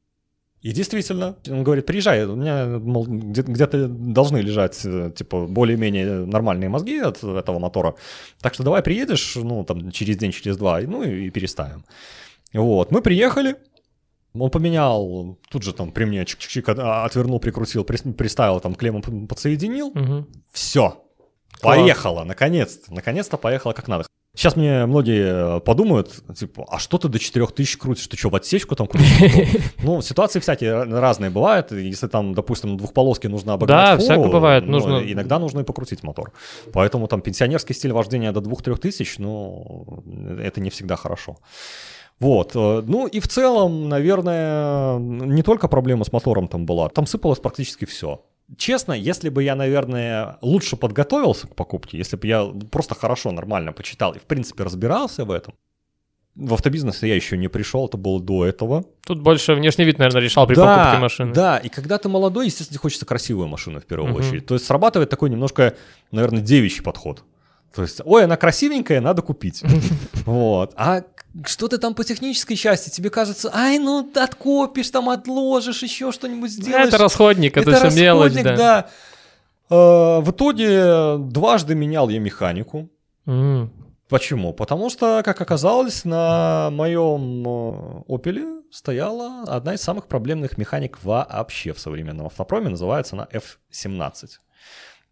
И 0.63 0.73
действительно, 0.73 1.37
он 1.49 1.63
говорит, 1.63 1.87
приезжай, 1.87 2.25
у 2.25 2.35
меня, 2.35 2.67
мол, 2.67 3.07
где-то 3.07 3.89
должны 3.89 4.39
лежать, 4.39 4.81
э, 4.85 5.13
типа, 5.15 5.47
более-менее 5.47 6.27
нормальные 6.27 6.69
мозги 6.69 6.99
от 6.99 7.23
этого 7.23 7.59
мотора. 7.59 7.95
Так 8.41 8.55
что 8.55 8.65
давай 8.65 8.83
приедешь, 8.83 9.37
ну, 9.37 9.65
там, 9.65 9.91
через 9.93 10.17
день, 10.17 10.33
через 10.33 10.57
два, 10.57 10.81
ну, 10.81 11.03
и, 11.03 11.27
и 11.27 11.31
переставим. 11.31 11.85
Вот, 12.53 12.91
мы 12.91 13.03
приехали, 13.03 13.57
он 14.41 14.51
поменял, 14.51 15.39
тут 15.51 15.63
же 15.63 15.73
там 15.73 15.93
при 15.93 16.05
мне 16.05 16.23
чик-чик 16.23 16.75
а, 16.79 17.05
отвернул, 17.05 17.41
прикрутил, 17.41 17.85
приставил, 17.85 18.61
там 18.61 18.75
клемму 18.75 19.03
подсоединил. 19.27 19.89
Угу. 19.89 20.27
Все. 20.53 21.03
Поехала, 21.63 22.25
наконец-то. 22.25 22.93
Наконец-то 22.93 23.37
поехала 23.37 23.73
как 23.73 23.89
надо. 23.89 24.07
Сейчас 24.37 24.55
мне 24.55 24.85
многие 24.85 25.61
подумают, 25.61 26.13
типа, 26.37 26.67
а 26.69 26.79
что 26.79 26.99
ты 26.99 27.09
до 27.09 27.19
4000 27.19 27.79
крутишь? 27.79 28.07
Ты 28.07 28.19
что, 28.19 28.29
в 28.29 28.37
отсечку 28.37 28.77
там 28.77 28.87
крутишь? 28.87 29.63
Ну, 29.83 30.03
ситуации 30.03 30.41
всякие 30.41 30.83
разные 30.83 31.31
бывают. 31.31 31.73
Если 31.73 32.07
там, 32.07 32.35
допустим, 32.35 32.73
на 32.73 32.77
двухполоске 32.77 33.31
нужно 33.31 33.55
обогнать 33.55 33.97
Да, 33.97 33.97
всякое 33.97 34.29
бывает. 34.29 34.67
Ну, 34.67 34.73
нужно... 34.73 35.11
Иногда 35.11 35.39
нужно 35.39 35.61
и 35.61 35.65
покрутить 35.65 36.03
мотор. 36.03 36.33
Поэтому 36.75 37.09
там 37.09 37.23
пенсионерский 37.23 37.75
стиль 37.75 37.93
вождения 37.93 38.31
до 38.31 38.41
2-3 38.41 38.77
тысяч, 38.77 39.17
ну, 39.17 40.05
это 40.39 40.61
не 40.61 40.69
всегда 40.69 40.97
хорошо. 40.97 41.39
Вот. 42.19 42.53
Э, 42.55 42.83
ну 42.87 43.07
и 43.07 43.21
в 43.21 43.29
целом, 43.29 43.89
наверное, 43.89 44.99
не 44.99 45.43
только 45.43 45.69
проблема 45.69 46.05
с 46.05 46.13
мотором 46.13 46.49
там 46.49 46.67
была, 46.67 46.89
там 46.89 47.07
сыпалось 47.07 47.39
практически 47.39 47.85
все. 47.85 48.25
Честно, 48.57 48.93
если 48.93 49.29
бы 49.29 49.43
я, 49.43 49.57
наверное, 49.57 50.39
лучше 50.41 50.77
подготовился 50.77 51.49
к 51.49 51.55
покупке, 51.55 51.99
если 51.99 52.17
бы 52.17 52.27
я 52.27 52.45
просто 52.71 52.95
хорошо, 52.95 53.33
нормально 53.33 53.73
почитал 53.73 54.13
и, 54.13 54.19
в 54.19 54.23
принципе, 54.23 54.63
разбирался 54.63 55.25
в 55.25 55.33
этом, 55.33 55.55
в 56.37 56.53
автобизнес 56.53 57.03
я 57.03 57.15
еще 57.15 57.37
не 57.37 57.49
пришел, 57.49 57.87
это 57.87 57.97
было 57.97 58.21
до 58.21 58.45
этого. 58.45 58.85
Тут 59.07 59.21
больше 59.21 59.55
внешний 59.55 59.85
вид, 59.85 59.99
наверное, 59.99 60.21
решал 60.21 60.47
при 60.47 60.55
да, 60.55 60.77
покупке 60.77 61.01
машины. 61.01 61.33
Да, 61.33 61.57
и 61.57 61.69
когда 61.69 61.99
ты 61.99 62.09
молодой, 62.09 62.47
естественно, 62.47 62.79
хочется 62.79 63.07
красивую 63.07 63.49
машину 63.49 63.81
в 63.81 63.87
первую 63.87 64.13
uh-huh. 64.13 64.19
очередь. 64.19 64.47
То 64.47 64.55
есть 64.55 64.67
срабатывает 64.67 65.09
такой 65.09 65.31
немножко, 65.31 65.75
наверное, 66.13 66.43
девичий 66.43 66.83
подход. 66.83 67.25
То 67.75 67.83
есть, 67.83 68.01
ой, 68.05 68.25
она 68.25 68.37
красивенькая, 68.37 69.01
надо 69.01 69.23
купить. 69.23 69.63
Вот. 70.27 70.73
А 70.77 71.03
что 71.45 71.69
ты 71.69 71.79
там 71.79 71.95
по 71.95 72.05
технической 72.05 72.57
части, 72.57 72.91
тебе 72.91 73.11
кажется, 73.11 73.51
ай, 73.55 73.79
ну 73.79 74.11
откопишь, 74.15 74.91
там 74.91 75.09
отложишь, 75.09 75.83
еще 75.83 76.13
что-нибудь 76.13 76.51
сделаешь. 76.51 76.89
Это 76.89 76.99
расходник, 76.99 77.57
это, 77.57 77.71
это 77.71 77.91
все 77.91 78.01
мелочь, 78.01 78.33
да. 78.33 78.57
да. 78.57 78.87
Э, 79.69 80.21
в 80.21 80.31
итоге 80.31 81.19
дважды 81.19 81.75
менял 81.75 82.09
я 82.09 82.19
механику. 82.19 82.89
Mm. 83.27 83.69
Почему? 84.09 84.53
Потому 84.53 84.89
что, 84.89 85.23
как 85.25 85.41
оказалось, 85.41 86.05
на 86.05 86.71
моем 86.71 87.43
э, 87.47 88.03
Opel 88.09 88.63
стояла 88.71 89.43
одна 89.43 89.75
из 89.75 89.81
самых 89.81 90.07
проблемных 90.07 90.59
механик 90.59 91.03
вообще 91.03 91.73
в 91.73 91.81
современном 91.81 92.27
автопроме, 92.27 92.69
называется 92.69 93.17
она 93.17 93.29
F17. 93.33 94.29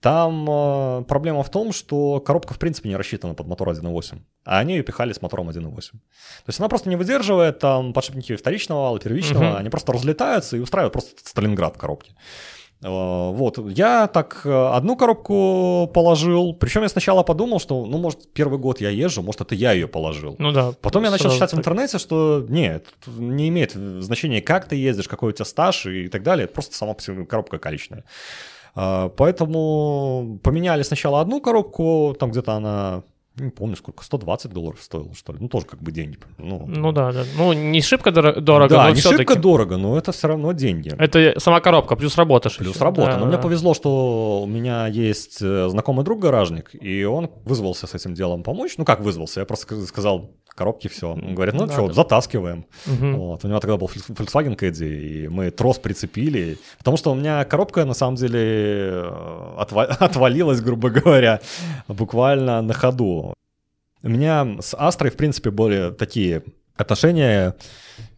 Там 0.05 0.47
э, 0.51 1.05
проблема 1.09 1.43
в 1.43 1.49
том, 1.49 1.73
что 1.73 2.21
коробка 2.21 2.53
в 2.53 2.59
принципе 2.59 2.91
не 2.91 2.97
рассчитана 2.97 3.33
под 3.33 3.47
мотор 3.47 3.71
1.8, 3.71 4.19
а 4.45 4.59
они 4.59 4.75
ее 4.75 4.83
пихали 4.83 5.15
с 5.15 5.23
мотором 5.23 5.49
1.8. 5.49 5.73
То 5.73 5.99
есть 6.47 6.61
она 6.61 6.69
просто 6.69 6.91
не 6.91 6.97
выдерживает 6.97 7.59
там 7.61 7.95
подшипники 7.95 8.37
вторичного 8.37 8.83
вала, 8.83 8.99
первичного, 8.99 9.53
угу. 9.53 9.57
они 9.57 9.71
просто 9.71 9.95
разлетаются 9.95 10.59
и 10.59 10.61
устраивают 10.61 10.93
просто 10.93 11.13
Сталинград 11.25 11.77
в 11.77 11.79
коробке. 11.79 12.13
Э, 12.83 13.31
вот, 13.33 13.59
я 13.71 14.07
так 14.09 14.43
э, 14.45 14.51
одну 14.75 14.95
коробку 14.97 15.91
положил, 15.95 16.53
причем 16.53 16.83
я 16.83 16.91
сначала 16.91 17.23
подумал, 17.23 17.59
что, 17.59 17.87
ну, 17.87 17.97
может, 17.97 18.31
первый 18.35 18.59
год 18.59 18.83
я 18.83 18.91
езжу, 18.91 19.23
может, 19.23 19.41
это 19.41 19.55
я 19.55 19.73
ее 19.73 19.89
положил. 19.89 20.37
Ну 20.39 20.53
да. 20.53 20.73
Потом 20.83 21.05
я 21.05 21.11
начал 21.11 21.31
читать 21.31 21.53
так. 21.53 21.57
в 21.57 21.61
интернете, 21.61 21.97
что 21.97 22.45
нет, 22.47 22.89
не 23.07 23.49
имеет 23.49 23.73
значения, 23.73 24.43
как 24.43 24.69
ты 24.69 24.77
ездишь, 24.77 25.09
какой 25.09 25.31
у 25.31 25.33
тебя 25.33 25.47
стаж 25.47 25.87
и 25.87 26.09
так 26.09 26.23
далее, 26.23 26.45
это 26.45 26.53
просто 26.53 26.77
сама 26.77 26.95
коробка 27.27 27.59
количественная. 27.59 28.05
А, 28.75 29.09
поэтому 29.11 30.41
поменяли 30.43 30.83
сначала 30.83 31.21
одну 31.21 31.41
коробку, 31.41 32.17
там 32.19 32.31
где-то 32.31 32.53
она 32.53 33.05
не 33.37 33.51
помню 33.51 33.77
сколько, 33.77 34.05
120 34.05 34.53
долларов 34.53 34.81
стоило, 34.81 35.13
что 35.15 35.33
ли. 35.33 35.39
Ну, 35.41 35.49
тоже 35.49 35.67
как 35.67 35.83
бы 35.83 35.91
деньги. 35.91 36.19
Ну, 36.39 36.65
ну 36.67 36.93
да, 36.93 37.13
да. 37.13 37.25
Ну, 37.37 37.53
не 37.53 37.81
шибко 37.81 38.13
дорого, 38.13 38.41
да, 38.69 38.85
но 38.85 38.91
не 38.91 39.01
шибко 39.01 39.37
дорого, 39.37 39.77
но 39.77 39.99
это 39.99 40.13
все 40.13 40.29
равно 40.29 40.53
деньги. 40.53 40.93
Это 40.99 41.35
сама 41.41 41.61
коробка, 41.61 41.97
плюс 41.97 42.17
работа. 42.17 42.51
Плюс 42.51 42.77
еще. 42.77 42.85
работа. 42.85 43.13
Да. 43.13 43.19
Но 43.19 43.27
мне 43.27 43.39
повезло, 43.39 43.75
что 43.75 44.43
у 44.43 44.47
меня 44.47 44.87
есть 44.87 45.39
э, 45.43 45.69
знакомый 45.69 46.05
друг 46.05 46.21
гаражник, 46.21 46.71
и 46.75 47.05
он 47.05 47.31
вызвался 47.45 47.87
с 47.87 47.95
этим 47.95 48.15
делом 48.15 48.43
помочь. 48.43 48.75
Ну, 48.79 48.85
как 48.85 49.01
вызвался? 49.01 49.41
Я 49.41 49.47
просто 49.47 49.85
сказал, 49.87 50.31
коробки, 50.55 50.89
все. 50.89 51.13
Он 51.13 51.35
говорит, 51.35 51.55
ну, 51.55 51.67
да, 51.67 51.73
что, 51.73 51.89
да. 51.89 51.93
затаскиваем. 51.93 52.67
Угу. 52.87 53.17
Вот. 53.17 53.45
У 53.45 53.49
него 53.49 53.61
тогда 53.61 53.77
был 53.77 53.87
Volkswagen 53.89 54.57
Caddy, 54.57 55.25
и 55.25 55.29
мы 55.29 55.51
трос 55.51 55.79
прицепили. 55.79 56.59
Потому 56.79 56.97
что 56.97 57.13
у 57.13 57.15
меня 57.15 57.45
коробка, 57.45 57.85
на 57.85 57.95
самом 57.95 58.17
деле, 58.17 58.41
э, 58.41 59.11
отва- 59.59 59.87
отвалилась, 59.99 60.61
грубо 60.61 60.91
говоря, 60.91 61.41
буквально 61.89 62.63
на 62.63 62.73
ходу. 62.73 63.24
У 64.05 64.09
меня 64.09 64.59
с 64.61 64.77
Астрой, 64.77 65.11
в 65.11 65.17
принципе, 65.17 65.51
были 65.51 65.91
такие 65.91 66.43
отношения 66.77 67.55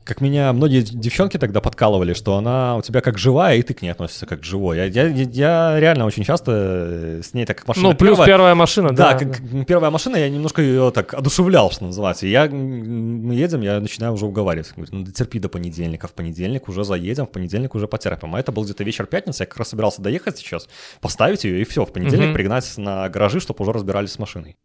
как 0.07 0.21
меня 0.21 0.53
многие 0.53 0.83
девчонки 0.83 1.37
тогда 1.37 1.61
подкалывали, 1.61 2.15
что 2.15 2.37
она 2.37 2.77
у 2.77 2.83
тебя 2.83 3.01
как 3.01 3.19
живая, 3.19 3.57
и 3.57 3.63
ты 3.63 3.75
к 3.75 3.83
ней 3.83 3.91
относишься 3.91 4.25
как 4.25 4.41
к 4.41 4.45
живой. 4.45 4.77
Я, 4.77 4.85
я, 4.85 5.09
я 5.09 5.81
реально 5.81 6.07
очень 6.07 6.23
часто 6.23 6.53
э, 6.55 7.23
с 7.25 7.35
ней 7.35 7.45
так 7.45 7.59
как 7.59 7.67
машина 7.67 7.89
Ну, 7.89 7.97
плюс 7.97 8.13
первая, 8.13 8.27
первая 8.27 8.55
машина, 8.55 8.95
да. 8.95 9.15
Да, 9.15 9.19
как, 9.19 9.67
первая 9.67 9.91
машина, 9.91 10.17
я 10.17 10.31
немножко 10.31 10.63
ее 10.63 10.93
так 10.93 11.13
одушевлял, 11.13 11.73
что 11.73 11.87
называется. 11.87 12.25
И 12.29 12.31
я, 12.31 12.47
мы 12.49 13.35
едем, 13.35 13.63
я 13.63 13.81
начинаю 13.81 14.13
уже 14.13 14.27
уговаривать. 14.27 14.73
Говорю, 14.77 14.93
ну, 14.93 15.07
терпи 15.07 15.41
до 15.41 15.49
понедельника, 15.49 16.07
в 16.07 16.13
понедельник 16.13 16.69
уже 16.69 16.85
заедем, 16.85 17.27
в 17.27 17.33
понедельник 17.33 17.75
уже 17.75 17.89
потерпим. 17.89 18.37
А 18.37 18.39
это 18.39 18.53
был 18.53 18.63
где-то 18.63 18.85
вечер 18.85 19.07
пятницы, 19.07 19.43
я 19.43 19.47
как 19.47 19.59
раз 19.59 19.71
собирался 19.71 20.03
доехать 20.03 20.39
сейчас, 20.39 20.69
поставить 21.01 21.43
ее, 21.43 21.61
и 21.61 21.65
все, 21.65 21.85
в 21.85 21.93
понедельник 21.93 22.29
mm-hmm. 22.29 22.35
пригнать 22.35 22.73
на 22.77 23.09
гаражи, 23.09 23.41
чтобы 23.41 23.63
уже 23.63 23.73
разбирались 23.73 24.13
с 24.13 24.21
машиной. 24.21 24.57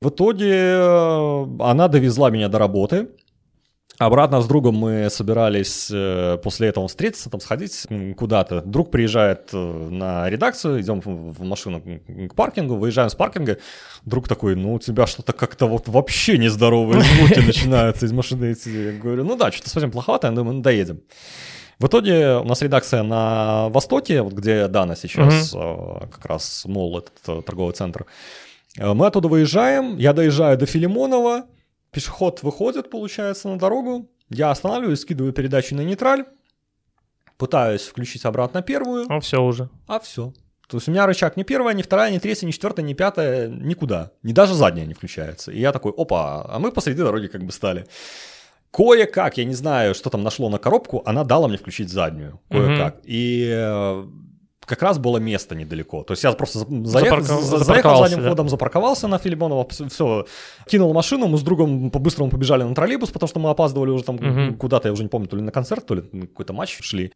В 0.00 0.08
итоге 0.08 0.50
э, 0.50 1.46
она 1.60 1.88
довезла 1.88 2.30
меня 2.30 2.48
до 2.48 2.58
работы, 2.58 3.08
Обратно 4.00 4.40
с 4.40 4.46
другом 4.46 4.76
мы 4.76 5.10
собирались 5.10 5.90
э, 5.92 6.38
после 6.42 6.68
этого 6.68 6.88
встретиться, 6.88 7.28
там 7.28 7.38
сходить 7.38 7.86
куда-то. 8.16 8.62
Друг 8.62 8.90
приезжает 8.90 9.50
э, 9.52 9.58
на 9.90 10.30
редакцию, 10.30 10.80
идем 10.80 11.02
в 11.04 11.42
машину 11.42 11.82
к 11.82 12.34
паркингу, 12.34 12.76
выезжаем 12.76 13.10
с 13.10 13.14
паркинга. 13.14 13.58
Друг 14.06 14.26
такой, 14.26 14.56
ну 14.56 14.72
у 14.72 14.78
тебя 14.78 15.06
что-то 15.06 15.34
как-то 15.34 15.66
вот 15.66 15.86
вообще 15.88 16.38
нездоровые 16.38 17.02
звуки 17.02 17.40
начинаются 17.40 18.06
из 18.06 18.12
машины 18.12 18.54
идти. 18.54 18.70
Я 18.70 18.92
говорю, 18.92 19.22
ну 19.24 19.36
да, 19.36 19.52
что-то 19.52 19.68
совсем 19.68 19.90
плоховато, 19.90 20.28
я 20.28 20.32
думаю, 20.32 20.56
ну 20.56 20.62
доедем. 20.62 21.02
В 21.78 21.86
итоге 21.86 22.36
у 22.36 22.44
нас 22.44 22.62
редакция 22.62 23.02
на 23.02 23.68
Востоке, 23.68 24.22
вот 24.22 24.32
где 24.32 24.66
Дана 24.68 24.96
сейчас, 24.96 25.54
mm 25.54 26.08
как 26.10 26.24
раз 26.24 26.64
мол, 26.64 26.98
этот 26.98 27.44
торговый 27.44 27.74
центр. 27.74 28.06
Мы 28.76 29.06
оттуда 29.06 29.28
выезжаем, 29.28 29.96
я 29.98 30.12
доезжаю 30.12 30.56
до 30.56 30.66
Филимонова, 30.66 31.46
Пешеход 31.90 32.42
выходит, 32.42 32.88
получается, 32.88 33.48
на 33.48 33.58
дорогу. 33.58 34.08
Я 34.28 34.50
останавливаюсь, 34.50 35.00
скидываю 35.00 35.32
передачу 35.32 35.74
на 35.74 35.80
нейтраль, 35.80 36.24
пытаюсь 37.36 37.82
включить 37.82 38.24
обратно 38.24 38.62
первую. 38.62 39.06
А 39.08 39.18
все 39.20 39.42
уже. 39.42 39.68
А 39.88 39.98
все. 39.98 40.32
То 40.68 40.76
есть 40.76 40.86
у 40.88 40.92
меня 40.92 41.04
рычаг 41.04 41.36
ни 41.36 41.42
первая, 41.42 41.74
ни 41.74 41.82
вторая, 41.82 42.12
ни 42.12 42.18
третья, 42.18 42.46
ни 42.46 42.52
четвертая, 42.52 42.86
ни 42.86 42.94
пятая, 42.94 43.48
никуда. 43.48 44.12
Ни 44.22 44.32
даже 44.32 44.54
задняя 44.54 44.86
не 44.86 44.94
включается. 44.94 45.50
И 45.50 45.58
я 45.58 45.72
такой, 45.72 45.92
опа, 45.96 46.46
а 46.48 46.60
мы 46.60 46.70
посреди 46.70 47.02
дороги 47.02 47.26
как 47.26 47.42
бы 47.42 47.50
стали. 47.50 47.86
Кое-как, 48.70 49.36
я 49.36 49.44
не 49.44 49.54
знаю, 49.54 49.96
что 49.96 50.10
там 50.10 50.22
нашло 50.22 50.48
на 50.48 50.58
коробку, 50.58 51.02
она 51.04 51.24
дала 51.24 51.48
мне 51.48 51.58
включить 51.58 51.90
заднюю. 51.90 52.40
Кое-как. 52.50 52.98
Угу. 52.98 53.02
И 53.04 53.50
э, 53.52 54.06
как 54.66 54.82
раз 54.82 54.98
было 54.98 55.18
место 55.18 55.54
недалеко. 55.54 56.02
То 56.02 56.12
есть 56.12 56.24
я 56.24 56.32
просто 56.32 56.58
заехал, 56.58 57.22
Запарков... 57.22 57.42
заехал 57.42 57.96
задним 57.98 58.22
да. 58.22 58.28
ходом, 58.28 58.48
запарковался 58.48 59.08
на 59.08 59.18
Филимонова, 59.18 59.66
все, 59.68 60.26
кинул 60.66 60.92
машину, 60.92 61.26
мы 61.28 61.38
с 61.38 61.42
другом 61.42 61.90
по-быстрому 61.90 62.30
побежали 62.30 62.62
на 62.62 62.74
троллейбус, 62.74 63.10
потому 63.10 63.28
что 63.28 63.40
мы 63.40 63.50
опаздывали 63.50 63.90
уже 63.90 64.04
там 64.04 64.16
угу. 64.16 64.56
куда-то, 64.56 64.88
я 64.88 64.92
уже 64.92 65.02
не 65.02 65.08
помню, 65.08 65.28
то 65.28 65.36
ли 65.36 65.42
на 65.42 65.52
концерт, 65.52 65.86
то 65.86 65.94
ли 65.94 66.04
на 66.12 66.26
какой-то 66.26 66.52
матч 66.52 66.78
шли. 66.82 67.12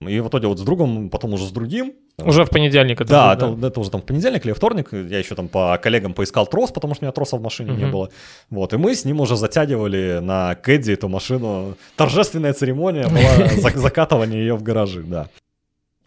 И 0.00 0.20
в 0.20 0.28
итоге 0.28 0.46
вот 0.46 0.58
с 0.58 0.62
другом, 0.62 1.08
потом 1.08 1.32
уже 1.32 1.46
с 1.46 1.50
другим. 1.50 1.94
Уже 2.18 2.44
в 2.44 2.50
понедельник 2.50 3.00
это 3.00 3.10
Да, 3.10 3.34
был, 3.34 3.54
да? 3.54 3.58
Это, 3.58 3.66
это 3.68 3.80
уже 3.80 3.90
там 3.90 4.02
в 4.02 4.04
понедельник 4.04 4.44
или 4.44 4.52
вторник. 4.52 4.92
Я 4.92 5.18
еще 5.18 5.34
там 5.34 5.48
по 5.48 5.78
коллегам 5.82 6.12
поискал 6.12 6.46
трос, 6.46 6.70
потому 6.70 6.94
что 6.94 7.04
у 7.04 7.06
меня 7.06 7.12
троса 7.12 7.36
в 7.36 7.42
машине 7.42 7.70
uh-huh. 7.70 7.78
не 7.78 7.86
было. 7.86 8.10
Вот, 8.50 8.74
и 8.74 8.76
мы 8.76 8.94
с 8.94 9.06
ним 9.06 9.20
уже 9.20 9.36
затягивали 9.36 10.20
на 10.22 10.54
Кэдди 10.54 10.92
эту 10.92 11.08
машину. 11.08 11.76
Торжественная 11.96 12.52
церемония 12.52 13.06
была 13.08 13.70
закатывание 13.74 14.40
ее 14.40 14.54
в 14.54 14.62
гаражи, 14.62 15.02
да. 15.02 15.28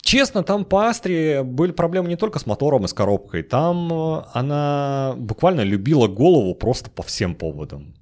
Честно, 0.09 0.41
там 0.41 0.65
по 0.65 0.87
Астре 0.87 1.43
были 1.43 1.71
проблемы 1.71 2.07
не 2.07 2.15
только 2.15 2.39
с 2.39 2.47
мотором 2.47 2.83
и 2.83 2.87
с 2.87 2.93
коробкой. 2.93 3.43
Там 3.43 3.93
э, 3.93 4.23
она 4.33 5.13
буквально 5.17 5.61
любила 5.61 6.07
голову 6.07 6.55
просто 6.55 6.89
по 6.89 7.03
всем 7.03 7.35
поводам. 7.35 7.93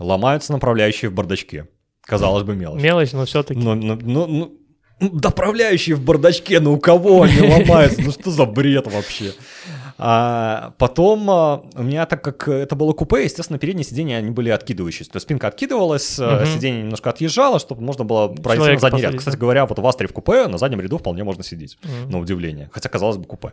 Ломаются 0.00 0.52
направляющие 0.52 1.12
в 1.12 1.14
бардачке. 1.14 1.68
Казалось 2.00 2.42
бы, 2.42 2.56
мелочь. 2.56 2.82
Мелочь, 2.82 3.12
но 3.12 3.24
все-таки. 3.24 3.60
Но, 3.60 3.76
но, 3.76 3.94
но, 3.94 4.26
но, 4.26 4.50
направляющие 4.98 5.94
в 5.94 6.02
бардачке, 6.02 6.58
ну 6.58 6.72
у 6.72 6.78
кого 6.80 7.22
они 7.22 7.40
ломаются? 7.48 8.02
Ну 8.02 8.10
что 8.10 8.32
за 8.32 8.46
бред 8.46 8.92
вообще? 8.92 9.34
А 9.96 10.74
потом 10.78 11.30
а, 11.30 11.62
у 11.74 11.82
меня, 11.82 12.06
так 12.06 12.22
как 12.22 12.48
это 12.48 12.74
было 12.74 12.92
купе, 12.92 13.24
естественно, 13.24 13.58
передние 13.58 13.84
сиденья, 13.84 14.16
они 14.16 14.30
были 14.30 14.50
откидывающиеся. 14.50 15.12
То 15.12 15.16
есть 15.16 15.26
спинка 15.26 15.46
откидывалась, 15.46 16.18
угу. 16.18 16.46
сиденье 16.46 16.82
немножко 16.82 17.10
отъезжало, 17.10 17.58
чтобы 17.58 17.82
можно 17.82 18.04
было 18.04 18.28
пройти 18.28 18.72
на 18.72 18.78
задний 18.78 19.02
ряд. 19.02 19.14
Кстати 19.14 19.36
говоря, 19.36 19.66
вот 19.66 19.78
в 19.78 19.86
Астре 19.86 20.08
в 20.08 20.12
купе 20.12 20.48
на 20.48 20.58
заднем 20.58 20.80
ряду 20.80 20.98
вполне 20.98 21.22
можно 21.22 21.44
сидеть, 21.44 21.78
угу. 21.84 22.12
на 22.12 22.18
удивление. 22.18 22.70
Хотя, 22.72 22.88
казалось 22.88 23.16
бы, 23.16 23.24
купе. 23.24 23.52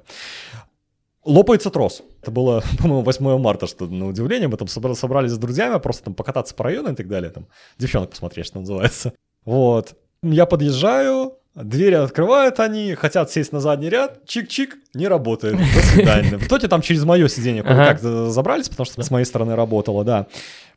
Лопается 1.23 1.69
трос. 1.69 2.01
Это 2.21 2.31
было, 2.31 2.63
по-моему, 2.79 3.03
8 3.03 3.37
марта, 3.37 3.67
что 3.67 3.85
на 3.85 4.07
удивление. 4.07 4.47
Мы 4.47 4.57
там 4.57 4.67
собрались 4.67 5.31
с 5.31 5.37
друзьями, 5.37 5.77
просто 5.79 6.05
там 6.05 6.15
покататься 6.15 6.55
по 6.55 6.63
району 6.63 6.91
и 6.91 6.95
так 6.95 7.07
далее. 7.07 7.29
Там 7.29 7.47
девчонок 7.77 8.09
посмотреть, 8.09 8.47
что 8.47 8.59
называется. 8.59 9.13
Вот. 9.45 9.95
Я 10.23 10.45
подъезжаю, 10.45 11.33
Двери 11.53 11.95
открывают 11.95 12.59
они, 12.61 12.95
хотят 12.95 13.29
сесть 13.29 13.51
на 13.51 13.59
задний 13.59 13.89
ряд, 13.89 14.21
чик-чик, 14.25 14.69
не 14.93 15.07
работает. 15.07 15.57
До 15.57 15.81
свидания. 15.81 16.37
В 16.37 16.47
итоге 16.47 16.69
там 16.69 16.81
через 16.81 17.03
мое 17.03 17.27
сиденье 17.27 17.63
кое-как 17.63 17.99
забрались, 17.99 18.69
потому 18.69 18.85
что 18.85 19.01
с 19.01 19.11
моей 19.11 19.25
стороны 19.25 19.55
работало, 19.55 20.05
да. 20.05 20.27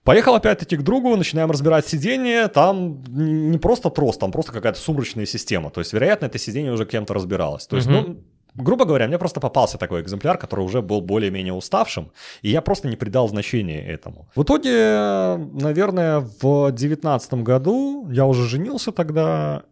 Поехал 0.03 0.35
опять-таки 0.35 0.77
к 0.77 0.83
другу, 0.83 1.16
начинаем 1.16 1.51
разбирать 1.51 1.87
сиденье, 1.87 2.49
там 2.49 3.03
не 3.09 3.57
просто 3.59 3.89
трос, 3.89 4.18
там 4.18 4.33
просто 4.33 4.53
какая-то 4.53 4.79
сумрачная 4.79 5.27
система. 5.27 5.70
То 5.70 5.81
есть, 5.81 5.93
вероятно, 5.93 6.27
это 6.27 6.39
сиденье 6.39 6.72
уже 6.72 6.85
кем-то 6.87 7.14
разбиралось. 7.14 7.66
То 7.66 7.77
есть, 7.77 7.89
ну, 7.89 8.18
грубо 8.55 8.85
говоря, 8.85 9.07
мне 9.07 9.18
просто 9.18 9.41
попался 9.41 9.79
такой 9.79 10.03
экземпляр, 10.03 10.39
который 10.39 10.61
уже 10.64 10.83
был 10.83 11.01
более-менее 11.01 11.55
уставшим, 11.55 12.11
и 12.43 12.51
я 12.51 12.61
просто 12.61 12.89
не 12.89 12.97
придал 12.97 13.29
значения 13.29 13.81
этому. 13.87 14.29
В 14.35 14.43
итоге, 14.43 15.39
наверное, 15.53 16.29
в 16.41 16.70
девятнадцатом 16.72 17.45
году 17.45 18.09
я 18.11 18.27
уже 18.27 18.47
женился 18.47 18.93
тогда, 18.93 19.62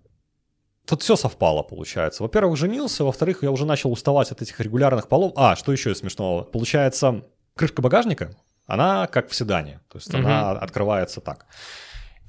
Тут 0.86 1.02
все 1.02 1.16
совпало, 1.16 1.62
получается. 1.62 2.22
Во-первых, 2.22 2.56
женился, 2.56 3.04
во-вторых, 3.04 3.42
я 3.42 3.50
уже 3.50 3.64
начал 3.64 3.92
уставать 3.92 4.32
от 4.32 4.42
этих 4.42 4.58
регулярных 4.60 5.08
полом. 5.08 5.32
А, 5.36 5.54
что 5.54 5.72
еще 5.72 5.94
смешного? 5.94 6.42
Получается, 6.42 7.24
крышка 7.54 7.82
багажника, 7.82 8.34
она 8.66 9.06
как 9.06 9.28
в 9.28 9.34
седане, 9.34 9.80
то 9.88 9.98
есть 9.98 10.12
угу. 10.12 10.18
она 10.18 10.52
открывается 10.52 11.20
так. 11.20 11.46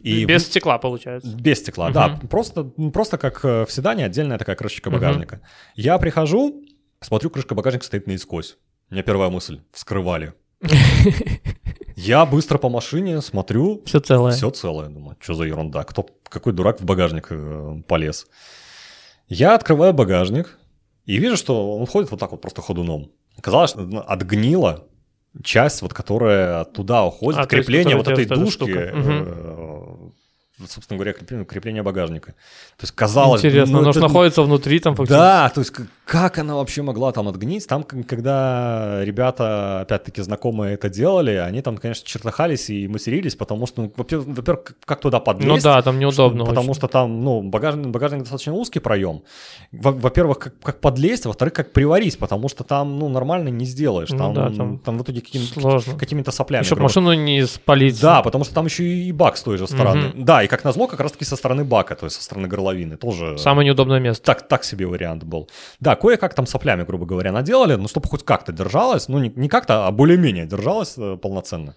И 0.01 0.26
без 0.26 0.45
стекла, 0.45 0.78
получается. 0.78 1.36
Без 1.36 1.60
стекла, 1.60 1.86
угу. 1.86 1.93
да. 1.93 2.20
Просто, 2.30 2.64
просто 2.64 3.18
как 3.18 3.43
э, 3.45 3.66
в 3.66 3.72
седане 3.72 4.06
отдельная 4.06 4.38
такая 4.38 4.56
крышечка 4.56 4.89
багажника. 4.89 5.36
Угу. 5.36 5.43
Я 5.76 5.97
прихожу, 5.97 6.64
смотрю, 6.99 7.30
крышка 7.30 7.56
багажника 7.56 7.86
стоит 7.86 8.06
наискось. 8.06 8.58
У 8.89 8.93
меня 8.93 9.04
первая 9.04 9.30
мысль— 9.30 9.62
вскрывали. 9.72 10.34
Я 11.96 12.26
быстро 12.26 12.58
по 12.58 12.70
машине 12.70 13.22
смотрю. 13.22 13.82
Все 13.86 14.00
целое. 14.00 14.32
Все 14.32 14.50
целое. 14.50 14.89
Думаю, 14.89 15.18
что 15.20 15.34
за 15.34 15.44
ерунда? 15.44 15.84
Кто, 15.84 16.08
какой 16.28 16.54
дурак 16.54 16.82
в 16.82 16.86
багажник 16.86 17.28
э, 17.30 17.82
полез? 17.88 18.28
Я 19.28 19.56
открываю 19.56 19.94
багажник 19.94 20.58
и 21.06 21.18
вижу, 21.18 21.38
что 21.38 21.78
он 21.78 21.86
ходит 21.86 22.12
вот 22.12 22.20
так 22.20 22.32
вот 22.32 22.41
просто 22.41 22.62
ходуном. 22.62 23.12
Казалось, 23.41 23.72
что 23.72 23.82
ну, 23.82 24.00
отгнила 24.00 24.86
часть, 25.44 25.82
вот 25.82 25.94
которая 25.94 26.66
туда 26.66 27.06
уходит, 27.06 27.39
а, 27.39 27.46
крепление 27.46 27.96
есть, 27.96 28.08
вот 28.08 28.08
этой 28.08 28.26
душки. 28.26 28.91
Угу 28.91 29.62
собственно 30.68 30.97
говоря, 30.97 31.14
крепление, 31.14 31.45
крепление 31.45 31.84
багажника. 31.84 32.32
То 32.78 32.84
есть 32.84 32.93
казалось... 32.93 33.43
Интересно, 33.43 33.74
ну, 33.74 33.80
оно 33.80 33.89
это... 33.91 33.99
находится 33.99 34.41
внутри 34.41 34.80
там 34.80 34.95
фактически. 34.95 35.20
Да, 35.20 35.49
то 35.49 35.61
есть 35.61 35.74
как 36.05 36.38
она 36.38 36.55
вообще 36.55 36.82
могла 36.82 37.11
там 37.11 37.28
отгнить? 37.28 37.68
Там, 37.68 37.84
когда 37.84 38.99
ребята, 39.03 39.82
опять-таки, 39.82 40.22
знакомые 40.22 40.76
это 40.76 40.89
делали, 40.89 41.32
они 41.32 41.61
там, 41.61 41.78
конечно, 41.78 42.05
чертахались 42.05 42.70
и 42.70 42.88
матерились, 42.88 43.36
потому 43.36 43.66
что, 43.68 43.84
ну, 43.84 43.93
во-первых, 43.95 44.76
как 44.86 44.99
туда 44.99 45.20
подлезть? 45.20 45.64
Ну 45.66 45.72
да, 45.72 45.82
там 45.82 45.99
неудобно 45.99 46.45
Потому 46.45 46.72
очень. 46.72 46.80
что 46.80 46.88
там, 46.88 47.22
ну, 47.22 47.41
багажник, 47.41 47.88
багажник 47.88 48.22
достаточно 48.22 48.53
узкий 48.53 48.80
проем. 48.80 49.24
Во-первых, 49.72 50.39
как, 50.39 50.59
как 50.59 50.82
подлезть, 50.82 51.26
во-вторых, 51.26 51.53
как 51.53 51.72
приварить, 51.72 52.18
потому 52.18 52.49
что 52.49 52.64
там, 52.64 52.99
ну, 52.99 53.09
нормально 53.09 53.49
не 53.49 53.66
сделаешь. 53.66 54.09
Ну, 54.09 54.18
там, 54.18 54.34
да, 54.34 54.49
там, 54.49 54.80
там 54.80 54.97
в 54.97 55.03
итоге 55.03 55.22
каким, 55.22 55.41
какими-то 55.97 56.32
соплями. 56.32 56.64
Чтобы 56.64 56.84
машину 56.84 57.14
не 57.14 57.45
спалить. 57.45 57.99
Да, 58.01 58.22
потому 58.22 58.43
что 58.43 58.53
там 58.53 58.66
еще 58.66 58.84
и 58.84 59.11
бак 59.11 59.38
с 59.38 59.43
той 59.43 59.57
же 59.57 59.68
стороны. 59.68 60.09
Угу. 60.09 60.24
Да, 60.24 60.43
и 60.43 60.47
как 60.56 60.64
назло, 60.64 60.88
как 60.88 60.99
раз-таки 60.99 61.26
со 61.26 61.36
стороны 61.36 61.64
бака, 61.64 61.95
то 61.95 62.06
есть 62.06 62.16
со 62.18 62.24
стороны 62.24 62.47
горловины. 62.47 62.95
Тоже 62.97 63.38
Самое 63.38 63.66
неудобное 63.68 63.99
место. 63.99 64.24
так, 64.24 64.47
так 64.47 64.64
себе 64.64 64.86
вариант 64.86 65.24
был. 65.24 65.49
Да, 65.80 65.95
кое-как 65.95 66.34
там 66.34 66.45
соплями, 66.45 66.84
грубо 66.84 67.06
говоря, 67.06 67.32
наделали, 67.32 67.76
ну, 67.76 67.88
чтобы 67.88 68.08
хоть 68.08 68.24
как-то 68.24 68.51
держалось, 68.51 69.08
ну, 69.08 69.20
не, 69.20 69.30
не 69.36 69.49
как-то, 69.49 69.88
а 69.88 69.91
более-менее 69.91 70.45
держалось 70.45 70.93
э, 70.97 71.18
полноценно. 71.22 71.76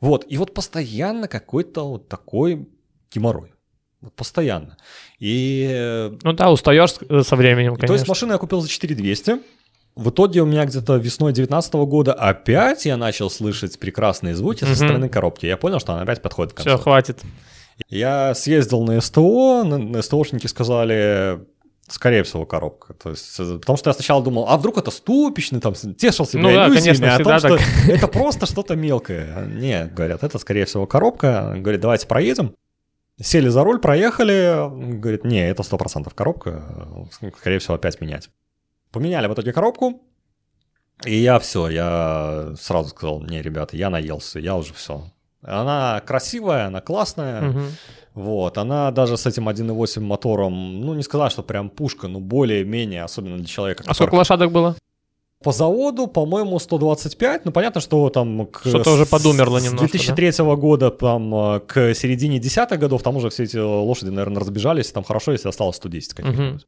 Вот, 0.00 0.24
и 0.28 0.36
вот 0.38 0.54
постоянно 0.54 1.28
какой-то 1.28 1.88
вот 1.88 2.08
такой 2.08 2.68
геморрой. 3.12 3.52
Вот 4.00 4.14
постоянно. 4.14 4.76
И 5.20 5.68
э, 5.70 6.10
Ну 6.22 6.32
да, 6.32 6.50
устаешь 6.50 6.94
э, 7.08 7.22
со 7.22 7.36
временем, 7.36 7.74
и 7.74 7.76
то 7.76 7.82
есть 7.82 7.88
конечно. 7.92 8.10
машину 8.10 8.32
я 8.32 8.38
купил 8.38 8.60
за 8.60 8.68
4200. 8.68 9.38
В 9.94 10.08
итоге 10.08 10.40
у 10.40 10.46
меня 10.46 10.64
где-то 10.64 10.96
весной 10.96 11.32
2019 11.34 11.74
года 11.74 12.14
опять 12.14 12.86
я 12.86 12.96
начал 12.96 13.28
слышать 13.28 13.78
прекрасные 13.78 14.34
звуки 14.34 14.64
Мгм. 14.64 14.72
со 14.72 14.76
стороны 14.76 15.08
коробки. 15.10 15.44
Я 15.46 15.56
понял, 15.58 15.80
что 15.80 15.92
она 15.92 16.02
опять 16.02 16.22
подходит 16.22 16.54
к 16.54 16.56
концу. 16.56 16.70
Все, 16.70 16.78
хватит. 16.78 17.20
Я 17.88 18.34
съездил 18.34 18.82
на 18.82 19.00
СТО, 19.00 19.64
на, 19.64 19.78
на 19.78 20.02
СТОшники 20.02 20.46
сказали, 20.46 21.40
скорее 21.88 22.22
всего, 22.22 22.46
коробка. 22.46 22.94
То 22.94 23.10
есть, 23.10 23.38
э, 23.38 23.58
потому 23.58 23.76
что 23.76 23.90
я 23.90 23.94
сначала 23.94 24.22
думал, 24.22 24.46
а 24.48 24.56
вдруг 24.56 24.78
это 24.78 24.90
ступичный, 24.90 25.60
там, 25.60 25.74
тешил 25.74 26.26
себя 26.26 26.42
Ну 26.42 26.52
да, 26.52 26.68
конечно, 26.68 27.14
о 27.14 27.18
том, 27.18 27.38
всегда 27.38 27.38
что 27.38 27.92
это 27.92 28.08
просто 28.08 28.46
что-то 28.46 28.76
мелкое. 28.76 29.46
Нет, 29.46 29.94
говорят, 29.94 30.22
это, 30.22 30.38
скорее 30.38 30.64
всего, 30.64 30.86
коробка. 30.86 31.54
Говорит, 31.56 31.80
давайте 31.80 32.06
проедем. 32.06 32.54
Сели 33.20 33.48
за 33.48 33.62
руль, 33.62 33.78
проехали. 33.78 34.68
Говорит, 34.98 35.24
не, 35.24 35.48
это 35.48 35.62
100% 35.62 36.12
коробка. 36.14 37.08
Скорее 37.38 37.58
всего, 37.58 37.74
опять 37.74 38.00
менять. 38.00 38.30
Поменяли 38.90 39.26
в 39.26 39.34
итоге 39.34 39.52
коробку. 39.52 40.00
И 41.04 41.16
я 41.16 41.38
все, 41.38 41.68
я 41.68 42.54
сразу 42.58 42.90
сказал, 42.90 43.22
не, 43.22 43.42
ребята, 43.42 43.76
я 43.76 43.90
наелся, 43.90 44.38
я 44.38 44.56
уже 44.56 44.72
все. 44.72 45.04
Она 45.42 46.00
красивая, 46.06 46.66
она 46.66 46.80
классная. 46.80 47.40
Мгм. 47.42 47.66
Вот, 48.14 48.58
она 48.58 48.90
даже 48.90 49.16
с 49.16 49.26
этим 49.26 49.48
1.8 49.48 50.00
мотором, 50.02 50.80
ну, 50.80 50.94
не 50.94 51.02
сказать, 51.02 51.32
что 51.32 51.42
прям 51.42 51.70
пушка, 51.70 52.08
но 52.08 52.20
более-менее, 52.20 53.04
особенно 53.04 53.38
для 53.38 53.46
человека, 53.46 53.84
А 53.86 53.94
сколько 53.94 54.14
лошадок 54.14 54.52
было? 54.52 54.76
по 55.42 55.52
заводу, 55.52 56.06
по-моему, 56.06 56.58
125. 56.58 57.44
Ну, 57.44 57.52
понятно, 57.52 57.80
что 57.80 58.08
там 58.10 58.46
к... 58.46 58.60
Что-то 58.60 58.92
уже 58.94 59.06
подумерло 59.06 59.58
с 59.58 59.64
немножко, 59.64 59.98
2003 59.98 60.44
года 60.56 60.90
там 60.90 61.34
э, 61.34 61.60
к 61.60 61.94
середине 61.94 62.38
десятых 62.38 62.78
годов, 62.78 63.02
там 63.02 63.16
уже 63.16 63.28
все 63.28 63.44
эти 63.44 63.56
лошади, 63.56 64.10
наверное, 64.10 64.40
разбежались. 64.40 64.92
Там 64.92 65.04
хорошо, 65.04 65.32
если 65.32 65.48
осталось 65.48 65.76
110 65.76 66.14
каких-нибудь. 66.14 66.66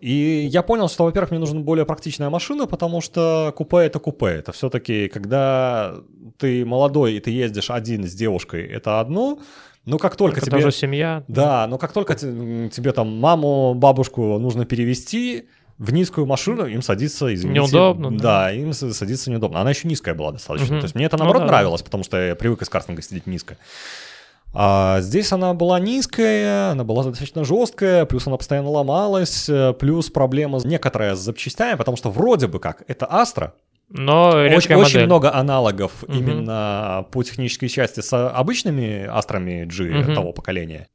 И 0.00 0.48
я 0.50 0.62
понял, 0.62 0.88
что, 0.88 1.04
во-первых, 1.04 1.30
мне 1.30 1.40
нужна 1.40 1.60
более 1.60 1.86
практичная 1.86 2.28
машина, 2.28 2.66
потому 2.66 3.00
что 3.00 3.52
купе 3.56 3.78
это 3.78 3.98
купе. 3.98 4.26
Это 4.26 4.52
все-таки, 4.52 5.08
когда 5.08 5.94
ты 6.38 6.64
молодой 6.64 7.14
и 7.14 7.20
ты 7.20 7.30
ездишь 7.30 7.70
один 7.70 8.04
с 8.04 8.12
девушкой, 8.14 8.66
это 8.66 9.00
одно. 9.00 9.38
Но 9.86 9.98
как 9.98 10.16
только 10.16 10.38
Это 10.38 10.46
тебе... 10.46 10.62
тоже 10.62 10.72
семья. 10.74 11.24
Да, 11.28 11.66
но 11.66 11.78
как 11.78 11.92
только 11.92 12.14
тебе 12.14 12.92
там 12.92 13.18
маму, 13.18 13.74
бабушку 13.74 14.38
нужно 14.38 14.64
перевести 14.64 15.48
в 15.78 15.92
низкую 15.92 16.26
машину, 16.26 16.66
им 16.66 16.82
садиться, 16.82 17.32
извините. 17.34 17.60
Неудобно, 17.60 18.10
да. 18.10 18.18
Да, 18.18 18.52
им 18.52 18.72
садиться 18.72 19.30
неудобно. 19.30 19.60
Она 19.60 19.70
еще 19.70 19.88
низкая 19.88 20.14
была 20.14 20.32
достаточно. 20.32 20.74
Мгм. 20.74 20.80
То 20.80 20.84
есть 20.84 20.94
мне 20.94 21.06
это 21.06 21.16
Ну 21.16 21.24
наоборот 21.24 21.42
да. 21.42 21.48
нравилось, 21.48 21.82
потому 21.82 22.04
что 22.04 22.16
я 22.16 22.34
привык 22.34 22.62
из 22.62 22.68
картинга 22.68 23.02
сидеть 23.02 23.26
низко. 23.26 23.56
А 24.56 25.00
здесь 25.00 25.32
она 25.32 25.52
была 25.52 25.80
низкая, 25.80 26.70
она 26.70 26.84
была 26.84 27.02
достаточно 27.02 27.44
жесткая, 27.44 28.04
плюс 28.04 28.26
она 28.26 28.36
постоянно 28.36 28.70
ломалась, 28.70 29.48
э, 29.48 29.72
плюс 29.72 30.10
проблема 30.10 30.60
с- 30.60 30.64
некоторая 30.64 31.16
с 31.16 31.18
запчастями, 31.20 31.76
потому 31.76 31.96
что 31.96 32.10
вроде 32.10 32.46
бы 32.46 32.60
как 32.60 32.84
это 32.86 33.06
Астра, 33.10 33.54
Но 33.90 34.28
очень, 34.30 34.74
очень 34.76 35.04
много 35.06 35.34
аналогов 35.34 36.04
Мгм. 36.06 36.18
именно 36.18 37.04
по 37.10 37.22
технической 37.24 37.68
части 37.68 38.00
с 38.00 38.12
обычными 38.28 39.04
Астрами 39.06 39.64
G 39.64 39.84
Мгм. 39.90 40.14
того 40.14 40.32
поколения. 40.32 40.86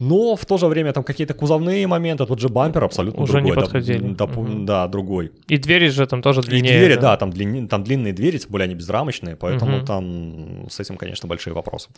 Но 0.00 0.34
в 0.34 0.44
то 0.44 0.58
же 0.58 0.66
время 0.66 0.92
там 0.92 1.04
какие-то 1.04 1.34
кузовные 1.34 1.86
моменты, 1.86 2.26
тот 2.26 2.40
же 2.40 2.48
бампер 2.48 2.82
абсолютно 2.84 3.22
Уже 3.22 3.34
не 3.34 3.50
другой. 3.50 3.56
да, 3.56 3.60
подходили. 3.62 4.14
да, 4.14 4.26
Мгм. 4.26 4.66
да, 4.66 4.88
другой. 4.88 5.30
И 5.46 5.56
двери 5.58 5.88
же 5.88 6.06
там 6.06 6.20
тоже 6.22 6.40
И 6.40 6.44
длиннее. 6.44 6.78
двери, 6.78 6.96
да, 6.96 7.16
там, 7.16 7.30
длинни- 7.30 7.68
там 7.68 7.84
длинные 7.84 8.12
двери, 8.12 8.38
тем 8.38 8.50
более 8.50 8.64
они 8.64 8.74
безрамочные, 8.74 9.36
поэтому 9.36 9.76
Мгм. 9.76 9.86
там 9.86 10.66
с 10.68 10.80
этим, 10.80 10.96
конечно, 10.96 11.28
большие 11.28 11.54
вопросы. 11.54 11.90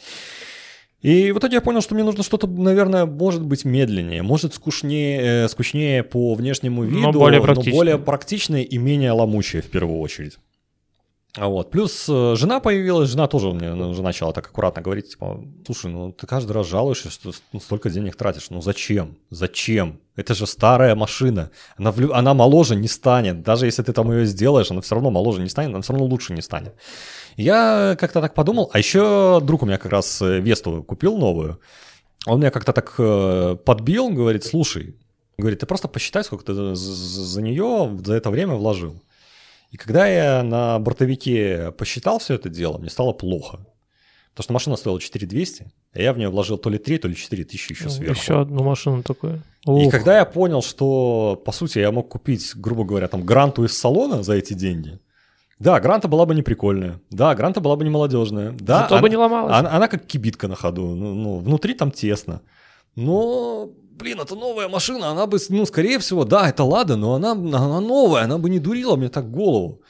И 1.02 1.30
в 1.30 1.38
итоге 1.38 1.56
я 1.56 1.60
понял, 1.60 1.82
что 1.82 1.94
мне 1.94 2.04
нужно 2.04 2.22
что-то, 2.22 2.46
наверное, 2.46 3.06
может 3.06 3.44
быть 3.44 3.64
медленнее, 3.64 4.22
может 4.22 4.54
скучнее, 4.54 5.44
э, 5.44 5.48
скучнее 5.48 6.02
по 6.02 6.34
внешнему 6.34 6.84
виду, 6.84 7.12
более 7.12 7.40
практичное. 7.40 7.74
более 7.74 7.98
практичное 7.98 8.62
и 8.62 8.78
менее 8.78 9.12
ломучее 9.12 9.62
в 9.62 9.70
первую 9.70 10.00
очередь. 10.00 10.38
А 11.36 11.48
Вот. 11.48 11.70
Плюс 11.70 12.06
э, 12.08 12.34
жена 12.36 12.60
появилась, 12.60 13.10
жена 13.10 13.26
тоже 13.28 13.48
мне 13.52 13.74
ну, 13.74 13.90
уже 13.90 14.02
начала 14.02 14.32
так 14.32 14.46
аккуратно 14.46 14.80
говорить, 14.80 15.10
типа, 15.10 15.44
слушай, 15.66 15.90
ну 15.90 16.12
ты 16.12 16.26
каждый 16.26 16.52
раз 16.52 16.66
жалуешься, 16.66 17.10
что 17.10 17.32
ну, 17.52 17.60
столько 17.60 17.90
денег 17.90 18.16
тратишь, 18.16 18.48
ну 18.48 18.62
зачем? 18.62 19.18
Зачем? 19.28 20.00
Это 20.16 20.34
же 20.34 20.46
старая 20.46 20.94
машина, 20.94 21.50
она, 21.76 21.90
влю- 21.90 22.14
она 22.14 22.32
моложе 22.32 22.74
не 22.74 22.88
станет, 22.88 23.42
даже 23.42 23.66
если 23.66 23.82
ты 23.82 23.92
там 23.92 24.10
ее 24.12 24.24
сделаешь, 24.24 24.70
она 24.70 24.80
все 24.80 24.94
равно 24.94 25.10
моложе 25.10 25.42
не 25.42 25.50
станет, 25.50 25.70
она 25.74 25.82
все 25.82 25.92
равно 25.92 26.06
лучше 26.06 26.32
не 26.32 26.40
станет. 26.40 26.74
Я 27.36 27.96
как-то 27.98 28.20
так 28.20 28.34
подумал, 28.34 28.70
а 28.72 28.78
еще 28.78 29.40
друг 29.42 29.62
у 29.62 29.66
меня 29.66 29.78
как 29.78 29.92
раз 29.92 30.22
э, 30.22 30.40
Весту 30.40 30.82
купил 30.82 31.18
новую, 31.18 31.60
он 32.26 32.40
меня 32.40 32.50
как-то 32.50 32.72
так 32.72 32.94
э, 32.98 33.56
подбил, 33.64 34.08
говорит, 34.10 34.44
слушай, 34.44 34.96
говорит, 35.38 35.60
ты 35.60 35.66
просто 35.66 35.86
посчитай, 35.88 36.24
сколько 36.24 36.44
ты 36.44 36.74
за, 36.74 37.42
нее 37.42 37.96
за 38.04 38.14
это 38.14 38.30
время 38.30 38.54
вложил. 38.54 39.02
И 39.70 39.76
когда 39.76 40.06
я 40.06 40.42
на 40.42 40.78
бортовике 40.78 41.72
посчитал 41.72 42.18
все 42.18 42.34
это 42.34 42.48
дело, 42.48 42.78
мне 42.78 42.90
стало 42.90 43.12
плохо. 43.12 43.66
Потому 44.30 44.44
что 44.44 44.52
машина 44.52 44.76
стоила 44.76 45.00
4200, 45.00 45.66
а 45.94 46.00
я 46.00 46.12
в 46.12 46.18
нее 46.18 46.28
вложил 46.28 46.58
то 46.58 46.68
ли 46.68 46.78
3, 46.78 46.98
то 46.98 47.08
ли 47.08 47.16
4 47.16 47.44
тысячи 47.44 47.72
еще 47.72 47.88
сверху. 47.88 48.14
Ну, 48.14 48.20
Еще 48.20 48.40
одну 48.40 48.62
машину 48.64 49.02
такую. 49.02 49.42
И 49.66 49.88
когда 49.88 50.18
я 50.18 50.24
понял, 50.26 50.62
что, 50.62 51.40
по 51.44 51.52
сути, 51.52 51.78
я 51.78 51.90
мог 51.90 52.08
купить, 52.08 52.52
грубо 52.54 52.84
говоря, 52.84 53.08
там 53.08 53.24
гранту 53.24 53.64
из 53.64 53.78
салона 53.78 54.22
за 54.22 54.34
эти 54.34 54.52
деньги, 54.52 54.98
да, 55.58 55.80
гранта 55.80 56.08
была 56.08 56.26
бы 56.26 56.34
не 56.34 56.42
прикольная, 56.42 57.00
да, 57.10 57.34
гранта 57.34 57.60
была 57.60 57.76
бы 57.76 57.84
не 57.84 57.90
молодежная, 57.90 58.52
да, 58.60 58.82
Зато 58.82 58.94
она, 58.94 59.02
бы 59.02 59.10
не 59.10 59.16
ломалась. 59.16 59.54
она, 59.54 59.72
она 59.72 59.88
как 59.88 60.06
кибитка 60.06 60.48
на 60.48 60.54
ходу, 60.54 60.94
ну, 60.94 61.14
ну, 61.14 61.38
внутри 61.38 61.74
там 61.74 61.90
тесно. 61.90 62.42
Но, 62.94 63.70
блин, 63.92 64.20
это 64.20 64.34
новая 64.34 64.68
машина, 64.68 65.08
она 65.10 65.26
бы, 65.26 65.38
ну, 65.48 65.66
скорее 65.66 65.98
всего, 65.98 66.24
да, 66.24 66.48
это 66.48 66.64
Лада, 66.64 66.96
но 66.96 67.14
она, 67.14 67.32
она 67.32 67.80
новая, 67.80 68.24
она 68.24 68.38
бы 68.38 68.50
не 68.50 68.58
дурила 68.58 68.96
мне 68.96 69.08
так 69.08 69.30
голову. 69.30 69.80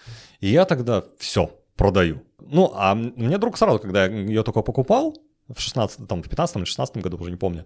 И 0.40 0.48
я 0.48 0.64
тогда 0.64 1.02
все, 1.18 1.50
продаю. 1.76 2.22
Ну, 2.40 2.72
а 2.74 2.94
мне 2.94 3.38
друг 3.38 3.58
сразу, 3.58 3.78
когда 3.78 4.06
я 4.06 4.12
ее 4.12 4.42
только 4.42 4.62
покупал, 4.62 5.16
в 5.48 5.60
16, 5.60 6.08
там, 6.08 6.22
в 6.22 6.28
15 6.28 6.56
или 6.56 6.64
16 6.64 6.96
году, 6.98 7.16
уже 7.18 7.30
не 7.30 7.36
помню, 7.36 7.64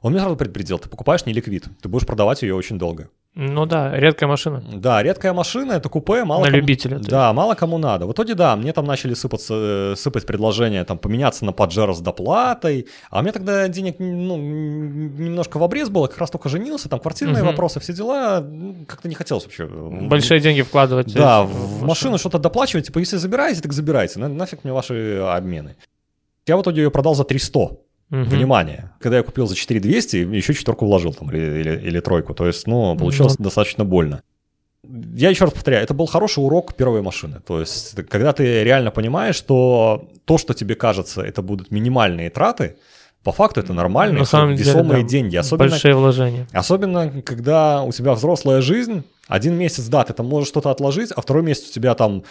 он 0.00 0.12
мне 0.12 0.20
сразу 0.20 0.36
предупредил, 0.36 0.78
ты 0.78 0.88
покупаешь 0.88 1.26
не 1.26 1.32
ликвид, 1.32 1.68
ты 1.82 1.88
будешь 1.88 2.06
продавать 2.06 2.42
ее 2.42 2.54
очень 2.54 2.78
долго. 2.78 3.10
Ну 3.40 3.66
да, 3.66 3.96
редкая 3.96 4.28
машина. 4.28 4.60
Да, 4.74 5.00
редкая 5.00 5.32
машина, 5.32 5.74
это 5.74 5.88
купе, 5.88 6.24
мало 6.24 6.40
На 6.40 6.46
кому- 6.46 6.56
любителя, 6.56 6.98
Да, 6.98 7.32
мало 7.32 7.54
кому 7.54 7.78
надо. 7.78 8.06
В 8.06 8.10
итоге, 8.12 8.34
да, 8.34 8.56
мне 8.56 8.72
там 8.72 8.84
начали 8.84 9.14
сыпаться, 9.14 9.54
э, 9.92 9.94
сыпать 9.96 10.26
предложения, 10.26 10.84
там, 10.84 10.98
поменяться 10.98 11.44
на 11.44 11.52
Паджеро 11.52 11.92
с 11.94 12.00
доплатой, 12.00 12.88
а 13.10 13.20
у 13.20 13.22
меня 13.22 13.32
тогда 13.32 13.68
денег, 13.68 14.00
ну, 14.00 14.36
немножко 14.36 15.58
в 15.58 15.62
обрез 15.62 15.88
было, 15.88 16.08
как 16.08 16.18
раз 16.18 16.30
только 16.30 16.48
женился, 16.48 16.88
там, 16.88 16.98
квартирные 16.98 17.42
Мгм. 17.44 17.46
вопросы, 17.52 17.78
все 17.78 17.92
дела, 17.92 18.44
как-то 18.88 19.06
не 19.08 19.14
хотелось 19.14 19.44
вообще. 19.44 19.66
Большие 19.68 20.40
деньги 20.40 20.62
вкладывать. 20.62 21.14
Да, 21.14 21.44
в- 21.44 21.78
в 21.80 21.84
машину 21.84 22.18
что-то 22.18 22.40
доплачивать, 22.40 22.86
типа, 22.86 22.98
если 22.98 23.18
забираете, 23.18 23.60
так 23.62 23.72
забирайте, 23.72 24.18
на- 24.18 24.28
нафиг 24.28 24.64
мне 24.64 24.72
ваши 24.72 25.20
обмены. 25.24 25.76
Я 26.48 26.56
в 26.56 26.62
итоге 26.62 26.82
ее 26.82 26.90
продал 26.90 27.14
за 27.14 27.22
300. 27.22 27.76
Мгм. 28.10 28.24
Внимание. 28.24 28.90
Когда 29.00 29.18
я 29.18 29.22
купил 29.22 29.46
за 29.46 29.54
4200, 29.54 30.16
еще 30.16 30.54
четверку 30.54 30.86
вложил 30.86 31.12
там 31.12 31.30
или, 31.30 31.60
или, 31.60 31.88
или 31.88 32.00
тройку. 32.00 32.34
То 32.34 32.46
есть, 32.46 32.66
ну, 32.66 32.96
получилось 32.96 33.36
достаточно 33.36 33.84
больно. 33.84 34.22
Я 35.14 35.28
еще 35.28 35.44
раз 35.44 35.52
повторяю, 35.52 35.84
это 35.84 35.92
был 35.92 36.06
хороший 36.06 36.38
урок 36.38 36.74
первой 36.74 37.02
машины. 37.02 37.40
То 37.46 37.60
есть, 37.60 37.96
когда 38.08 38.32
ты 38.32 38.64
реально 38.64 38.90
понимаешь, 38.90 39.34
что 39.36 40.08
то, 40.24 40.38
что 40.38 40.54
тебе 40.54 40.74
кажется, 40.74 41.20
это 41.20 41.42
будут 41.42 41.70
минимальные 41.70 42.30
траты, 42.30 42.76
по 43.24 43.32
факту 43.32 43.60
это 43.60 43.74
нормальные, 43.74 44.20
На 44.20 44.24
самом 44.24 44.56
деле, 44.56 44.70
весомые 44.70 45.02
да, 45.02 45.08
деньги. 45.08 45.36
Особенно, 45.36 45.70
Большие 45.70 45.94
вложения. 45.94 46.46
особенно, 46.52 47.10
когда 47.22 47.82
у 47.82 47.92
тебя 47.92 48.14
взрослая 48.14 48.62
жизнь, 48.62 49.02
один 49.26 49.54
месяц, 49.54 49.84
да, 49.88 50.04
ты 50.04 50.14
там 50.14 50.26
можешь 50.26 50.48
что-то 50.48 50.70
отложить, 50.70 51.10
а 51.10 51.20
второй 51.20 51.42
месяц 51.42 51.68
у 51.68 51.72
тебя 51.72 51.94
там 51.94 52.22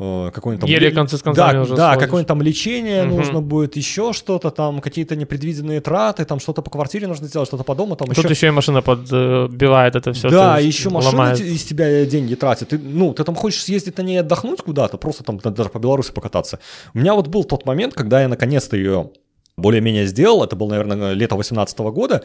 э, 0.00 0.30
какой-нибудь 0.32 0.60
там... 0.62 0.70
Еле 0.70 0.88
ле- 0.88 0.94
концы 0.94 1.16
с 1.18 1.22
концами 1.22 1.52
да, 1.52 1.62
уже 1.62 1.76
Да, 1.76 1.96
какое-нибудь 1.96 2.26
там 2.26 2.42
лечение 2.42 3.04
Мгм. 3.04 3.16
нужно 3.16 3.40
будет, 3.42 3.76
еще 3.76 4.12
что-то 4.12 4.50
там, 4.50 4.80
какие-то 4.80 5.14
непредвиденные 5.16 5.80
траты, 5.80 6.24
там 6.24 6.40
что-то 6.40 6.62
по 6.62 6.70
квартире 6.70 7.06
нужно 7.06 7.26
сделать, 7.28 7.48
что-то 7.48 7.64
по 7.64 7.74
дому, 7.74 7.96
там 7.96 8.08
Тут 8.08 8.18
еще... 8.18 8.28
еще 8.28 8.46
и 8.48 8.50
машина 8.50 8.82
подбивает 8.82 9.94
это 9.96 10.12
все. 10.12 10.30
да, 10.30 10.58
еще 10.58 10.90
машина 10.90 11.16
ломает. 11.16 11.40
из 11.40 11.64
тебя 11.64 12.04
деньги 12.06 12.34
тратит. 12.34 12.68
Ты, 12.70 12.78
ну, 12.78 13.12
ты 13.12 13.24
там 13.24 13.34
хочешь 13.34 13.62
съездить 13.62 13.98
на 13.98 14.02
ней 14.02 14.20
отдохнуть 14.20 14.62
куда-то, 14.62 14.96
просто 14.98 15.22
там 15.24 15.38
даже 15.38 15.68
по 15.68 15.78
Беларуси 15.78 16.12
покататься. 16.12 16.58
У 16.94 16.98
меня 16.98 17.14
вот 17.14 17.28
был 17.28 17.44
тот 17.44 17.66
момент, 17.66 17.94
когда 17.94 18.22
я 18.22 18.28
наконец-то 18.28 18.76
ее 18.76 19.10
более-менее 19.56 20.06
сделал, 20.06 20.42
это 20.42 20.56
был, 20.56 20.68
наверное, 20.68 21.12
лето 21.12 21.36
18 21.36 21.78
года, 21.78 22.22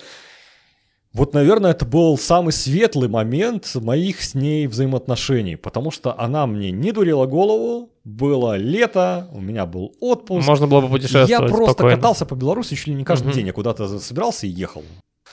вот, 1.16 1.34
наверное, 1.34 1.72
это 1.72 1.86
был 1.86 2.18
самый 2.18 2.52
светлый 2.52 3.08
момент 3.10 3.74
моих 3.76 4.22
с 4.22 4.36
ней 4.36 4.68
взаимоотношений, 4.68 5.56
потому 5.56 5.90
что 5.92 6.14
она 6.20 6.46
мне 6.46 6.72
не 6.72 6.92
дурила 6.92 7.26
голову, 7.26 7.90
было 8.04 8.58
лето, 8.58 9.28
у 9.32 9.40
меня 9.42 9.66
был 9.66 9.96
отпуск. 10.02 10.46
Можно 10.46 10.68
было 10.68 10.82
бы 10.82 10.90
путешествовать 10.90 11.30
Я 11.30 11.40
просто 11.40 11.72
спокойно. 11.72 11.96
катался 11.96 12.26
по 12.26 12.36
Беларуси 12.36 12.76
чуть 12.76 12.88
ли 12.88 12.94
не 12.96 13.04
каждый 13.04 13.28
Мгм. 13.28 13.36
день. 13.36 13.48
Я 13.48 13.54
куда-то 13.54 14.00
собирался 14.00 14.46
и 14.46 14.50
ехал. 14.50 14.84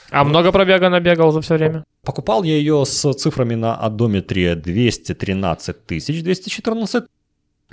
А 0.09 0.23
много 0.23 0.51
пробега 0.51 0.89
набегал 0.89 1.31
за 1.31 1.41
все 1.41 1.55
время? 1.55 1.83
Покупал 2.03 2.43
я 2.43 2.55
ее 2.55 2.85
с 2.85 3.13
цифрами 3.13 3.55
на 3.55 3.75
одометре 3.75 4.55
213 4.55 5.85
тысяч 5.85 6.23
214. 6.23 7.05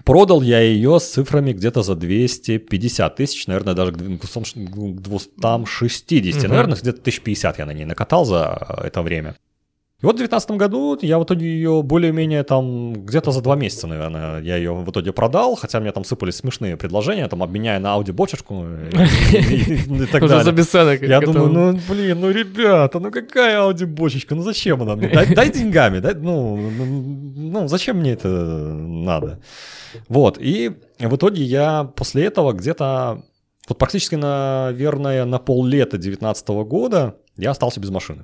Продал 0.05 0.43
я 0.43 0.61
ее 0.61 0.99
с 0.99 1.09
цифрами 1.09 1.53
где-то 1.53 1.83
за 1.83 1.95
250 1.95 3.17
тысяч, 3.17 3.47
наверное, 3.47 3.75
даже 3.75 3.93
к 3.93 3.97
260, 3.97 6.45
Мгм. 6.45 6.49
наверное, 6.49 6.77
где-то 6.77 7.01
1050 7.01 7.59
я 7.59 7.67
на 7.67 7.73
ней 7.73 7.85
накатал 7.85 8.25
за 8.25 8.59
э, 8.83 8.87
это 8.87 9.03
время. 9.03 9.37
И 10.03 10.07
вот 10.07 10.15
в 10.15 10.19
2019 10.19 10.51
году 10.53 10.99
я 11.03 11.19
в 11.19 11.25
итоге 11.25 11.45
ее 11.47 11.83
более-менее 11.83 12.43
там 12.43 12.95
где-то 13.05 13.33
за 13.33 13.43
два 13.43 13.55
месяца, 13.55 13.87
наверное, 13.87 14.41
я 14.41 14.57
ее 14.57 14.73
в 14.73 14.91
итоге 14.91 15.13
продал, 15.13 15.57
хотя 15.57 15.79
мне 15.79 15.93
там 15.93 16.05
сыпались 16.05 16.37
смешные 16.37 16.79
предложения, 16.79 17.29
там 17.29 17.43
обменяя 17.43 17.79
на 17.81 17.89
Audi 17.99 18.11
бочечку 18.13 18.65
и, 18.65 19.37
и- 19.37 20.07
так 20.07 20.23
Уже 20.23 20.29
за 20.29 20.37
далее. 20.39 20.53
бесценок. 20.55 21.03
Я 21.03 21.21
думаю, 21.21 21.49
ну 21.53 21.79
блин, 21.87 22.19
ну 22.21 22.31
ребята, 22.31 22.99
ну 22.99 23.11
какая 23.11 23.59
Audi 23.61 23.85
бочечка, 23.85 24.35
ну 24.35 24.43
зачем 24.43 24.81
она 24.81 24.97
мне? 24.97 25.09
Дай, 25.09 25.53
деньгами, 25.53 25.99
дай, 25.99 26.15
ну, 26.15 26.57
ну, 26.57 26.85
ну 27.37 27.69
зачем 27.69 27.99
мне 27.99 28.13
это 28.13 28.29
надо? 28.29 29.41
Вот, 30.09 30.39
и 30.41 30.71
в 30.99 31.15
итоге 31.17 31.43
я 31.43 31.85
после 31.85 32.25
этого 32.25 32.53
где-то, 32.55 33.23
вот 33.69 33.77
практически, 33.77 34.15
наверное, 34.15 35.27
на 35.27 35.39
поллета 35.39 35.99
2019 35.99 36.49
года 36.65 37.17
я 37.37 37.51
остался 37.51 37.81
без 37.81 37.91
машины. 37.91 38.23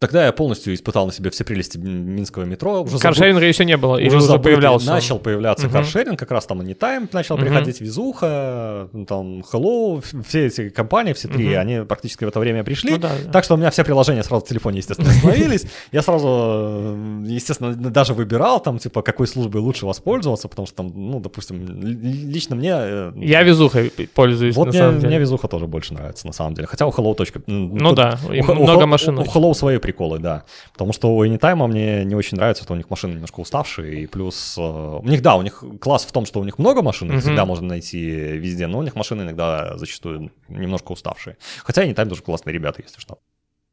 Тогда 0.00 0.26
я 0.26 0.32
полностью 0.32 0.74
испытал 0.74 1.06
на 1.06 1.12
себе 1.12 1.30
все 1.30 1.44
прелести 1.44 1.78
минского 1.78 2.44
метро. 2.44 2.82
Уже 2.82 2.96
забыл- 2.96 3.00
Каршеринга 3.00 3.44
еще 3.46 3.64
не 3.64 3.76
было, 3.78 3.96
или 3.96 4.08
уже, 4.08 4.20
забытый. 4.20 4.52
появлялся? 4.52 4.86
Начал 4.90 5.18
появляться 5.18 5.66
Мгм. 5.66 5.72
каршеринг, 5.72 6.18
как 6.18 6.30
раз 6.30 6.44
там 6.46 6.60
Anytime 6.60 7.08
начал 7.12 7.36
Мгм. 7.36 7.44
приходить, 7.46 7.80
Везуха, 7.80 8.88
там 9.08 9.40
Hello, 9.50 10.04
все 10.26 10.46
эти 10.46 10.68
компании, 10.68 11.12
все 11.14 11.28
три, 11.28 11.48
Мгм. 11.48 11.58
они 11.58 11.84
практически 11.86 12.24
в 12.24 12.28
это 12.28 12.38
время 12.40 12.64
пришли. 12.64 12.90
Ну 12.90 12.98
да, 12.98 13.12
да. 13.24 13.30
Так 13.32 13.44
что 13.44 13.54
у 13.54 13.56
меня 13.56 13.70
все 13.70 13.82
приложения 13.84 14.22
сразу 14.24 14.44
в 14.44 14.48
телефоне, 14.48 14.78
естественно, 14.78 15.10
остановились. 15.10 15.64
Я 15.92 16.02
сразу, 16.02 16.28
э, 16.28 17.24
естественно, 17.28 17.72
даже 17.74 18.12
выбирал 18.12 18.60
там, 18.60 18.78
типа, 18.78 19.00
какой 19.00 19.26
службой 19.26 19.62
лучше 19.62 19.86
воспользоваться, 19.86 20.48
потому 20.48 20.66
что 20.66 20.76
там, 20.76 20.92
ну, 20.94 21.20
допустим, 21.20 21.64
лично 21.66 22.56
мне... 22.56 22.72
э, 22.74 23.12
Я 23.16 23.42
везухой 23.42 23.90
пользуюсь, 24.12 24.54
вот 24.56 24.68
мне, 24.68 24.82
мне 24.90 25.18
везуха 25.18 25.48
тоже 25.48 25.66
больше 25.66 25.94
нравится, 25.94 26.26
на 26.26 26.32
самом 26.34 26.52
деле. 26.54 26.66
Хотя 26.66 26.86
у 26.86 26.90
Hello 26.90 27.16
Ну 27.46 27.92
да, 27.92 28.18
много 28.28 28.86
машин. 28.86 29.18
У, 29.18 29.22
у 29.22 29.24
Hello 29.24 29.54
свои 29.54 29.78
приколы, 29.78 29.93
да. 30.18 30.44
Потому 30.72 30.92
что 30.92 31.14
у 31.14 31.24
Anytime 31.24 31.66
мне 31.66 32.04
не 32.04 32.14
очень 32.14 32.36
нравится, 32.36 32.64
что 32.64 32.74
у 32.74 32.76
них 32.76 32.90
машины 32.90 33.14
немножко 33.14 33.40
уставшие, 33.40 34.02
и 34.02 34.06
плюс... 34.06 34.56
э, 34.58 34.60
у 34.60 35.06
них, 35.06 35.22
да, 35.22 35.36
у 35.36 35.42
них 35.42 35.64
класс 35.80 36.04
в 36.04 36.12
том, 36.12 36.26
что 36.26 36.40
у 36.40 36.44
них 36.44 36.58
много 36.58 36.82
машин, 36.82 37.12
их 37.12 37.22
всегда 37.22 37.44
можно 37.44 37.68
найти 37.68 37.98
везде, 38.00 38.66
но 38.66 38.78
у 38.78 38.82
них 38.82 38.94
машины 38.94 39.22
иногда 39.22 39.76
зачастую 39.76 40.30
немножко 40.48 40.92
уставшие. 40.92 41.36
Хотя 41.64 41.84
Anytime 41.84 42.08
тоже 42.08 42.22
классные 42.22 42.52
ребята, 42.54 42.82
если 42.82 43.00
что. 43.00 43.18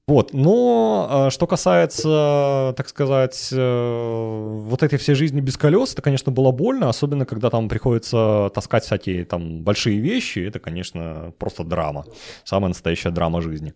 Вот, 0.07 0.33
но 0.33 1.27
э, 1.27 1.29
что 1.29 1.47
касается, 1.47 2.73
так 2.75 2.89
сказать, 2.89 3.49
э, 3.53 4.61
вот 4.65 4.83
этой 4.83 4.97
всей 4.97 5.13
жизни 5.15 5.39
без 5.39 5.57
колес, 5.57 5.93
это, 5.93 6.01
конечно, 6.01 6.31
было 6.31 6.51
больно, 6.51 6.89
особенно 6.89 7.25
когда 7.25 7.49
там 7.49 7.69
приходится 7.69 8.51
таскать 8.53 8.83
всякие 8.83 9.25
там 9.25 9.61
большие 9.61 9.99
вещи, 9.99 10.39
это, 10.39 10.59
конечно, 10.59 11.33
просто 11.37 11.63
драма, 11.63 12.05
самая 12.43 12.69
настоящая 12.69 13.11
драма 13.11 13.41
жизни. 13.41 13.73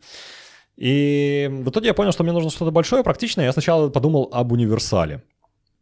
И 0.78 1.47
в 1.51 1.69
итоге 1.69 1.88
я 1.88 1.93
понял, 1.93 2.11
что 2.11 2.23
мне 2.23 2.34
нужно 2.34 2.49
что-то 2.49 2.71
большое, 2.71 3.03
практичное. 3.03 3.45
Я 3.45 3.53
сначала 3.53 3.89
подумал 3.89 4.30
об 4.32 4.51
универсале. 4.51 5.23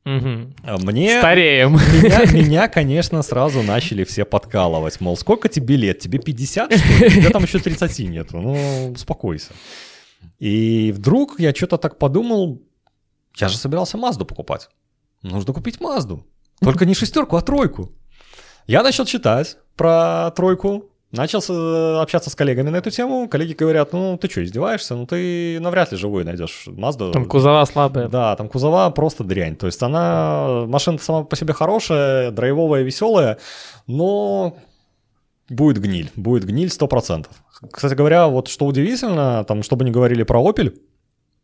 А 0.05 0.77
Мне 0.79 1.19
Стареем. 1.19 1.73
меня, 1.73 2.25
меня, 2.33 2.67
конечно, 2.67 3.21
сразу 3.21 3.63
начали 3.63 4.03
все 4.03 4.25
подкалывать. 4.25 4.99
Мол, 4.99 5.15
сколько 5.15 5.47
тебе 5.47 5.77
лет? 5.77 5.99
Тебе 5.99 6.19
50, 6.19 6.73
что 6.73 7.05
ли? 7.05 7.09
Тебя 7.09 7.29
там 7.29 7.43
еще 7.43 7.59
30 7.59 7.99
нету. 8.09 8.41
Ну, 8.41 8.91
успокойся. 8.91 9.53
И 10.39 10.91
вдруг 10.95 11.39
я 11.39 11.53
что-то 11.53 11.77
так 11.77 11.97
подумал, 11.97 12.61
я 13.37 13.47
же 13.47 13.57
собирался 13.57 13.97
Мазду 13.97 14.25
покупать. 14.25 14.69
Нужно 15.21 15.53
купить 15.53 15.79
Мазду. 15.79 16.27
Только 16.59 16.85
не 16.85 16.93
шестерку, 16.93 17.37
а 17.37 17.41
тройку. 17.41 17.91
Я 18.67 18.83
начал 18.83 19.05
читать 19.05 19.57
про 19.75 20.31
тройку, 20.31 20.91
начал 21.13 21.41
э, 21.47 22.01
общаться 22.01 22.29
с 22.29 22.35
коллегами 22.35 22.69
на 22.69 22.77
эту 22.77 22.89
тему. 22.89 23.27
Коллеги 23.29 23.53
говорят, 23.53 23.93
ну 23.93 24.17
ты 24.17 24.29
что, 24.29 24.43
издеваешься? 24.43 24.95
Ну 24.95 25.05
ты 25.05 25.59
навряд 25.61 25.91
ли 25.91 25.97
живой 25.97 26.23
найдешь 26.23 26.65
Мазду. 26.67 27.11
Там 27.11 27.25
кузова 27.25 27.63
слабые. 27.65 28.09
Да, 28.09 28.35
там 28.35 28.49
кузова 28.49 28.89
просто 28.89 29.23
дрянь. 29.23 29.55
То 29.55 29.67
есть 29.67 29.81
она, 29.81 30.65
машина 30.67 30.97
сама 30.97 31.23
по 31.23 31.35
себе 31.35 31.53
хорошая, 31.53 32.31
драйвовая, 32.31 32.81
веселая, 32.81 33.37
но 33.87 34.57
будет 35.49 35.79
гниль, 35.79 36.11
будет 36.15 36.45
гниль 36.45 36.69
100%. 36.69 37.27
Кстати 37.71 37.93
говоря, 37.93 38.27
вот 38.27 38.47
что 38.47 38.65
удивительно, 38.65 39.45
там, 39.45 39.63
чтобы 39.63 39.85
не 39.85 39.91
говорили 39.91 40.23
про 40.23 40.41
Opel, 40.41 40.73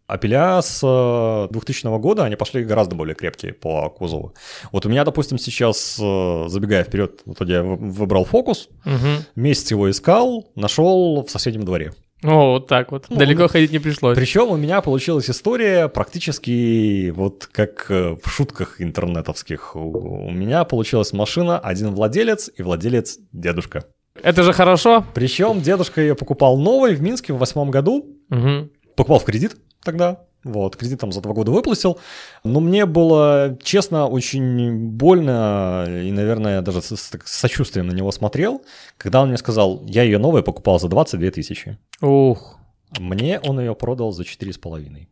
Опеля 0.10 0.62
с 0.62 0.82
э, 0.84 1.48
2000 1.52 2.00
года, 2.00 2.24
они 2.26 2.36
пошли 2.36 2.64
гораздо 2.64 2.96
более 2.96 3.16
крепкие 3.16 3.54
по 3.54 3.90
кузову. 3.90 4.34
Вот 4.72 4.86
у 4.86 4.90
меня, 4.90 5.04
допустим, 5.06 5.38
сейчас, 5.38 5.98
э, 6.02 6.46
забегая 6.48 6.84
вперед, 6.84 7.22
вот 7.26 7.48
я 7.48 7.62
вы- 7.64 7.76
выбрал 7.78 8.26
фокус, 8.26 8.70
Мгм. 8.86 9.24
месяц 9.36 9.72
его 9.72 9.90
искал, 9.90 10.50
нашел 10.56 11.24
в 11.26 11.30
соседнем 11.30 11.64
дворе. 11.64 11.94
О, 12.24 12.54
вот 12.56 12.68
так 12.68 12.92
вот. 12.92 13.06
Ну, 13.10 13.16
Далеко 13.16 13.44
ну, 13.44 13.48
ходить 13.48 13.72
не 13.72 13.80
пришлось. 13.80 14.18
Причем 14.18 14.50
у 14.50 14.58
меня 14.58 14.82
получилась 14.82 15.30
история 15.30 15.88
практически 15.88 17.12
вот 17.12 17.46
как 17.52 17.86
э, 17.90 18.18
в 18.22 18.30
шутках 18.30 18.82
интернетовских. 18.82 19.76
У 19.76 20.30
меня 20.30 20.64
получилась 20.66 21.14
машина, 21.14 21.60
один 21.60 21.94
владелец 21.96 22.50
и 22.58 22.62
владелец 22.64 23.20
дедушка. 23.32 23.86
Это 24.22 24.44
же 24.44 24.52
хорошо. 24.52 25.06
Причем 25.14 25.62
дедушка 25.62 26.02
ее 26.02 26.14
покупал 26.16 26.58
новой 26.58 26.96
в 26.96 27.02
Минске 27.02 27.32
в 27.32 27.38
восьмом 27.38 27.72
году. 27.72 28.06
Мгм. 28.30 28.70
Покупал 28.98 29.20
в 29.20 29.24
кредит 29.24 29.56
тогда. 29.84 30.20
Вот, 30.46 30.78
кредит 30.78 31.00
там 31.02 31.12
за 31.12 31.20
два 31.22 31.34
года 31.34 31.52
выплатил. 31.52 31.98
Но 32.46 32.62
мне 32.62 32.86
было, 32.86 33.58
честно, 33.62 34.08
очень 34.08 34.88
больно 34.92 35.86
и, 35.90 36.12
наверное, 36.12 36.62
даже 36.62 36.82
с, 36.82 36.96
с- 36.96 37.12
сочувствием 37.26 37.88
на 37.88 37.92
него 37.92 38.12
смотрел, 38.12 38.62
когда 38.98 39.22
он 39.22 39.28
мне 39.30 39.38
сказал, 39.38 39.84
я 39.86 40.04
ее 40.04 40.18
новая 40.18 40.42
покупал 40.42 40.80
за 40.80 40.88
22 40.88 41.32
тысячи. 41.32 41.78
Ух. 42.02 42.58
Мне 42.98 43.40
он 43.42 43.60
ее 43.60 43.76
продал 43.76 44.14
за 44.14 44.24
4,5. 44.24 45.08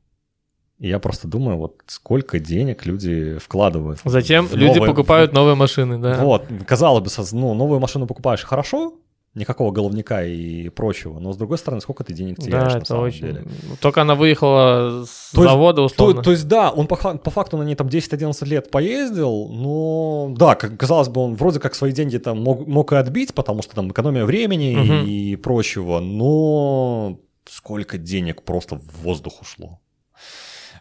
И 0.79 0.87
я 0.87 0.99
просто 0.99 1.27
думаю, 1.27 1.57
вот 1.57 1.81
сколько 1.87 2.39
денег 2.39 2.85
люди 2.85 3.37
вкладывают. 3.39 3.99
Затем 4.05 4.45
в 4.47 4.53
люди 4.55 4.77
новые- 4.77 4.87
покупают 4.91 5.33
новые 5.33 5.55
машины, 5.55 5.97
да. 5.97 6.23
Вот, 6.23 6.45
казалось 6.65 7.03
бы, 7.03 7.25
ну, 7.33 7.53
новую 7.53 7.79
машину 7.79 8.07
покупаешь 8.07 8.43
хорошо, 8.43 8.93
никакого 9.37 9.71
головника 9.71 10.23
и 10.25 10.69
прочего, 10.69 11.19
но 11.19 11.31
с 11.31 11.37
другой 11.37 11.57
стороны, 11.57 11.79
сколько 11.81 12.03
ты 12.03 12.13
денег 12.13 12.37
теряешь 12.39 12.73
Да, 12.73 12.79
на 12.79 12.85
самом 12.85 13.03
очень. 13.05 13.21
деле. 13.21 13.45
Только 13.79 14.01
она 14.01 14.15
выехала 14.15 15.05
с 15.05 15.31
То 15.33 15.41
есть- 15.43 15.53
завода, 15.53 15.75
То, 15.77 15.83
условно. 15.85 16.23
то 16.23 16.31
есть, 16.31 16.47
да, 16.47 16.71
он 16.71 16.87
по, 16.87 16.95
по 16.95 17.31
факту 17.31 17.57
на 17.57 17.63
ней 17.63 17.75
там 17.75 17.87
10-11 17.87 18.45
лет 18.45 18.69
поездил, 18.71 19.47
но 19.49 20.33
да, 20.37 20.55
как 20.55 20.75
казалось 20.77 21.07
бы, 21.09 21.21
он 21.21 21.35
вроде 21.35 21.59
как 21.59 21.75
свои 21.75 21.91
деньги 21.91 22.17
там 22.17 22.41
мог, 22.41 22.67
мог 22.67 22.91
и 22.91 22.95
отбить, 22.95 23.33
потому 23.33 23.61
что 23.61 23.75
там 23.75 23.91
экономия 23.91 24.25
времени 24.25 24.75
Мгм. 24.75 25.05
и 25.07 25.35
прочего, 25.37 25.99
но 25.99 27.19
сколько 27.45 27.97
денег 27.97 28.41
просто 28.43 28.75
в 28.75 29.03
воздух 29.03 29.41
ушло. 29.41 29.79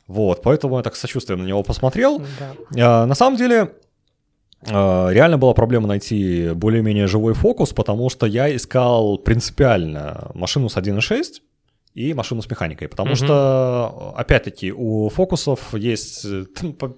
Вот, 0.08 0.42
поэтому 0.42 0.76
я 0.76 0.82
так 0.82 0.94
с 0.94 1.00
сочувствием 1.00 1.42
на 1.42 1.46
него 1.46 1.62
посмотрел. 1.64 2.22
Да. 2.70 3.02
А, 3.02 3.06
На 3.06 3.14
самом 3.14 3.36
деле, 3.36 3.72
реально 4.68 5.38
была 5.38 5.54
проблема 5.54 5.88
найти 5.88 6.50
более-менее 6.54 7.06
живой 7.06 7.34
фокус, 7.34 7.72
потому 7.72 8.10
что 8.10 8.26
я 8.26 8.54
искал 8.54 9.18
принципиально 9.18 10.30
машину 10.34 10.68
с 10.68 10.76
1.6 10.76 11.40
и 11.94 12.12
машину 12.12 12.42
с 12.42 12.50
механикой, 12.50 12.88
потому 12.88 13.08
Мгм. 13.10 13.16
что, 13.16 14.12
опять-таки, 14.16 14.70
у 14.70 15.08
фокусов 15.08 15.72
есть 15.74 16.26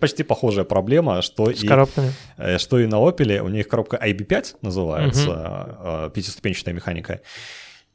почти 0.00 0.24
похожая 0.24 0.64
проблема, 0.64 1.22
что 1.22 1.52
С 1.52 1.62
и, 1.62 1.68
коробками. 1.68 2.12
э, 2.36 2.58
что 2.58 2.80
и 2.80 2.86
на 2.86 2.96
Opel, 2.96 3.38
у 3.40 3.48
них 3.48 3.68
коробка 3.68 3.96
IB5 3.96 4.56
называется, 4.62 5.76
э, 5.78 6.10
пятиступенчатая 6.14 6.74
механика, 6.74 7.20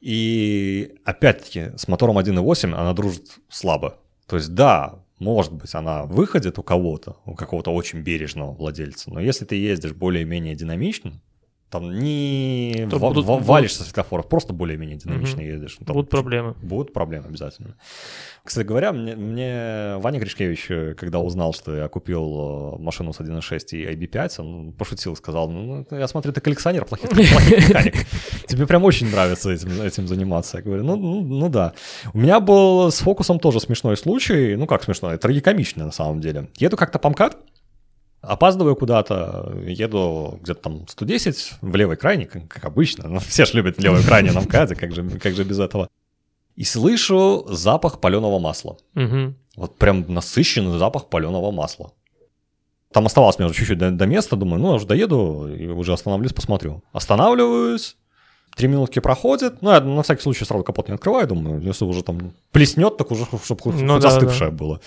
и 0.00 0.94
опять-таки 1.04 1.72
с 1.76 1.88
мотором 1.88 2.16
1.8 2.18 2.74
она 2.74 2.92
дружит 2.94 3.26
слабо. 3.50 3.98
То 4.26 4.36
есть 4.36 4.54
да, 4.54 4.94
может 5.18 5.52
быть, 5.52 5.74
она 5.74 6.04
выходит 6.04 6.58
у 6.58 6.62
кого-то, 6.62 7.16
у 7.24 7.34
какого-то 7.34 7.72
очень 7.72 8.00
бережного 8.00 8.52
владельца, 8.52 9.10
но 9.10 9.20
если 9.20 9.44
ты 9.44 9.56
ездишь 9.56 9.92
более-менее 9.92 10.54
динамично, 10.54 11.20
там 11.74 11.98
не 11.98 12.86
То 12.88 12.98
ва- 12.98 13.08
будут- 13.08 13.24
ва- 13.26 13.32
будут- 13.34 13.48
валишься 13.48 13.78
со 13.78 13.84
светофоров, 13.84 14.28
просто 14.28 14.52
более-менее 14.52 14.96
динамично 14.96 15.42
Мгм. 15.42 15.50
едешь. 15.50 15.76
Ну, 15.80 15.86
там 15.86 15.94
Будут 15.94 16.08
проблемы. 16.10 16.54
Будут 16.62 16.92
проблемы 16.92 17.26
обязательно. 17.26 17.74
Кстати 18.44 18.66
говоря, 18.66 18.92
мне, 18.92 19.16
мне 19.16 19.96
Ваня 19.98 20.20
Гришкевич, 20.20 20.66
э, 20.70 20.94
когда 20.94 21.18
узнал, 21.18 21.52
что 21.52 21.74
я 21.76 21.88
купил 21.88 22.74
э, 22.76 22.82
машину 22.82 23.12
с 23.12 23.18
1.6 23.20 23.72
и 23.72 23.84
IB5, 23.86 24.40
он 24.40 24.72
пошутил, 24.72 25.16
сказал, 25.16 25.48
ну, 25.50 25.84
я 25.90 26.06
смотрю, 26.06 26.32
ты 26.32 26.40
коллекционер 26.40 26.84
плохих, 26.84 27.08
плохих 27.10 27.68
механик. 27.68 27.94
Тебе 28.46 28.66
прям 28.66 28.84
очень 28.84 29.10
нравится 29.10 29.50
этим, 29.50 29.82
этим 29.82 30.06
заниматься. 30.06 30.58
Я 30.58 30.62
говорю, 30.62 30.84
ну, 30.84 30.96
ну, 30.96 31.22
ну 31.22 31.48
да. 31.48 31.72
У 32.12 32.18
меня 32.18 32.38
был 32.40 32.90
с 32.92 32.98
фокусом 33.00 33.38
тоже 33.40 33.58
смешной 33.60 33.96
случай, 33.96 34.54
ну 34.56 34.66
как 34.66 34.84
смешной, 34.84 35.18
трагикомичный 35.18 35.84
на 35.86 35.92
самом 35.92 36.20
деле. 36.20 36.48
Еду 36.58 36.76
как-то 36.76 36.98
по 36.98 37.08
МКАД, 37.10 37.36
Опаздываю 38.26 38.76
куда-то, 38.76 39.52
еду 39.66 40.38
где-то 40.42 40.60
там 40.60 40.88
110 40.88 41.54
в 41.60 41.76
левый 41.76 41.96
крайний, 41.96 42.26
как, 42.26 42.48
как 42.48 42.64
обычно. 42.64 43.08
Ну, 43.08 43.18
все 43.28 43.44
же 43.44 43.54
любят 43.54 43.78
левый 43.78 44.02
крайний 44.02 44.32
на 44.32 44.40
МКАДе, 44.40 44.74
как 44.74 44.92
же, 44.92 45.08
как 45.18 45.34
же 45.34 45.44
без 45.44 45.58
этого. 45.58 45.88
И 46.56 46.64
слышу 46.64 47.46
запах 47.48 48.00
паленого 48.00 48.38
масла. 48.38 48.76
Мгм. 48.94 49.36
Вот 49.56 49.76
прям 49.76 50.04
насыщенный 50.08 50.78
запах 50.78 51.08
паленого 51.08 51.50
масла. 51.50 51.92
Там 52.92 53.06
оставалось 53.06 53.38
мне 53.38 53.46
уже 53.46 53.56
чуть-чуть 53.56 53.78
до, 53.78 53.90
до 53.90 54.06
места, 54.06 54.36
думаю, 54.36 54.62
ну, 54.62 54.68
я 54.68 54.74
уже 54.74 54.86
доеду 54.86 55.48
и 55.52 55.66
уже 55.66 55.92
остановлюсь, 55.92 56.32
посмотрю. 56.32 56.82
Останавливаюсь, 56.92 57.96
три 58.54 58.68
минутки 58.68 59.00
проходит, 59.00 59.62
ну, 59.62 59.70
я 59.70 59.80
на 59.80 60.02
всякий 60.02 60.22
случай 60.22 60.44
сразу 60.44 60.62
капот 60.62 60.88
не 60.88 60.94
открываю, 60.94 61.26
думаю, 61.26 61.60
если 61.60 61.84
уже 61.84 62.04
там 62.04 62.32
плеснет, 62.52 62.96
так 62.96 63.10
уже, 63.10 63.24
чтобы 63.24 63.60
Ну 63.64 63.94
хоть 63.94 64.02
да, 64.02 64.08
остывшее 64.08 64.52
было. 64.52 64.80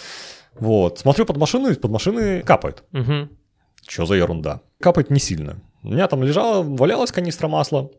Вот, 0.60 1.00
смотрю 1.00 1.26
под 1.26 1.38
машину, 1.38 1.70
и 1.70 1.76
под 1.76 1.92
машины 1.92 2.42
капает. 2.42 2.84
Мгм. 2.92 3.30
Что 3.88 4.06
за 4.06 4.16
ерунда? 4.16 4.62
Капает 4.80 5.10
не 5.10 5.20
сильно. 5.20 5.62
У 5.84 5.90
меня 5.90 6.08
там 6.08 6.24
лежала, 6.24 6.64
валялась 6.64 7.12
канистра 7.12 7.48
масла, 7.48 7.92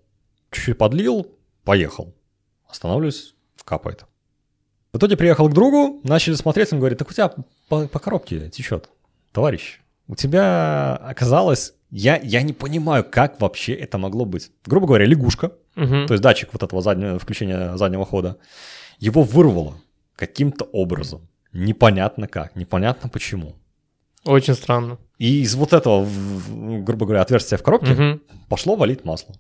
чуть-чуть 0.51 0.77
подлил, 0.77 1.27
поехал. 1.65 2.15
Останавливаюсь, 2.69 3.35
капает. 3.65 4.05
В 4.93 4.99
итоге 4.99 5.17
приехал 5.17 5.49
к 5.49 5.53
другу, 5.55 6.01
начали 6.05 6.35
смотреть, 6.35 6.73
он 6.73 6.79
говорит, 6.81 6.99
так 6.99 7.11
у 7.11 7.13
тебя 7.13 7.33
по, 7.69 7.87
по 7.89 7.99
коробке 7.99 8.49
течет, 8.51 8.89
товарищ. 9.33 9.81
У 10.07 10.15
тебя 10.15 10.97
оказалось, 10.97 11.75
я, 11.91 12.19
я 12.23 12.43
не 12.43 12.53
понимаю, 12.55 13.05
как 13.05 13.41
вообще 13.41 13.75
это 13.75 13.99
могло 13.99 14.25
быть. 14.25 14.51
Грубо 14.67 14.87
говоря, 14.87 15.05
лягушка, 15.07 15.53
Мгм. 15.75 16.07
то 16.07 16.15
есть 16.15 16.23
датчик 16.23 16.49
вот 16.53 16.63
этого 16.63 16.83
заднего, 16.83 17.19
включения 17.19 17.77
заднего 17.77 18.05
хода, 18.05 18.39
его 18.99 19.23
вырвало 19.23 19.75
каким-то 20.17 20.65
образом. 20.65 21.29
Непонятно 21.53 22.29
как, 22.29 22.57
непонятно 22.57 23.09
почему. 23.09 23.55
Очень 24.25 24.55
странно. 24.55 24.99
И 25.19 25.41
из 25.43 25.55
вот 25.55 25.73
этого, 25.73 26.07
грубо 26.49 27.07
говоря, 27.07 27.23
отверстия 27.23 27.59
в 27.59 27.63
коробке 27.63 27.93
Мгм. 27.93 28.21
пошло 28.49 28.77
валить 28.77 29.05
масло. 29.05 29.35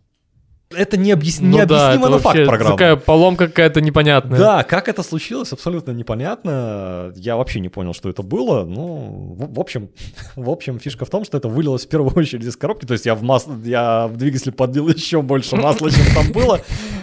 Это 0.70 0.98
необъяс... 0.98 1.40
Ну 1.40 1.52
да, 1.52 1.64
необъяснимо 1.64 2.08
это 2.08 2.18
факт 2.18 2.44
программы. 2.44 2.76
Такая 2.76 2.96
поломка 2.96 3.48
какая-то 3.48 3.80
непонятная. 3.80 4.38
Да, 4.38 4.62
как 4.64 4.88
это 4.88 5.02
случилось, 5.02 5.50
абсолютно 5.52 5.92
непонятно. 5.92 7.10
Я 7.16 7.36
вообще 7.36 7.60
не 7.60 7.70
понял, 7.70 7.94
что 7.94 8.10
это 8.10 8.22
было. 8.22 8.64
Ну, 8.64 9.34
в, 9.38 9.54
в 9.54 9.60
общем, 9.60 9.88
в 10.36 10.50
общем, 10.50 10.78
фишка 10.78 11.06
в 11.06 11.10
том, 11.10 11.24
что 11.24 11.38
это 11.38 11.48
вылилось 11.48 11.86
в 11.86 11.88
первую 11.88 12.12
очередь 12.16 12.44
из 12.44 12.56
коробки. 12.56 12.84
То 12.84 12.92
есть 12.92 13.06
я 13.06 13.14
в 13.14 13.22
масло, 13.22 13.56
я 13.64 14.08
в 14.08 14.16
двигатель 14.18 14.52
подлил 14.52 14.88
еще 14.88 15.22
больше 15.22 15.56
масла, 15.56 15.90
чем 15.90 16.04
там 16.14 16.32
было. 16.32 16.60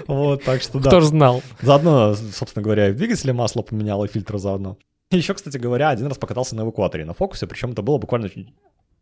Вот, 0.07 0.43
так 0.43 0.61
что 0.61 0.79
да. 0.79 0.89
Кто 0.89 1.01
ж 1.01 1.05
знал? 1.05 1.41
Заодно, 1.61 2.13
собственно 2.13 2.63
говоря, 2.63 2.89
и 2.89 2.91
в 2.91 2.95
двигателе 2.97 3.33
масло 3.33 3.63
поменял, 3.63 4.03
и 4.05 4.07
фильтр 4.07 4.37
заодно. 4.37 4.77
Еще, 5.11 5.33
кстати 5.33 5.57
говоря, 5.57 5.89
один 5.89 6.07
раз 6.07 6.17
покатался 6.17 6.55
на 6.55 6.61
эвакуаторе 6.61 7.05
на 7.05 7.13
фокусе, 7.13 7.47
причем 7.47 7.71
это 7.71 7.81
было 7.81 7.97
буквально 7.97 8.29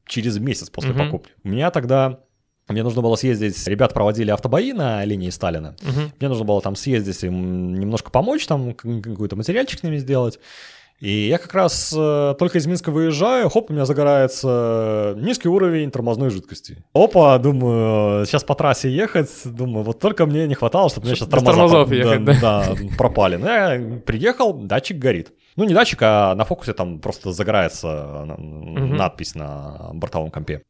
через 0.06 0.38
месяц 0.38 0.70
после 0.70 0.92
Мгм. 0.92 1.06
покупки. 1.06 1.32
У 1.44 1.50
меня 1.50 1.72
тогда, 1.72 2.20
мне 2.68 2.84
нужно 2.84 3.02
было 3.02 3.16
съездить, 3.16 3.66
ребят 3.68 3.94
проводили 3.94 4.32
автобои 4.32 4.72
на 4.74 5.04
линии 5.06 5.30
Сталина. 5.30 5.76
Мгм. 5.82 6.12
Мне 6.20 6.30
нужно 6.30 6.44
было 6.46 6.62
там 6.62 6.76
съездить 6.76 7.24
им 7.24 7.74
немножко 7.76 8.12
помочь, 8.12 8.46
там 8.46 8.74
какой-то 8.74 9.36
материальчик 9.36 9.80
с 9.80 9.84
ними 9.84 9.98
сделать. 9.98 10.40
И 11.00 11.28
я 11.28 11.38
как 11.38 11.54
раз 11.54 11.94
э, 11.98 12.36
только 12.40 12.58
из 12.60 12.66
Минска 12.66 12.90
выезжаю, 12.92 13.50
хоп, 13.50 13.70
у 13.70 13.74
меня 13.74 13.86
загорается 13.86 15.16
низкий 15.18 15.50
уровень 15.50 15.92
тормозной 15.92 16.30
жидкости. 16.30 16.84
Опа, 16.94 17.38
думаю, 17.40 18.26
сейчас 18.26 18.44
по 18.44 18.56
трассе 18.56 18.90
ехать, 18.90 19.30
думаю, 19.46 19.84
вот 19.84 20.00
только 20.00 20.26
мне 20.26 20.48
не 20.48 20.56
хватало, 20.56 20.90
чтобы 20.90 21.06
у 21.06 21.08
меня 21.08 21.16
сейчас 21.18 21.28
тормоза 21.28 21.52
тормозов 21.58 21.88
про- 21.90 21.96
ехать, 21.98 22.24
да, 22.24 22.34
да, 22.42 22.76
пропали. 22.98 23.36
Ну, 23.36 23.46
я 23.48 24.00
приехал, 24.06 24.54
датчик 24.54 24.98
горит. 24.98 25.34
Ну, 25.56 25.66
не 25.66 25.74
датчик, 25.74 26.00
а 26.02 26.36
на 26.36 26.46
фокусе 26.46 26.74
там 26.74 27.00
просто 27.00 27.32
загорается 27.34 27.88
э, 27.88 28.42
Мгм. 28.42 28.96
надпись 28.96 29.36
на 29.36 29.90
бортовом 29.94 30.32
компе. 30.32 30.62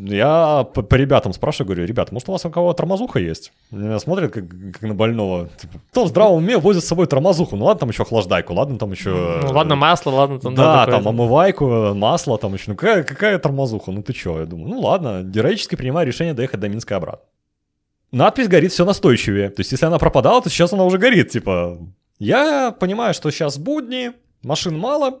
Я 0.00 0.64
по, 0.74 0.82
по 0.82 0.94
ребятам 0.94 1.32
спрашиваю, 1.32 1.66
говорю, 1.66 1.84
ребята, 1.84 2.14
может 2.14 2.28
у 2.28 2.32
вас 2.32 2.44
у 2.44 2.50
кого 2.50 2.72
тормозуха 2.72 3.18
есть? 3.18 3.52
Меня 3.72 3.98
смотрят 3.98 4.32
как, 4.32 4.44
как 4.48 4.82
на 4.82 4.94
больного. 4.94 5.48
Типа, 5.60 5.80
кто 5.90 6.04
в 6.04 6.08
здравом 6.08 6.36
уме 6.36 6.56
возит 6.56 6.84
с 6.84 6.86
собой 6.86 7.08
тормозуху? 7.08 7.56
Ну 7.56 7.64
ладно, 7.64 7.80
там 7.80 7.88
еще 7.88 8.04
охлаждайку, 8.04 8.54
ладно, 8.54 8.78
там 8.78 8.92
еще... 8.92 9.40
Ну, 9.42 9.52
ладно, 9.52 9.74
масло, 9.74 10.10
ладно, 10.10 10.38
там 10.38 10.54
да, 10.54 10.86
там 10.86 11.08
омывайку, 11.08 11.94
масло, 11.94 12.38
там 12.38 12.54
еще. 12.54 12.64
Ну 12.68 12.76
какая, 12.76 13.02
какая 13.02 13.38
тормозуха? 13.40 13.90
Ну 13.90 14.02
ты 14.04 14.12
че? 14.12 14.38
Я 14.38 14.46
думаю, 14.46 14.68
ну 14.68 14.80
ладно, 14.80 15.22
героически 15.24 15.74
принимаю 15.74 16.06
решение 16.06 16.32
доехать 16.32 16.60
до 16.60 16.68
Минска 16.68 16.94
и 16.94 16.96
обратно. 16.96 17.26
Надпись 18.12 18.48
горит 18.48 18.72
все 18.72 18.84
настойчивее. 18.84 19.50
То 19.50 19.60
есть, 19.60 19.72
если 19.72 19.84
она 19.84 19.98
пропадала, 19.98 20.40
то 20.40 20.48
сейчас 20.48 20.72
она 20.72 20.84
уже 20.84 20.98
горит. 20.98 21.30
Типа, 21.30 21.78
я 22.18 22.70
понимаю, 22.70 23.14
что 23.14 23.30
сейчас 23.30 23.58
будни, 23.58 24.12
машин 24.42 24.78
мало. 24.78 25.20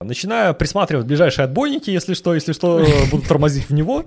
Начинаю 0.00 0.54
присматривать 0.54 1.06
ближайшие 1.06 1.44
отбойники, 1.44 1.90
если 1.90 2.14
что, 2.14 2.34
если 2.34 2.52
что, 2.52 2.84
буду 3.10 3.26
тормозить 3.26 3.68
в 3.68 3.72
него. 3.72 4.04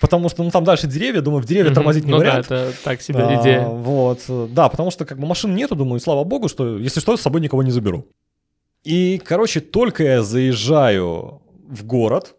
Потому 0.00 0.28
что, 0.28 0.44
ну, 0.44 0.50
там 0.50 0.64
дальше 0.64 0.86
деревья, 0.86 1.20
думаю, 1.20 1.42
в 1.42 1.46
деревья 1.46 1.72
тормозить 1.72 2.04
не 2.04 2.10
Ну 2.10 2.18
да, 2.18 2.24
вариант. 2.24 2.46
это 2.46 2.72
так 2.84 3.02
себе 3.02 3.20
идея. 3.40 3.66
Вот, 3.66 4.20
э, 4.28 4.48
да, 4.50 4.68
потому 4.68 4.90
что 4.90 5.04
как 5.04 5.18
бы 5.18 5.26
машин 5.26 5.54
нету, 5.54 5.74
думаю, 5.74 6.00
слава 6.00 6.24
богу, 6.24 6.48
что 6.48 6.78
если 6.78 7.00
что, 7.00 7.16
с 7.16 7.20
собой 7.22 7.40
никого 7.40 7.62
не 7.62 7.70
заберу. 7.70 8.06
И, 8.84 9.20
короче, 9.24 9.60
только 9.60 10.04
я 10.04 10.22
заезжаю 10.22 11.42
в 11.68 11.84
город, 11.84 12.34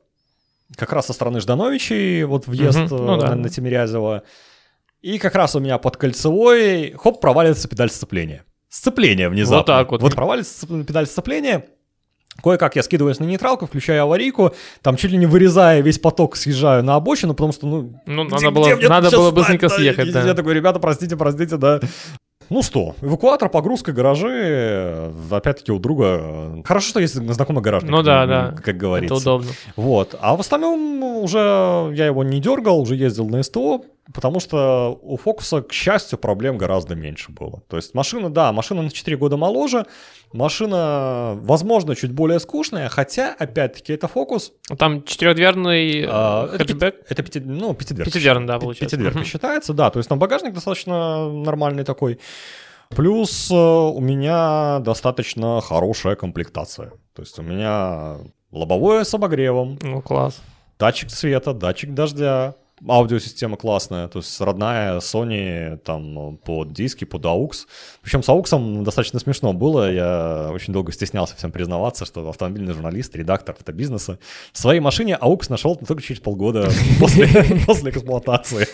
как 0.75 0.93
раз 0.93 1.07
со 1.07 1.13
стороны 1.13 1.39
Ждановичей, 1.39 2.23
вот 2.23 2.47
въезд 2.47 2.77
э, 2.77 2.87
ну 2.89 3.17
да. 3.17 3.35
на, 3.35 3.49
Тимирязево, 3.49 4.23
и 5.01 5.17
как 5.17 5.35
раз 5.35 5.55
у 5.55 5.59
меня 5.59 5.77
под 5.77 5.97
кольцевой, 5.97 6.93
хоп, 6.97 7.19
проваливается 7.19 7.67
педаль 7.67 7.89
сцепления. 7.89 8.45
Сцепление 8.69 9.29
внезапно. 9.29 9.57
Вот 9.57 9.65
так 9.65 9.91
вот. 9.91 10.01
Вот 10.01 10.15
проваливается 10.15 10.65
сцеп- 10.65 10.83
педаль 10.85 11.07
сцепления, 11.07 11.65
Кое-как 12.43 12.75
я 12.75 12.83
скидываюсь 12.83 13.19
на 13.19 13.25
нейтралку, 13.25 13.65
включаю 13.67 14.03
аварийку, 14.03 14.53
там 14.81 14.95
чуть 14.95 15.11
ли 15.11 15.17
не 15.17 15.25
вырезая 15.25 15.81
весь 15.81 15.99
поток, 15.99 16.35
съезжаю 16.35 16.83
на 16.83 16.95
обочину, 16.95 17.33
потому 17.33 17.53
что, 17.53 17.67
ну, 17.67 17.93
Ну, 18.05 18.25
где- 18.25 18.35
надо 18.35 18.51
было, 18.51 18.75
надо 18.89 19.11
было 19.11 19.31
быстренько 19.31 19.67
встать, 19.69 19.85
да? 19.85 19.93
съехать, 19.93 20.13
да. 20.13 20.23
Я 20.25 20.33
такой, 20.33 20.53
ребята, 20.53 20.79
простите, 20.79 21.15
простите, 21.17 21.57
да. 21.57 21.79
Ну 22.49 22.63
что, 22.63 22.95
эвакуатор, 23.01 23.47
погрузка, 23.47 23.93
гаражи, 23.93 24.27
э, 24.29 25.11
опять-таки 25.31 25.71
у 25.71 25.79
друга. 25.79 26.19
э, 26.21 26.61
Хорошо, 26.65 26.89
что 26.89 26.99
есть 26.99 27.13
знакомый 27.15 27.61
гаражник. 27.61 27.89
Ну 27.89 28.03
да, 28.03 28.23
м, 28.23 28.29
да. 28.29 28.55
Как 28.61 28.75
говорится. 28.75 29.15
Это 29.15 29.21
удобно. 29.23 29.51
Вот. 29.77 30.15
А 30.19 30.35
в 30.35 30.41
остальном 30.41 31.01
уже 31.03 31.39
я 31.95 32.05
его 32.07 32.25
не 32.25 32.41
дергал, 32.41 32.81
уже 32.81 32.95
ездил 32.95 33.29
на 33.29 33.41
СТО, 33.41 33.83
потому 34.13 34.39
что 34.39 34.97
у 35.01 35.17
Фокуса, 35.17 35.61
к 35.61 35.71
счастью, 35.71 36.17
проблем 36.19 36.57
гораздо 36.57 36.95
меньше 36.95 37.31
было. 37.31 37.61
То 37.67 37.77
есть 37.77 37.93
машина, 37.93 38.29
да, 38.29 38.51
машина 38.51 38.81
на 38.81 38.89
4 38.89 39.15
года 39.17 39.37
моложе, 39.37 39.85
машина, 40.33 41.37
возможно, 41.41 41.95
чуть 41.95 42.11
более 42.11 42.39
скучная, 42.39 42.89
хотя, 42.89 43.35
опять-таки, 43.37 43.93
это 43.93 44.07
Фокус. 44.07 44.53
Там 44.77 45.03
четырехдверный 45.03 46.05
А, 46.07 46.45
э, 46.53 46.57
хэтчбэк. 46.57 46.95
пяти- 46.95 47.05
это 47.09 47.23
пяти- 47.23 47.39
ну, 47.41 47.73
пятидверка. 47.73 48.11
Пятидверный, 48.11 48.47
да, 48.47 48.59
получается. 48.59 48.85
Пятидверка 48.97 49.19
Мгм. 49.19 49.27
считается, 49.27 49.73
да. 49.73 49.89
То 49.89 49.99
есть 49.99 50.09
там 50.09 50.19
багажник 50.19 50.53
достаточно 50.53 51.29
нормальный 51.31 51.83
такой. 51.83 52.19
Плюс 52.89 53.49
э, 53.51 53.55
у 53.55 53.99
меня 54.01 54.79
достаточно 54.79 55.61
хорошая 55.61 56.15
комплектация. 56.15 56.91
То 57.15 57.21
есть 57.21 57.39
у 57.39 57.41
меня 57.41 58.17
лобовое 58.51 59.03
с 59.05 59.13
обогревом, 59.13 59.79
Ну, 59.81 60.01
класс. 60.01 60.41
датчик 60.77 61.09
света, 61.09 61.53
датчик 61.53 61.93
дождя, 61.93 62.55
аудиосистема 62.87 63.57
классная, 63.57 64.07
то 64.07 64.19
есть 64.19 64.39
родная 64.41 64.99
Sony 64.99 65.77
там 65.77 66.37
под 66.37 66.73
диски, 66.73 67.05
под 67.05 67.23
AUX. 67.25 67.65
Причем 68.01 68.23
с 68.23 68.29
AUX 68.29 68.83
достаточно 68.83 69.19
смешно 69.19 69.53
было, 69.53 69.91
я 69.91 70.49
очень 70.53 70.73
долго 70.73 70.91
стеснялся 70.91 71.35
всем 71.35 71.51
признаваться, 71.51 72.05
что 72.05 72.27
автомобильный 72.29 72.73
журналист, 72.73 73.15
редактор 73.15 73.55
автобизнеса 73.57 74.19
в 74.51 74.57
своей 74.57 74.79
машине 74.79 75.17
AUX 75.21 75.45
нашел 75.49 75.75
только 75.75 76.01
через 76.01 76.21
полгода 76.21 76.69
после, 76.99 77.27
после 77.65 77.91
эксплуатации. 77.91 78.67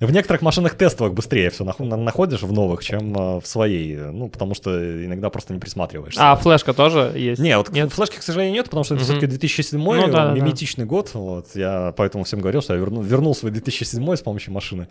В 0.00 0.10
некоторых 0.10 0.42
машинах 0.42 0.74
тестовых 0.76 1.14
быстрее 1.14 1.50
все 1.50 1.64
находишь 1.64 2.42
в 2.42 2.52
новых, 2.52 2.82
чем 2.84 3.14
э, 3.14 3.40
в 3.40 3.46
своей, 3.46 3.96
ну, 3.96 4.28
потому 4.28 4.54
что 4.54 4.70
иногда 5.04 5.30
просто 5.30 5.52
не 5.52 5.60
присматриваешься. 5.60 6.20
А, 6.32 6.36
флешка 6.36 6.72
тоже 6.72 7.12
есть? 7.14 7.40
Вот 7.40 7.70
Нет? 7.70 7.92
флешки, 7.92 8.16
к 8.16 8.22
сожалению, 8.22 8.54
нет, 8.54 8.64
потому 8.66 8.84
что 8.84 8.94
это 8.94 9.04
все-таки 9.04 9.26
2007 9.26 9.78
Ну 9.80 10.06
да, 10.08 10.28
да. 10.28 10.32
миметичный 10.32 10.84
год. 10.86 11.10
Вот, 11.14 11.48
я 11.54 11.92
поэтому 11.96 12.24
всем 12.24 12.40
говорил, 12.40 12.62
что 12.62 12.74
я 12.74 12.80
верну- 12.80 13.02
вернул 13.02 13.34
свой 13.34 13.49
2007 13.50 14.16
с 14.16 14.22
помощью 14.22 14.52
машины. 14.52 14.88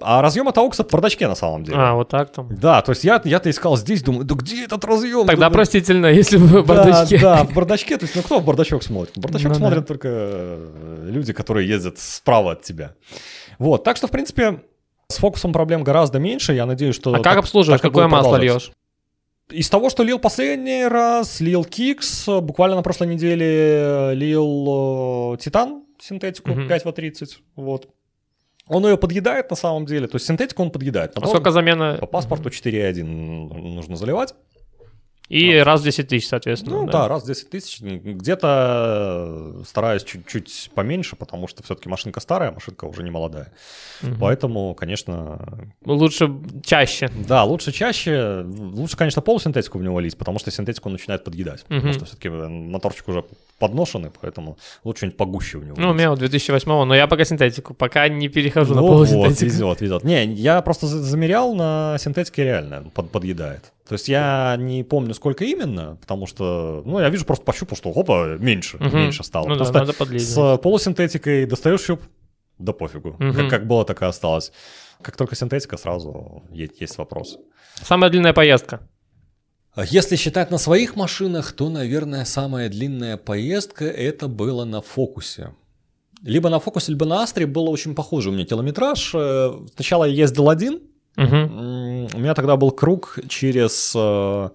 А 0.00 0.20
разъем 0.22 0.48
от 0.48 0.56
AUX 0.56 0.82
в 0.84 0.90
бардачке 0.90 1.28
на 1.28 1.36
самом 1.36 1.62
деле. 1.62 1.78
А, 1.78 1.94
вот 1.94 2.08
так 2.08 2.32
там. 2.32 2.48
Да, 2.56 2.82
то 2.82 2.90
есть 2.90 3.04
я, 3.04 3.22
я-то 3.24 3.48
искал 3.48 3.76
здесь, 3.76 4.02
думаю, 4.02 4.24
да 4.24 4.34
где 4.34 4.64
этот 4.64 4.84
разъем? 4.84 5.20
Тогда 5.26 5.46
Думаю, 5.46 5.52
простительно, 5.52 6.06
если 6.12 6.36
бы 6.36 6.62
в 6.62 6.66
бардачке. 6.66 7.18
Да, 7.20 7.38
да, 7.38 7.44
в 7.44 7.54
бардачке. 7.54 7.96
То 7.96 8.04
есть, 8.04 8.16
ну 8.16 8.22
кто 8.22 8.40
в 8.40 8.44
бардачок 8.44 8.82
смотрит? 8.82 9.16
В 9.16 9.20
бардачок 9.20 9.48
Ну 9.50 9.54
да. 9.54 9.58
смотрят 9.60 9.86
только 9.86 10.08
э, 10.10 11.08
люди, 11.10 11.32
которые 11.32 11.68
ездят 11.68 11.98
справа 11.98 12.52
от 12.52 12.62
тебя. 12.62 12.94
Вот, 13.60 13.84
так 13.84 13.96
что, 13.96 14.08
в 14.08 14.10
принципе, 14.10 14.62
с 15.08 15.18
фокусом 15.18 15.52
проблем 15.52 15.84
гораздо 15.84 16.18
меньше. 16.18 16.54
Я 16.54 16.66
надеюсь, 16.66 16.96
что... 16.96 17.10
А 17.10 17.14
как 17.18 17.22
так- 17.22 17.36
обслуживаешь? 17.38 17.80
так 17.80 17.92
Какое 17.92 18.08
масло 18.08 18.36
льешь? 18.36 18.72
Из 19.50 19.68
того, 19.70 19.90
что 19.90 20.02
лил 20.02 20.18
последний 20.18 20.86
раз, 20.86 21.38
лил 21.40 21.64
Кикс, 21.64 22.26
буквально 22.26 22.76
на 22.76 22.82
прошлой 22.82 23.06
неделе 23.08 24.12
лил 24.14 25.34
э, 25.34 25.36
Титан, 25.38 25.83
синтетику 25.98 26.50
Мгм. 26.50 26.68
5В30, 26.68 27.38
вот. 27.56 27.88
Он 28.66 28.84
ее 28.86 28.96
подъедает 28.96 29.50
на 29.50 29.56
самом 29.56 29.84
деле, 29.86 30.06
то 30.06 30.16
есть 30.16 30.26
синтетику 30.26 30.62
он 30.62 30.70
подъедает. 30.70 31.12
А 31.16 31.20
Набор 31.20 31.36
сколько 31.36 31.50
замена? 31.50 31.98
По 32.00 32.06
паспорту 32.06 32.48
4.1 32.48 33.02
нужно 33.04 33.96
заливать. 33.96 34.34
И 35.30 35.56
раз 35.56 35.80
в 35.80 35.84
10 35.84 36.06
тысяч, 36.08 36.28
соответственно. 36.28 36.82
Ну 36.82 36.86
да, 36.86 37.08
раз 37.08 37.22
в 37.22 37.26
10 37.26 37.48
тысяч. 37.48 37.80
Где-то 37.80 39.62
стараюсь 39.66 40.04
чуть-чуть 40.04 40.70
поменьше, 40.74 41.16
потому 41.16 41.48
что 41.48 41.62
все-таки 41.62 41.88
машинка 41.88 42.20
старая, 42.20 42.50
машинка 42.52 42.84
уже 42.84 43.02
не 43.02 43.10
молодая. 43.10 43.50
Мгм. 44.02 44.18
Поэтому, 44.20 44.74
конечно, 44.74 45.66
Лучше 45.84 46.30
чаще. 46.62 47.10
да, 47.26 47.44
лучше 47.44 47.72
чаще. 47.72 48.44
Лучше, 48.46 48.98
конечно, 48.98 49.22
полусинтетику 49.22 49.78
в 49.78 49.82
него 49.82 49.98
лить, 49.98 50.16
потому 50.18 50.38
что 50.38 50.50
синтетику 50.50 50.88
он 50.90 50.92
начинает 50.92 51.24
подъедать. 51.24 51.62
Потому 51.62 51.80
Мгм. 51.82 51.92
что 51.94 52.04
все-таки 52.04 52.28
моторчик 52.28 53.08
уже 53.08 53.24
подношенный, 53.68 54.10
поэтому 54.20 54.56
лучше 54.84 54.98
что-нибудь 54.98 55.16
погуще 55.16 55.58
в 55.58 55.64
него 55.64 55.76
Ну, 55.78 55.90
у 55.90 55.94
меня 55.94 56.10
вот 56.10 56.18
2008 56.18 56.84
но 56.84 56.94
я 56.94 57.06
пока 57.06 57.24
синтетику, 57.24 57.74
пока 57.74 58.08
не 58.08 58.28
перехожу 58.28 58.74
на 58.74 58.80
Ну 58.80 58.86
вот, 58.86 58.92
полусинтетику. 59.08 59.44
везет, 59.46 59.80
везет. 59.80 60.04
Не, 60.04 60.24
я 60.34 60.60
просто 60.62 60.86
за- 60.86 61.02
замерял 61.02 61.54
на 61.54 61.96
синтетике 61.98 62.44
реально, 62.44 62.90
под, 62.94 63.10
подъедает. 63.10 63.72
То 63.88 63.94
есть 63.94 64.08
я 64.08 64.56
не 64.58 64.82
помню, 64.84 65.14
сколько 65.14 65.44
именно, 65.44 65.96
потому 66.00 66.26
что, 66.26 66.82
ну, 66.84 67.00
я 67.00 67.08
вижу, 67.10 67.24
просто 67.24 67.44
пощупал, 67.44 67.76
что, 67.76 67.90
опа, 67.90 68.36
меньше, 68.38 68.76
Мгм. 68.78 68.96
меньше 68.96 69.24
стало. 69.24 69.44
Ну 69.48 69.56
да, 69.56 69.64
просто 69.64 69.78
надо 69.78 70.18
с 70.18 70.58
полусинтетикой 70.58 71.46
достаешь 71.46 71.82
щуп, 71.82 72.00
да 72.58 72.72
пофигу. 72.72 73.16
Мгм. 73.18 73.34
Как, 73.34 73.48
как 73.50 73.66
было, 73.66 73.84
так 73.84 74.02
и 74.02 74.04
осталось. 74.04 74.52
Как 75.02 75.16
только 75.16 75.34
синтетика, 75.36 75.76
сразу 75.76 76.42
есть, 76.52 76.80
есть 76.80 76.98
вопрос. 76.98 77.36
Самая 77.82 78.10
длинная 78.10 78.32
поездка. 78.32 78.80
А 79.74 79.84
Если 79.84 80.16
считать 80.16 80.50
на 80.50 80.58
своих 80.58 80.94
машинах, 80.96 81.52
то, 81.52 81.68
наверное, 81.68 82.24
самая 82.24 82.68
длинная 82.68 83.16
поездка 83.16 83.84
это 83.86 84.28
было 84.28 84.64
на 84.64 84.80
фокусе. 84.80 85.52
Либо 86.22 86.48
на 86.48 86.60
фокусе, 86.60 86.92
либо 86.92 87.06
на 87.06 87.22
Астре 87.22 87.46
было 87.46 87.68
очень 87.70 87.94
похоже 87.94 88.30
у 88.30 88.32
меня 88.32 88.44
километраж. 88.46 89.12
Э, 89.14 89.52
Сначала 89.74 90.04
я 90.04 90.14
ездил 90.24 90.48
один. 90.48 90.80
М, 91.16 92.08
У 92.14 92.18
меня 92.18 92.34
тогда 92.34 92.56
был 92.56 92.70
круг 92.70 93.18
через 93.28 93.92
э, 93.96 93.98
а, 93.98 94.50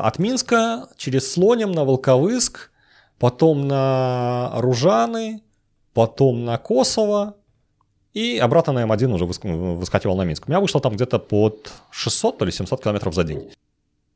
от 0.00 0.18
Минска, 0.18 0.88
через 0.96 1.32
Слоним 1.32 1.72
на 1.72 1.84
Волковыск, 1.84 2.70
потом 3.18 3.66
на 3.66 4.52
Ружаны, 4.56 5.42
потом 5.94 6.44
на 6.44 6.58
Косово 6.58 7.34
и 8.12 8.38
обратно 8.38 8.72
на 8.74 8.82
М1 8.84 9.12
уже 9.12 9.24
выск- 9.24 9.76
выскакивал 9.76 10.16
на 10.16 10.24
Минск. 10.24 10.44
У 10.46 10.50
меня 10.50 10.60
вышло 10.60 10.80
там 10.80 10.94
где-то 10.94 11.18
под 11.18 11.72
600 11.90 12.42
или 12.42 12.50
700 12.50 12.82
километров 12.82 13.14
за 13.14 13.24
день. 13.24 13.50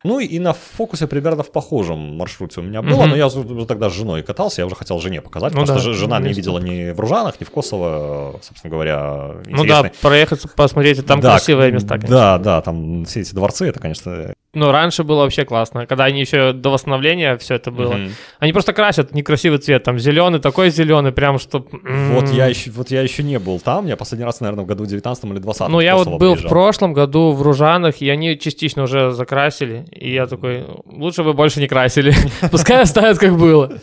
Ну 0.05 0.21
и 0.21 0.39
на 0.39 0.53
фокусе 0.53 1.09
примерно 1.09 1.43
в 1.43 1.51
похожем 1.51 2.17
маршруте 2.17 2.61
у 2.61 2.63
меня 2.63 2.83
было, 2.83 3.01
Мгм. 3.03 3.11
но 3.11 3.17
я 3.17 3.27
уже 3.27 3.67
тогда 3.67 3.91
с 3.91 3.95
женой 3.95 4.23
катался, 4.23 4.63
я 4.63 4.67
уже 4.67 4.77
хотел 4.77 5.01
жене 5.01 5.21
показать, 5.21 5.53
Ну 5.55 5.61
потому 5.63 5.77
да, 5.79 5.83
что 5.83 5.93
же- 5.93 5.99
жена 5.99 6.19
не 6.21 6.29
интересно. 6.29 6.39
видела 6.39 6.59
ни 6.59 6.93
в 6.93 7.01
Ружанах, 7.01 7.41
ни 7.41 7.45
в 7.45 7.51
Косово, 7.51 8.39
собственно 8.43 8.71
говоря, 8.71 9.33
Ну 9.47 9.65
да, 9.65 9.81
интересный- 9.81 9.91
проехаться, 10.01 10.49
посмотреть, 10.55 11.05
там 11.05 11.21
да, 11.21 11.31
красивые 11.31 11.73
места, 11.73 11.97
конечно. 11.97 12.17
Да, 12.17 12.39
да, 12.39 12.61
там 12.63 13.05
все 13.07 13.21
эти 13.23 13.35
дворцы, 13.35 13.67
это, 13.69 13.81
конечно... 13.81 14.35
Но 14.55 14.73
раньше 14.73 15.05
было 15.05 15.23
вообще 15.23 15.45
классно, 15.45 15.87
когда 15.87 16.05
они 16.05 16.21
еще 16.21 16.53
до 16.53 16.71
восстановления 16.71 17.37
все 17.37 17.57
это 17.57 17.71
было. 17.71 17.95
мгм. 17.95 18.13
Они 18.39 18.53
просто 18.53 18.73
красят 18.73 19.13
некрасивый 19.13 19.59
цвет, 19.59 19.83
там 19.85 19.99
зеленый, 19.99 20.39
такой 20.41 20.71
зеленый, 20.71 21.13
прям 21.13 21.39
что... 21.39 21.67
Вот 22.11 22.29
я, 22.31 22.47
еще, 22.47 22.71
вот 22.71 22.91
я 22.91 23.03
еще 23.03 23.23
не 23.23 23.39
был 23.39 23.61
там, 23.61 23.87
я 23.87 23.97
последний 23.97 24.25
раз, 24.25 24.41
наверное, 24.41 24.65
в 24.65 24.67
году 24.67 24.87
19 24.87 25.25
или 25.33 25.39
20 25.39 25.69
Ну, 25.69 25.81
я 25.81 25.97
вот 25.97 26.07
был 26.09 26.17
в 26.17 26.19
приезжал. 26.39 26.49
прошлом 26.49 26.93
году 26.95 27.33
в 27.33 27.43
Ружанах, 27.43 28.01
и 28.01 28.09
они 28.09 28.39
частично 28.39 28.85
уже 28.85 29.11
закрасили, 29.13 29.85
и 29.91 30.12
я 30.12 30.26
такой, 30.26 30.66
лучше 30.86 31.22
бы 31.24 31.32
больше 31.32 31.61
не 31.61 31.68
красили, 31.68 32.14
пускай 32.51 32.82
оставят 32.82 33.18
как 33.18 33.36
было. 33.36 33.78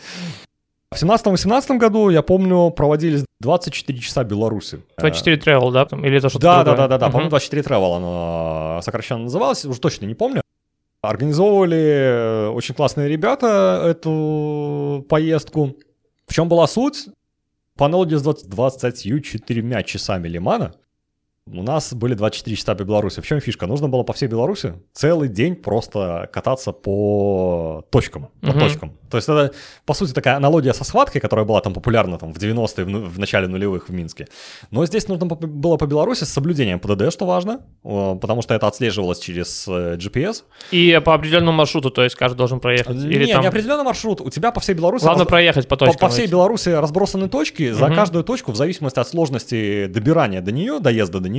В 0.90 1.02
17-18 1.02 1.78
году, 1.78 2.10
я 2.10 2.22
помню, 2.22 2.70
проводились 2.70 3.24
24 3.40 3.98
часа 3.98 4.24
Беларуси. 4.24 4.82
24 4.98 5.36
travel, 5.36 5.72
да, 5.72 5.84
там, 5.84 6.04
или 6.04 6.16
это 6.18 6.28
что-то 6.28 6.44
Да, 6.44 6.56
да, 6.58 6.64
другое? 6.64 6.76
да, 6.76 6.88
да, 6.88 6.98
да. 6.98 7.06
Мгм. 7.06 7.12
По-моему, 7.12 7.30
24 7.30 7.62
Travel 7.62 7.96
оно 7.96 8.80
сокращенно 8.82 9.24
называлось, 9.24 9.64
уже 9.64 9.80
точно 9.80 10.06
не 10.06 10.14
помню. 10.14 10.42
Организовывали 11.02 12.48
очень 12.52 12.74
классные 12.74 13.08
ребята 13.08 13.82
эту 13.86 15.04
поездку. 15.08 15.76
В 16.26 16.32
чем 16.34 16.48
была 16.48 16.66
суть? 16.66 17.08
По 17.76 17.86
аналогии 17.86 18.16
с 18.16 18.22
20 18.22 18.48
24 18.48 19.82
часами 19.84 20.28
Лимана 20.28 20.74
у 21.48 21.62
нас 21.62 21.94
были 21.94 22.14
24 22.14 22.56
часа 22.56 22.74
по 22.74 22.82
Беларуси. 22.82 23.20
В 23.20 23.26
чем 23.26 23.40
фишка? 23.40 23.66
Нужно 23.68 23.88
было 23.88 24.02
по 24.02 24.12
всей 24.12 24.26
Беларуси 24.26 24.74
целый 24.92 25.28
день 25.28 25.54
просто 25.54 26.28
кататься 26.32 26.72
по 26.72 27.84
точкам. 27.90 28.28
По 28.40 28.48
Мгм. 28.48 28.58
точкам. 28.58 28.92
То 29.10 29.16
есть 29.18 29.28
это, 29.28 29.52
по 29.84 29.94
сути, 29.94 30.12
такая 30.12 30.36
аналогия 30.36 30.74
со 30.74 30.82
схваткой, 30.82 31.20
которая 31.20 31.46
была 31.46 31.60
там 31.60 31.72
популярна 31.72 32.18
там, 32.18 32.32
в 32.32 32.38
90-е, 32.38 32.84
в, 32.84 33.14
в 33.14 33.18
начале 33.20 33.46
нулевых 33.46 33.88
в 33.88 33.92
Минске. 33.92 34.26
Но 34.72 34.84
здесь 34.86 35.06
нужно 35.06 35.28
по- 35.28 35.36
было 35.36 35.76
по 35.76 35.86
Беларуси 35.86 36.24
с 36.24 36.28
соблюдением 36.32 36.80
ПДД, 36.80 37.12
что 37.12 37.26
важно, 37.26 37.60
потому 37.84 38.42
что 38.42 38.52
это 38.54 38.66
отслеживалось 38.66 39.20
через 39.20 39.68
э, 39.68 39.96
GPS. 39.98 40.42
И 40.72 41.00
по 41.04 41.14
определенному 41.14 41.56
маршруту, 41.58 41.90
то 41.90 42.02
есть 42.02 42.16
каждый 42.16 42.38
должен 42.38 42.58
проехать? 42.58 42.96
Или 42.96 43.26
не, 43.26 43.32
там... 43.32 43.42
не 43.42 43.46
определенный 43.48 43.84
маршрут. 43.84 44.20
У 44.20 44.30
тебя 44.30 44.50
по 44.50 44.58
всей 44.58 44.74
Беларуси... 44.74 45.04
Главное 45.04 45.22
раз- 45.24 45.28
проехать 45.30 45.68
по 45.68 45.76
по, 45.76 45.86
точкам. 45.86 46.08
по 46.08 46.12
всей 46.12 46.24
эти. 46.24 46.32
Беларуси 46.32 46.70
разбросаны 46.70 47.28
точки. 47.28 47.70
За 47.70 47.86
Мгм. 47.86 47.94
каждую 47.94 48.24
точку, 48.24 48.50
в 48.50 48.56
зависимости 48.56 48.98
от 48.98 49.06
сложности 49.08 49.86
добирания 49.86 50.40
до 50.40 50.50
нее, 50.50 50.80
доезда 50.80 51.20
до 51.20 51.28
нее, 51.28 51.35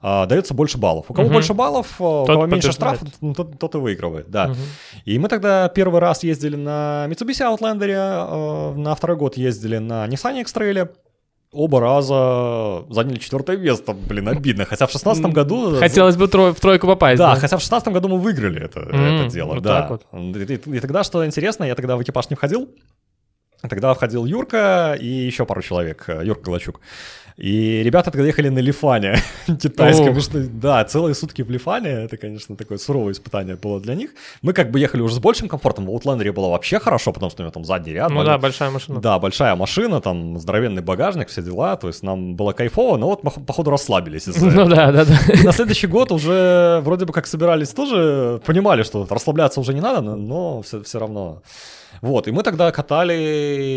а, 0.00 0.26
дается 0.26 0.54
больше 0.54 0.78
баллов. 0.78 1.06
У 1.08 1.14
кого 1.14 1.26
Мгм. 1.26 1.34
больше 1.34 1.54
баллов, 1.54 1.94
а, 2.00 2.22
у 2.22 2.26
кого 2.26 2.46
меньше 2.46 2.72
штрафов, 2.72 3.08
ну, 3.20 3.34
тот, 3.34 3.58
тот 3.58 3.74
и 3.74 3.78
выигрывает. 3.78 4.30
Да. 4.30 4.48
Мгм. 4.48 4.56
И 5.04 5.18
мы 5.18 5.28
тогда 5.28 5.68
первый 5.68 6.00
раз 6.00 6.22
ездили 6.22 6.56
на 6.56 7.06
Mitsubishi 7.08 7.42
Outlander, 7.58 7.88
э, 7.88 8.74
на 8.78 8.94
второй 8.94 9.16
год 9.16 9.36
ездили 9.36 9.78
на 9.78 10.06
Nissan 10.06 10.40
X-Trail. 10.40 10.88
Оба 11.56 11.78
раза 11.80 12.84
заняли 12.90 13.18
четвертое 13.20 13.56
место. 13.56 13.92
Блин, 13.92 14.28
обидно. 14.28 14.64
Хотя 14.64 14.88
в 14.88 14.90
шестнадцатом 14.90 15.30
году... 15.32 15.76
Хотелось 15.78 16.16
бы 16.16 16.24
трой- 16.26 16.52
в 16.52 16.58
тройку 16.58 16.88
попасть. 16.88 17.16
Да, 17.18 17.36
хотя 17.36 17.56
в 17.58 17.60
шестнадцатом 17.60 17.92
году 17.92 18.08
мы 18.08 18.18
выиграли 18.18 18.60
это, 18.60 18.80
М, 18.80 19.20
это 19.20 19.30
дело, 19.32 19.54
вот 19.54 19.62
да. 19.62 19.86
вот. 19.88 20.02
И, 20.36 20.42
и- 20.54 20.76
и 20.76 20.80
тогда, 20.80 21.04
что 21.04 21.24
интересно, 21.24 21.62
я 21.62 21.76
тогда 21.76 21.96
в 21.96 22.02
экипаж 22.02 22.28
не 22.30 22.34
входил. 22.34 22.68
Тогда 23.62 23.94
входил 23.94 24.26
Юрка 24.26 24.94
и 25.00 25.06
еще 25.06 25.46
пару 25.46 25.62
человек, 25.62 26.04
э, 26.08 26.22
Юрка 26.24 26.42
Галачук. 26.46 26.80
И 27.36 27.82
ребята 27.82 28.12
тогда 28.12 28.26
ехали 28.28 28.48
на 28.48 28.60
Лифане 28.60 29.16
китайском. 29.46 30.06
Потому 30.06 30.20
что, 30.20 30.38
да, 30.46 30.84
целые 30.84 31.14
сутки 31.16 31.42
в 31.42 31.50
Лифане, 31.50 31.88
это, 31.90 32.16
конечно, 32.16 32.54
такое 32.56 32.78
суровое 32.78 33.12
испытание 33.12 33.56
было 33.56 33.80
для 33.80 33.96
них. 33.96 34.10
Мы 34.42 34.52
как 34.52 34.70
бы 34.70 34.78
ехали 34.78 35.00
уже 35.02 35.16
с 35.16 35.18
большим 35.18 35.48
комфортом. 35.48 35.86
В 35.86 35.90
Outlander 35.90 36.30
было 36.32 36.48
вообще 36.50 36.78
хорошо, 36.78 37.12
потому 37.12 37.30
что 37.30 37.42
у 37.42 37.44
него 37.44 37.52
там 37.52 37.64
задний 37.64 37.92
ряд. 37.92 38.10
Ну 38.10 38.16
более- 38.16 38.32
да, 38.34 38.38
большая 38.38 38.70
машина. 38.70 39.00
да, 39.00 39.18
большая 39.18 39.56
машина, 39.56 40.00
там 40.00 40.38
здоровенный 40.38 40.82
багажник, 40.82 41.28
все 41.28 41.42
дела. 41.42 41.74
То 41.76 41.88
есть 41.88 42.04
нам 42.04 42.36
было 42.36 42.52
кайфово, 42.52 42.96
но 42.98 43.08
вот 43.08 43.24
мы, 43.24 43.30
походу, 43.32 43.70
расслабились 43.70 44.28
из-за 44.28 44.46
Ну 44.50 44.68
да, 44.68 44.92
да, 44.92 45.04
да. 45.04 45.16
и 45.34 45.42
на 45.42 45.50
следующий 45.52 45.88
год 45.88 46.12
уже 46.12 46.80
вроде 46.84 47.04
бы 47.04 47.12
как 47.12 47.26
собирались 47.26 47.70
тоже, 47.70 48.40
понимали, 48.46 48.84
что 48.84 49.06
расслабляться 49.10 49.60
уже 49.60 49.74
не 49.74 49.80
надо, 49.80 50.00
но- 50.02 50.14
но 50.16 50.62
все, 50.62 50.82
все 50.84 51.00
равно. 51.00 51.42
Вот, 52.02 52.28
и 52.28 52.32
мы 52.32 52.42
тогда 52.42 52.70
катали, 52.72 53.12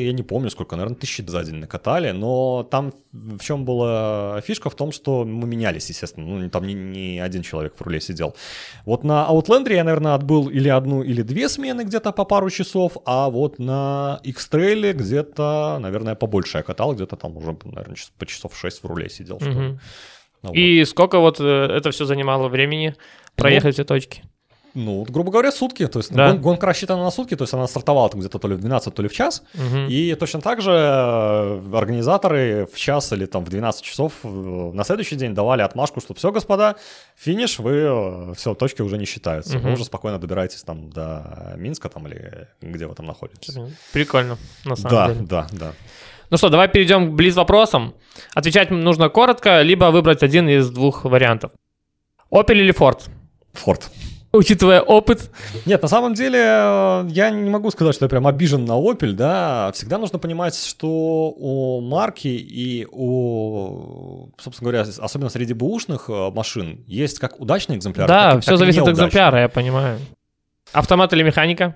я 0.05 0.13
не 0.13 0.23
помню 0.23 0.49
сколько, 0.49 0.75
наверное, 0.75 0.97
тысячи 0.97 1.21
за 1.21 1.43
день 1.43 1.55
накатали, 1.55 2.11
но 2.11 2.63
там 2.63 2.93
в 3.11 3.39
чем 3.39 3.65
была 3.65 4.41
фишка 4.41 4.69
в 4.69 4.75
том, 4.75 4.91
что 4.91 5.23
мы 5.23 5.47
менялись, 5.47 5.89
естественно, 5.89 6.25
ну, 6.27 6.49
там 6.49 6.65
не, 6.67 6.73
не 6.73 7.19
один 7.19 7.41
человек 7.41 7.73
в 7.77 7.81
руле 7.81 7.99
сидел. 8.01 8.35
Вот 8.85 9.03
на 9.03 9.27
Outlander 9.29 9.73
я, 9.73 9.83
наверное, 9.83 10.13
отбыл 10.13 10.49
или 10.49 10.69
одну, 10.69 11.03
или 11.03 11.21
две 11.21 11.49
смены 11.49 11.83
где-то 11.83 12.11
по 12.11 12.25
пару 12.25 12.49
часов, 12.49 12.97
а 13.05 13.29
вот 13.29 13.59
на 13.59 14.19
X-Trail 14.23 14.93
где-то, 14.93 15.77
наверное, 15.79 16.15
побольше 16.15 16.57
я 16.57 16.63
катал, 16.63 16.93
где-то 16.93 17.15
там 17.15 17.37
уже, 17.37 17.57
наверное, 17.63 17.97
по 18.17 18.25
часов 18.25 18.57
6 18.57 18.83
в 18.83 18.85
руле 18.87 19.09
сидел. 19.09 19.39
что 19.39 19.49
ли. 19.49 19.79
Ну, 20.43 20.49
вот. 20.49 20.55
И 20.55 20.85
сколько 20.85 21.19
вот 21.19 21.39
э, 21.39 21.43
это 21.43 21.91
все 21.91 22.05
занимало 22.05 22.47
времени 22.47 22.95
проехать 23.35 23.73
все 23.73 23.83
точки? 23.83 24.23
Ну, 24.79 25.03
грубо 25.09 25.31
говоря, 25.31 25.51
сутки. 25.51 25.87
То 25.87 25.99
есть 25.99 26.13
Да. 26.13 26.31
гон- 26.31 26.41
гонка 26.41 26.65
рассчитана 26.67 27.03
на 27.03 27.09
сутки, 27.11 27.35
то 27.35 27.43
есть 27.43 27.53
она 27.53 27.67
стартовала 27.67 28.09
там 28.09 28.19
где-то 28.19 28.37
то 28.37 28.47
ли 28.47 28.53
в 28.55 28.59
12, 28.59 28.93
то 28.93 29.01
ли 29.01 29.07
в 29.09 29.13
час. 29.13 29.41
Мгм. 29.55 29.87
И 29.89 30.13
точно 30.15 30.39
так 30.41 30.61
же 30.61 30.71
э, 30.71 31.61
организаторы 31.73 32.67
в 32.71 32.77
час 32.77 33.11
или 33.13 33.25
там 33.25 33.43
в 33.43 33.49
12 33.49 33.81
часов 33.83 34.13
э, 34.23 34.27
на 34.73 34.83
следующий 34.83 35.15
день 35.15 35.33
давали 35.33 35.63
отмашку, 35.63 35.99
что 35.99 36.13
все, 36.13 36.31
господа, 36.31 36.75
финиш, 37.15 37.59
вы, 37.59 38.33
все, 38.35 38.53
точки 38.53 38.83
уже 38.83 38.97
не 38.97 39.05
считаются. 39.05 39.57
Вы 39.57 39.63
Мгм. 39.63 39.73
уже 39.73 39.85
спокойно 39.85 40.19
добираетесь 40.19 40.61
там 40.63 40.89
до 40.89 41.53
Минска 41.57 41.89
там 41.89 42.07
или 42.07 42.47
где 42.61 42.85
вы 42.85 42.93
там 42.95 43.05
находитесь. 43.07 43.55
Прикольно, 43.93 44.37
на 44.65 44.75
самом 44.75 44.91
Да, 44.91 45.07
деле. 45.07 45.25
да, 45.27 45.47
да. 45.51 45.71
Ну 46.29 46.37
что, 46.37 46.49
давай 46.49 46.67
перейдем 46.67 47.11
к 47.11 47.15
близ 47.15 47.35
вопросам. 47.35 47.93
Отвечать 48.35 48.69
нужно 48.69 49.09
коротко, 49.09 49.61
либо 49.61 49.85
выбрать 49.91 50.23
один 50.23 50.47
из 50.49 50.69
двух 50.69 51.05
вариантов. 51.05 51.51
Opel 52.31 52.55
или 52.55 52.73
Ford? 52.73 52.99
Форд. 53.53 53.89
Учитывая 54.37 54.81
опыт, 54.81 55.31
Нет, 55.65 55.81
на 55.81 55.87
самом 55.87 56.13
деле, 56.13 56.39
э, 56.39 57.05
я 57.09 57.29
не 57.29 57.49
могу 57.49 57.71
сказать, 57.71 57.95
что 57.95 58.05
я 58.05 58.09
прям 58.09 58.27
обижен 58.27 58.65
на 58.65 58.73
Opel, 58.73 59.13
да. 59.13 59.71
Всегда 59.73 59.97
нужно 59.97 60.19
понимать, 60.19 60.55
что 60.55 61.33
у 61.35 61.81
марки 61.81 62.27
и 62.27 62.85
у, 62.91 64.29
собственно 64.37 64.71
говоря, 64.71 64.85
особенно 64.99 65.29
среди 65.29 65.53
бэушных 65.53 66.09
э, 66.09 66.31
машин, 66.31 66.83
есть 66.85 67.19
как 67.19 67.39
удачные 67.39 67.79
экземпляры, 67.79 68.07
да, 68.07 68.31
так 68.33 68.41
все 68.41 68.51
так 68.51 68.59
зависит 68.59 68.83
от 68.83 68.89
экземпляра, 68.89 69.41
я 69.41 69.49
понимаю. 69.49 69.99
Автомат 70.71 71.13
или 71.13 71.23
механика? 71.23 71.75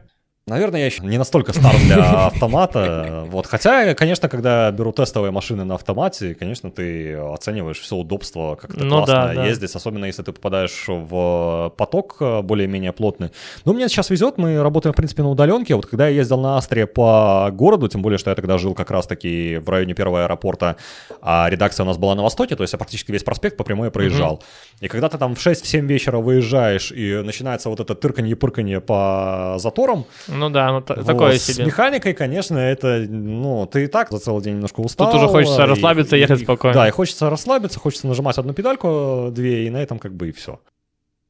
Наверное, 0.52 0.82
я 0.82 0.86
еще 0.88 1.04
не 1.04 1.18
настолько 1.18 1.54
стар 1.54 1.74
для 1.86 2.26
автомата. 2.26 3.24
Вот. 3.28 3.48
Хотя, 3.48 3.96
конечно, 3.96 4.28
когда 4.28 4.70
беру 4.72 4.92
тестовые 4.92 5.32
машины 5.32 5.64
на 5.64 5.76
автомате, 5.76 6.36
конечно, 6.36 6.70
ты 6.70 7.16
оцениваешь 7.16 7.80
все 7.80 7.96
удобство, 7.96 8.56
как 8.56 8.76
это 8.76 8.84
ну, 8.84 8.98
классно 8.98 9.14
да, 9.14 9.34
да. 9.34 9.46
ездить, 9.46 9.74
особенно 9.74 10.04
если 10.04 10.24
ты 10.24 10.34
попадаешь 10.34 10.84
в 10.88 11.74
поток 11.78 12.18
более-менее 12.44 12.92
плотный. 12.92 13.30
Но 13.64 13.72
мне 13.72 13.88
сейчас 13.88 14.10
везет, 14.10 14.38
мы 14.38 14.62
работаем, 14.62 14.92
в 14.92 14.98
принципе, 14.98 15.24
на 15.24 15.30
удаленке. 15.30 15.74
Вот 15.74 15.86
когда 15.86 16.10
я 16.10 16.18
ездил 16.18 16.42
на 16.42 16.58
Астре 16.58 16.86
по 16.86 17.50
городу, 17.54 17.88
тем 17.88 18.02
более, 18.02 18.18
что 18.18 18.30
я 18.30 18.36
тогда 18.36 18.58
жил 18.58 18.74
как 18.74 18.92
раз-таки 18.92 19.56
в 19.56 19.70
районе 19.70 19.94
первого 19.94 20.26
аэропорта, 20.26 20.76
а 21.22 21.48
редакция 21.50 21.86
у 21.86 21.88
нас 21.88 21.98
была 21.98 22.14
на 22.14 22.24
востоке, 22.24 22.58
то 22.58 22.64
есть 22.64 22.74
я 22.74 22.78
практически 22.78 23.14
весь 23.14 23.24
проспект 23.24 23.56
по 23.56 23.64
прямой 23.64 23.90
проезжал. 23.90 24.36
Mm-hmm. 24.36 24.86
И 24.86 24.88
когда 24.90 25.08
ты 25.08 25.18
там 25.18 25.34
в 25.36 25.40
6-7 25.40 25.80
вечера 25.86 26.18
выезжаешь, 26.18 26.92
и 26.92 27.22
начинается 27.24 27.70
вот 27.70 27.80
это 27.80 27.94
тырканье-пырканье 27.94 28.82
по 28.82 29.56
заторам, 29.58 30.04
ну 30.42 30.50
да, 30.50 30.68
ну 30.68 30.74
вот, 30.76 30.86
такое 31.06 31.38
себе. 31.38 31.64
С 31.64 31.68
механикой, 31.68 32.14
конечно, 32.14 32.58
это, 32.58 33.06
ну, 33.08 33.66
ты 33.66 33.86
и 33.86 33.88
так 33.88 34.12
за 34.12 34.20
целый 34.20 34.42
день 34.44 34.56
немножко 34.56 34.82
устал. 34.82 35.12
Тут 35.12 35.22
уже 35.22 35.28
хочется 35.28 35.64
и, 35.64 35.68
расслабиться 35.68 36.18
и 36.18 36.20
ехать 36.20 36.42
спокойно. 36.42 36.74
Да, 36.74 36.88
и 36.88 36.92
хочется 36.92 37.30
расслабиться, 37.30 37.80
хочется 37.80 38.08
нажимать 38.08 38.38
одну 38.38 38.54
педальку, 38.54 39.30
две, 39.32 39.68
и 39.68 39.70
на 39.70 39.78
этом 39.78 40.00
как 40.00 40.14
бы 40.14 40.30
и 40.30 40.32
все. 40.32 40.60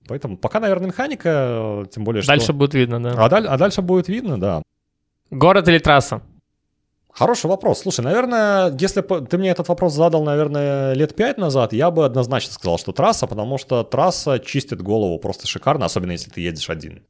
Поэтому 0.07 0.38
пока, 0.38 0.59
наверное, 0.59 0.88
механика, 0.88 1.86
тем 1.91 2.03
более, 2.03 2.22
что... 2.22 2.32
Дальше 2.32 2.53
будет 2.53 2.74
видно, 2.74 3.01
да. 3.01 3.14
А, 3.18 3.30
даль... 3.30 3.47
а 3.47 3.57
дальше 3.57 3.82
будет 3.82 4.07
видно, 4.07 4.39
да. 4.39 4.64
Город 5.30 5.68
или 5.68 5.78
трасса? 5.78 6.22
Хороший 7.14 7.47
вопрос. 7.47 7.82
Слушай, 7.82 8.01
наверное, 8.01 8.76
если 8.80 9.01
бы 9.01 9.22
ты 9.22 9.38
мне 9.38 9.49
этот 9.49 9.68
вопрос 9.68 9.93
задал, 9.93 10.24
наверное, 10.24 10.93
лет 10.93 11.14
пять 11.16 11.38
назад, 11.38 11.74
я 11.74 11.91
бы 11.91 12.05
однозначно 12.05 12.53
сказал, 12.53 12.78
что 12.78 12.93
трасса, 12.93 13.28
потому 13.28 13.57
что 13.57 13.84
трасса 13.84 14.39
чистит 14.39 14.82
голову 14.82 15.20
просто 15.20 15.45
шикарно, 15.45 15.86
особенно 15.86 16.12
если 16.12 16.30
ты 16.30 16.41
едешь 16.41 16.70
один. 16.70 17.03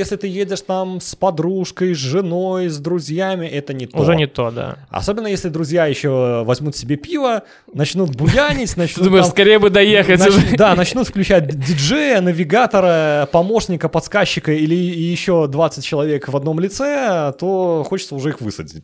Если 0.00 0.16
ты 0.16 0.28
едешь 0.28 0.62
там 0.62 0.98
с 0.98 1.14
подружкой, 1.14 1.94
с 1.94 1.98
женой, 1.98 2.68
с 2.68 2.78
друзьями, 2.78 3.46
это 3.46 3.74
не 3.74 3.86
то. 3.86 3.98
Уже 3.98 4.16
не 4.16 4.26
то, 4.26 4.50
да. 4.50 4.78
Особенно 4.88 5.26
если 5.26 5.50
друзья 5.50 5.84
еще 5.84 6.42
возьмут 6.44 6.74
себе 6.74 6.96
пиво, 6.96 7.42
начнут 7.74 8.16
буянить, 8.16 8.78
начнут... 8.78 9.04
Думаешь, 9.04 9.26
скорее 9.26 9.58
бы 9.58 9.68
доехать. 9.68 10.22
Да, 10.56 10.74
начнут 10.74 11.06
включать 11.06 11.48
диджея, 11.48 12.22
навигатора, 12.22 13.28
помощника, 13.30 13.90
подсказчика 13.90 14.52
или 14.52 14.74
еще 14.74 15.46
20 15.46 15.84
человек 15.84 16.28
в 16.28 16.34
одном 16.34 16.60
лице, 16.60 17.34
то 17.38 17.84
хочется 17.86 18.14
уже 18.14 18.30
их 18.30 18.40
высадить 18.40 18.82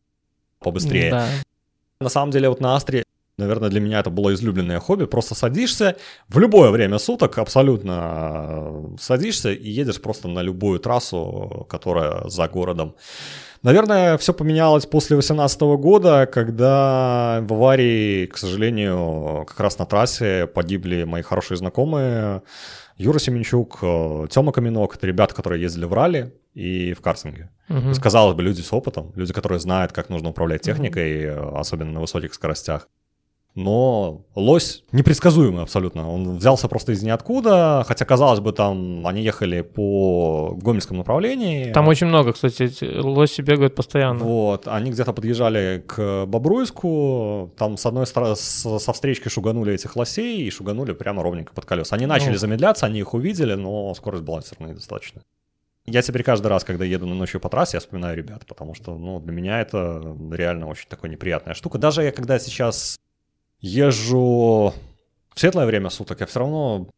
побыстрее. 0.60 1.10
Да. 1.10 1.26
На 1.98 2.10
самом 2.10 2.30
деле 2.30 2.50
вот 2.50 2.60
на 2.60 2.76
Астре 2.76 3.04
Наверное, 3.38 3.68
для 3.68 3.80
меня 3.80 4.00
это 4.00 4.08
было 4.08 4.32
излюбленное 4.32 4.80
хобби. 4.80 5.04
Просто 5.04 5.34
садишься 5.34 5.96
в 6.28 6.38
любое 6.38 6.70
время 6.70 6.98
суток, 6.98 7.36
абсолютно 7.36 8.46
э, 8.48 8.96
садишься 8.98 9.52
и 9.52 9.68
едешь 9.68 10.00
просто 10.00 10.26
на 10.28 10.40
любую 10.40 10.80
трассу, 10.80 11.66
которая 11.68 12.26
за 12.28 12.48
городом. 12.48 12.94
Наверное, 13.62 14.16
все 14.16 14.32
поменялось 14.32 14.86
после 14.86 15.16
2018 15.16 15.60
года, 15.78 16.26
когда 16.32 17.40
в 17.42 17.52
аварии, 17.52 18.24
к 18.24 18.38
сожалению, 18.38 19.44
как 19.46 19.60
раз 19.60 19.78
на 19.78 19.84
трассе 19.84 20.46
погибли 20.46 21.04
мои 21.04 21.20
хорошие 21.20 21.58
знакомые. 21.58 22.42
Юра 22.96 23.18
Семенчук, 23.18 23.80
э, 23.82 24.28
Тёма 24.30 24.52
Каменок, 24.52 24.96
это 24.96 25.06
ребята, 25.06 25.34
которые 25.34 25.60
ездили 25.60 25.84
в 25.84 25.92
ралли 25.92 26.32
и 26.54 26.94
в 26.94 27.02
картинге. 27.02 27.50
Угу. 27.68 27.88
Есть, 27.88 28.00
казалось 28.00 28.34
бы, 28.34 28.42
люди 28.42 28.62
с 28.62 28.72
опытом, 28.72 29.12
люди, 29.14 29.34
которые 29.34 29.60
знают, 29.60 29.92
как 29.92 30.08
нужно 30.08 30.30
управлять 30.30 30.62
техникой, 30.62 31.30
угу. 31.30 31.58
особенно 31.58 31.92
на 31.92 32.00
высоких 32.00 32.32
скоростях 32.32 32.88
но 33.56 34.26
лось 34.34 34.84
непредсказуемый 34.92 35.62
абсолютно. 35.62 36.12
Он 36.12 36.36
взялся 36.36 36.68
просто 36.68 36.92
из 36.92 37.02
ниоткуда, 37.02 37.84
хотя, 37.88 38.04
казалось 38.04 38.40
бы, 38.40 38.52
там 38.52 39.06
они 39.06 39.22
ехали 39.22 39.62
по 39.62 40.54
гомельскому 40.60 40.98
направлению. 40.98 41.72
Там 41.72 41.88
очень 41.88 42.06
много, 42.06 42.34
кстати, 42.34 42.70
лоси 43.00 43.40
бегают 43.40 43.74
постоянно. 43.74 44.22
Вот, 44.22 44.68
они 44.68 44.90
где-то 44.90 45.14
подъезжали 45.14 45.82
к 45.86 46.26
Бобруйску, 46.26 47.52
там 47.56 47.78
с 47.78 47.86
одной 47.86 48.06
стороны 48.06 48.36
со 48.36 48.92
встречки 48.92 49.28
шуганули 49.28 49.72
этих 49.72 49.96
лосей 49.96 50.42
и 50.42 50.50
шуганули 50.50 50.92
прямо 50.92 51.22
ровненько 51.22 51.54
под 51.54 51.64
колеса. 51.64 51.96
Они 51.96 52.04
начали 52.04 52.32
ну. 52.32 52.38
замедляться, 52.38 52.84
они 52.84 53.00
их 53.00 53.14
увидели, 53.14 53.54
но 53.54 53.94
скорость 53.94 54.22
была 54.22 54.42
все 54.42 54.54
равно 54.58 54.74
недостаточная. 54.74 55.22
Я 55.86 56.02
теперь 56.02 56.24
каждый 56.24 56.48
раз, 56.48 56.64
когда 56.64 56.84
еду 56.84 57.06
на 57.06 57.14
ночью 57.14 57.40
по 57.40 57.48
трассе, 57.48 57.76
я 57.76 57.80
вспоминаю 57.80 58.16
ребят, 58.16 58.44
потому 58.46 58.74
что, 58.74 58.98
ну, 58.98 59.20
для 59.20 59.32
меня 59.32 59.60
это 59.60 60.16
реально 60.32 60.66
очень 60.66 60.88
такая 60.88 61.10
неприятная 61.10 61.54
штука. 61.54 61.78
Даже 61.78 62.02
я 62.02 62.10
когда 62.10 62.40
сейчас 62.40 62.98
езжу 63.60 64.74
в 65.34 65.40
светлое 65.40 65.66
время 65.66 65.90
суток, 65.90 66.20
я 66.20 66.26
все 66.26 66.40
равно 66.40 66.88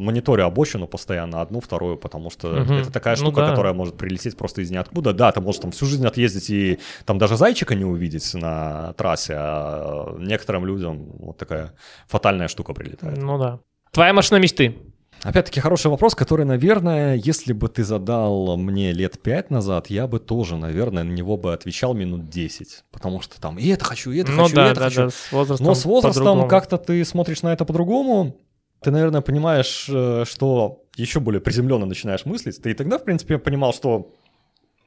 мониторю 0.00 0.44
обочину 0.46 0.86
постоянно, 0.86 1.42
одну, 1.42 1.60
вторую, 1.60 1.96
потому 1.96 2.30
что 2.30 2.48
угу. 2.48 2.74
это 2.74 2.90
такая 2.90 3.16
ну 3.16 3.22
штука, 3.22 3.40
ну, 3.40 3.46
да. 3.46 3.50
которая 3.50 3.74
может 3.74 3.96
прилететь 3.96 4.36
просто 4.36 4.62
из 4.62 4.70
ниоткуда. 4.70 5.12
Да, 5.12 5.30
ты 5.30 5.40
можешь 5.40 5.60
там 5.60 5.70
всю 5.72 5.86
жизнь 5.86 6.06
отъездить 6.06 6.50
и 6.50 6.78
там 7.04 7.18
даже 7.18 7.36
зайчика 7.36 7.74
не 7.74 7.84
увидеть 7.84 8.34
на 8.34 8.94
трассе, 8.94 9.34
а 9.36 10.16
некоторым 10.18 10.66
людям 10.66 11.10
вот 11.18 11.36
такая 11.36 11.74
фатальная 12.08 12.48
штука 12.48 12.72
прилетает. 12.72 13.18
Ну 13.18 13.38
да. 13.38 13.60
Твоя 13.92 14.12
машина 14.12 14.38
мечты? 14.38 14.76
Опять-таки 15.22 15.60
хороший 15.60 15.90
вопрос, 15.90 16.14
который, 16.14 16.46
наверное, 16.46 17.14
если 17.14 17.52
бы 17.52 17.68
ты 17.68 17.84
задал 17.84 18.56
мне 18.56 18.92
лет 18.92 19.20
пять 19.20 19.50
назад, 19.50 19.88
я 19.88 20.06
бы 20.06 20.18
тоже, 20.18 20.56
наверное, 20.56 21.02
на 21.02 21.12
него 21.12 21.36
бы 21.36 21.52
отвечал 21.52 21.94
минут 21.94 22.30
10. 22.30 22.84
Потому 22.90 23.20
что 23.20 23.40
там 23.40 23.58
и 23.58 23.68
это 23.68 23.84
хочу, 23.84 24.12
и 24.12 24.18
это 24.18 24.32
ну, 24.32 24.44
хочу, 24.44 24.56
да, 24.56 24.68
и 24.68 24.70
это 24.70 24.80
да, 24.80 24.86
хочу. 24.86 25.02
Да, 25.02 25.10
с 25.10 25.32
возрастом 25.32 25.66
Но 25.66 25.74
с 25.74 25.84
возрастом 25.84 26.48
как-то 26.48 26.78
ты 26.78 27.04
смотришь 27.04 27.42
на 27.42 27.52
это 27.52 27.64
по-другому. 27.64 28.36
Ты, 28.82 28.90
наверное, 28.90 29.20
понимаешь, 29.20 29.86
э, 29.90 30.24
что 30.26 30.84
еще 30.96 31.20
более 31.20 31.42
приземленно 31.42 31.84
начинаешь 31.84 32.24
мыслить. 32.24 32.62
Ты 32.62 32.70
и 32.70 32.74
тогда, 32.74 32.98
в 32.98 33.04
принципе, 33.04 33.38
понимал, 33.38 33.74
что 33.74 34.12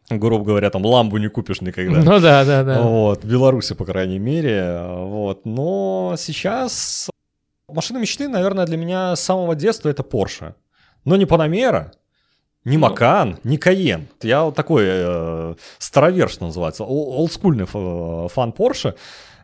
грубо 0.10 0.44
говоря, 0.44 0.70
там 0.70 0.86
ламбу 0.86 1.18
не 1.18 1.30
купишь 1.30 1.62
никогда. 1.62 2.00
Ну 2.00 2.20
да, 2.20 2.44
да, 2.44 2.64
да. 2.64 2.82
Вот, 2.82 3.24
в 3.24 3.28
Беларуси, 3.28 3.74
по 3.76 3.86
крайней 3.86 4.20
мере. 4.20 4.84
Вот, 4.88 5.46
но 5.46 6.16
сейчас 6.18 7.10
Машина 7.70 7.98
мечты, 7.98 8.28
наверное, 8.28 8.66
для 8.66 8.78
меня 8.78 9.16
с 9.16 9.22
самого 9.22 9.56
детства 9.56 9.90
это 9.90 10.04
Porsche. 10.04 10.54
Но 11.06 11.16
не 11.16 11.26
Panamera, 11.26 11.92
не 12.66 12.78
Макан, 12.78 13.40
ну. 13.44 13.52
не 13.52 13.58
Каен. 13.58 14.08
Я 14.22 14.44
вот 14.44 14.56
такой 14.56 14.84
э, 14.86 15.56
старовер, 15.80 16.30
что 16.30 16.46
называется, 16.46 16.86
олдскульный 16.86 17.66
фан 17.66 18.52
Porsche. 18.52 18.96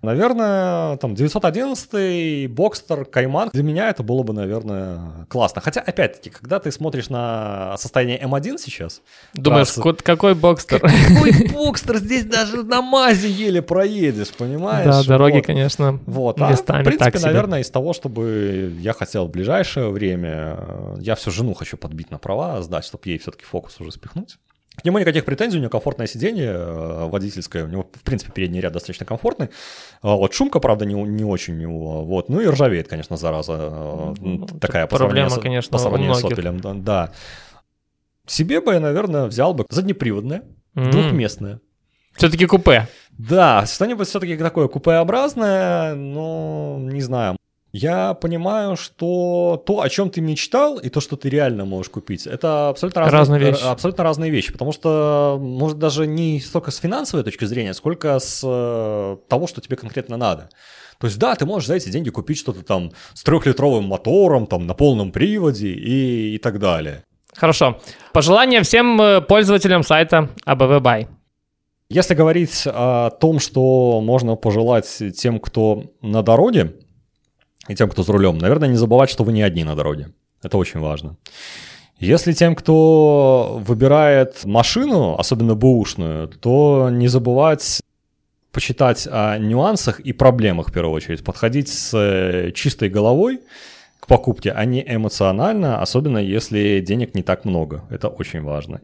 Наверное, 0.02 0.98
там 0.98 1.16
911 1.16 2.50
Бокстер, 2.52 3.06
Кайман. 3.06 3.50
Для 3.54 3.64
меня 3.64 3.90
это 3.90 4.04
было 4.04 4.24
бы, 4.24 4.34
наверное, 4.34 5.26
классно. 5.28 5.62
Хотя, 5.62 5.82
опять-таки, 5.82 6.30
когда 6.30 6.60
ты 6.60 6.72
смотришь 6.72 7.10
на 7.10 7.76
состояние 7.78 8.20
М1 8.22 8.58
сейчас... 8.58 9.02
Думаешь, 9.34 9.72
трассы, 9.72 10.04
какой 10.04 10.36
Бокстер? 10.36 10.80
Какой 10.80 11.48
Бокстер? 11.54 11.98
Здесь 11.98 12.26
даже 12.26 12.64
на 12.64 12.82
мазе 12.82 13.30
еле 13.30 13.62
проедешь, 13.62 14.30
понимаешь? 14.30 14.86
Да, 14.86 15.04
дороги, 15.04 15.38
вот. 15.38 15.46
конечно, 15.46 16.00
вот. 16.06 16.42
А, 16.42 16.52
местами 16.52 16.82
в 16.82 16.86
принципе, 16.86 17.12
так 17.12 17.22
наверное, 17.22 17.62
из 17.62 17.70
того, 17.70 17.94
чтобы 17.94 18.74
я 18.80 18.94
хотел 18.94 19.28
в 19.28 19.32
ближайшее 19.32 19.90
время... 19.90 20.58
Я 21.00 21.16
всю 21.16 21.32
жену 21.32 21.54
хочу 21.54 21.78
подбить 21.78 22.12
на 22.12 22.18
права, 22.18 22.62
сдать, 22.62 22.86
чтобы 22.86 23.04
ей 23.06 23.18
все-таки 23.18 23.46
фокус 23.46 23.80
уже 23.80 23.92
спихнуть. 23.92 24.38
К 24.80 24.86
нему 24.86 25.00
никаких 25.00 25.26
претензий, 25.26 25.58
у 25.58 25.62
него 25.62 25.70
комфортное 25.70 26.08
сиденье 26.08 26.52
э, 26.52 27.10
водительское, 27.10 27.66
у 27.66 27.68
него, 27.68 27.90
в 27.94 28.02
принципе, 28.02 28.32
передний 28.32 28.62
ряд 28.62 28.74
достаточно 28.74 29.06
комфортный. 29.06 29.50
А 30.02 30.16
вот 30.16 30.34
шумка, 30.34 30.60
правда, 30.60 30.86
не, 30.86 30.94
не 30.94 31.24
очень 31.24 31.56
у 31.56 31.58
него, 31.58 32.06
вот, 32.06 32.30
ну 32.30 32.40
и 32.40 32.48
ржавеет, 32.48 32.88
конечно, 32.88 33.18
зараза, 33.18 33.58
э, 33.60 34.14
ну, 34.20 34.46
такая 34.46 34.88
проблема, 34.88 35.30
по 35.30 35.42
конечно, 35.42 35.72
по 35.72 35.78
сравнению 35.78 36.16
с 36.16 36.24
Opel, 36.24 36.60
да, 36.62 36.74
да. 36.74 37.12
Себе 38.26 38.62
бы 38.62 38.74
я, 38.74 38.80
наверное, 38.80 39.26
взял 39.26 39.54
бы 39.54 39.66
заднеприводное, 39.70 40.44
mm-hmm. 40.76 40.92
двухместное. 40.92 41.60
Все-таки 42.16 42.46
купе. 42.46 42.88
Да, 43.12 43.66
что-нибудь 43.66 44.08
все-таки 44.08 44.38
такое 44.38 44.68
купеобразное, 44.68 45.96
но 45.96 46.78
не 46.80 47.02
знаю, 47.02 47.38
я 47.72 48.16
понимаю, 48.16 48.76
что 48.76 49.62
то, 49.66 49.82
о 49.82 49.90
чем 49.90 50.10
ты 50.10 50.22
мечтал, 50.22 50.78
и 50.80 50.90
то, 50.90 51.02
что 51.02 51.16
ты 51.16 51.30
реально 51.30 51.66
можешь 51.66 51.92
купить, 51.92 52.26
это 52.26 52.70
абсолютно 52.70 53.02
разные, 53.02 53.20
разные 53.20 53.40
вещи. 53.40 53.64
Абсолютно 53.64 54.04
разные 54.04 54.32
вещи. 54.32 54.52
Потому 54.52 54.72
что, 54.72 55.38
может, 55.40 55.78
даже 55.78 56.08
не 56.08 56.40
столько 56.40 56.72
с 56.72 56.78
финансовой 56.78 57.24
точки 57.24 57.46
зрения, 57.46 57.74
сколько 57.74 58.18
с 58.18 58.42
э, 58.44 59.18
того, 59.28 59.48
что 59.48 59.62
тебе 59.62 59.78
конкретно 59.78 60.18
надо. 60.18 60.50
То 61.00 61.08
есть, 61.08 61.20
да, 61.20 61.36
ты 61.36 61.46
можешь 61.46 61.68
за 61.68 61.76
эти 61.76 61.90
деньги 61.90 62.10
купить 62.10 62.40
что-то 62.40 62.64
там 62.64 62.92
с 63.14 63.24
трехлитровым 63.24 63.86
мотором, 63.86 64.48
там, 64.48 64.66
на 64.66 64.74
полном 64.74 65.12
приводе 65.12 65.70
и, 65.70 66.36
и 66.36 66.38
так 66.40 66.60
далее. 66.60 67.04
Хорошо. 67.36 67.80
Пожелания 68.14 68.64
всем 68.64 69.00
э, 69.00 69.22
пользователям 69.22 69.84
сайта 69.84 70.30
ABV 70.46 70.82
Buy. 70.82 71.08
Если 71.92 72.14
говорить 72.14 72.64
о 72.68 73.12
том, 73.12 73.40
что 73.40 74.02
можно 74.02 74.36
пожелать 74.36 75.02
тем, 75.16 75.40
кто 75.40 75.86
на 76.02 76.22
дороге, 76.22 76.76
и 77.68 77.76
тем, 77.76 77.90
кто 77.90 78.04
за 78.04 78.14
рулем, 78.14 78.38
наверное, 78.38 78.70
не 78.70 78.78
забывать, 78.78 79.10
что 79.10 79.24
вы 79.24 79.34
не 79.34 79.42
одни 79.42 79.64
на 79.64 79.76
дороге. 79.76 80.12
Это 80.42 80.58
очень 80.58 80.80
важно. 80.80 81.18
Если 82.00 82.32
тем, 82.32 82.56
кто 82.56 83.62
выбирает 83.68 84.46
машину, 84.46 85.16
особенно 85.20 85.56
бэушную, 85.56 86.30
то 86.30 86.90
не 86.92 87.10
забывать 87.10 87.82
почитать 88.52 89.08
о 89.12 89.38
нюансах 89.38 90.00
и 90.00 90.14
проблемах 90.14 90.70
в 90.70 90.74
первую 90.74 90.94
очередь. 90.94 91.24
Подходить 91.24 91.68
с 91.68 91.94
э, 91.94 92.52
чистой 92.54 92.90
головой 92.90 93.42
к 94.00 94.08
покупке, 94.08 94.52
а 94.52 94.66
не 94.66 94.82
эмоционально, 94.82 95.82
особенно 95.82 96.18
если 96.18 96.80
денег 96.80 97.16
не 97.16 97.22
так 97.22 97.46
много. 97.46 97.84
Это 97.90 98.08
очень 98.08 98.42
важно. 98.42 98.80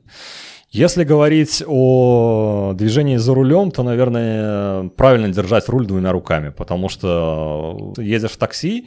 Если 0.75 1.05
говорить 1.05 1.63
о 1.65 2.73
движении 2.75 3.15
за 3.15 3.33
рулем, 3.33 3.71
то, 3.71 3.81
наверное, 3.81 4.89
правильно 4.89 5.29
держать 5.29 5.69
руль 5.69 5.85
двумя 5.87 6.11
руками, 6.11 6.49
потому 6.49 6.89
что 6.89 7.93
едешь 7.95 8.31
в 8.31 8.37
такси, 8.37 8.85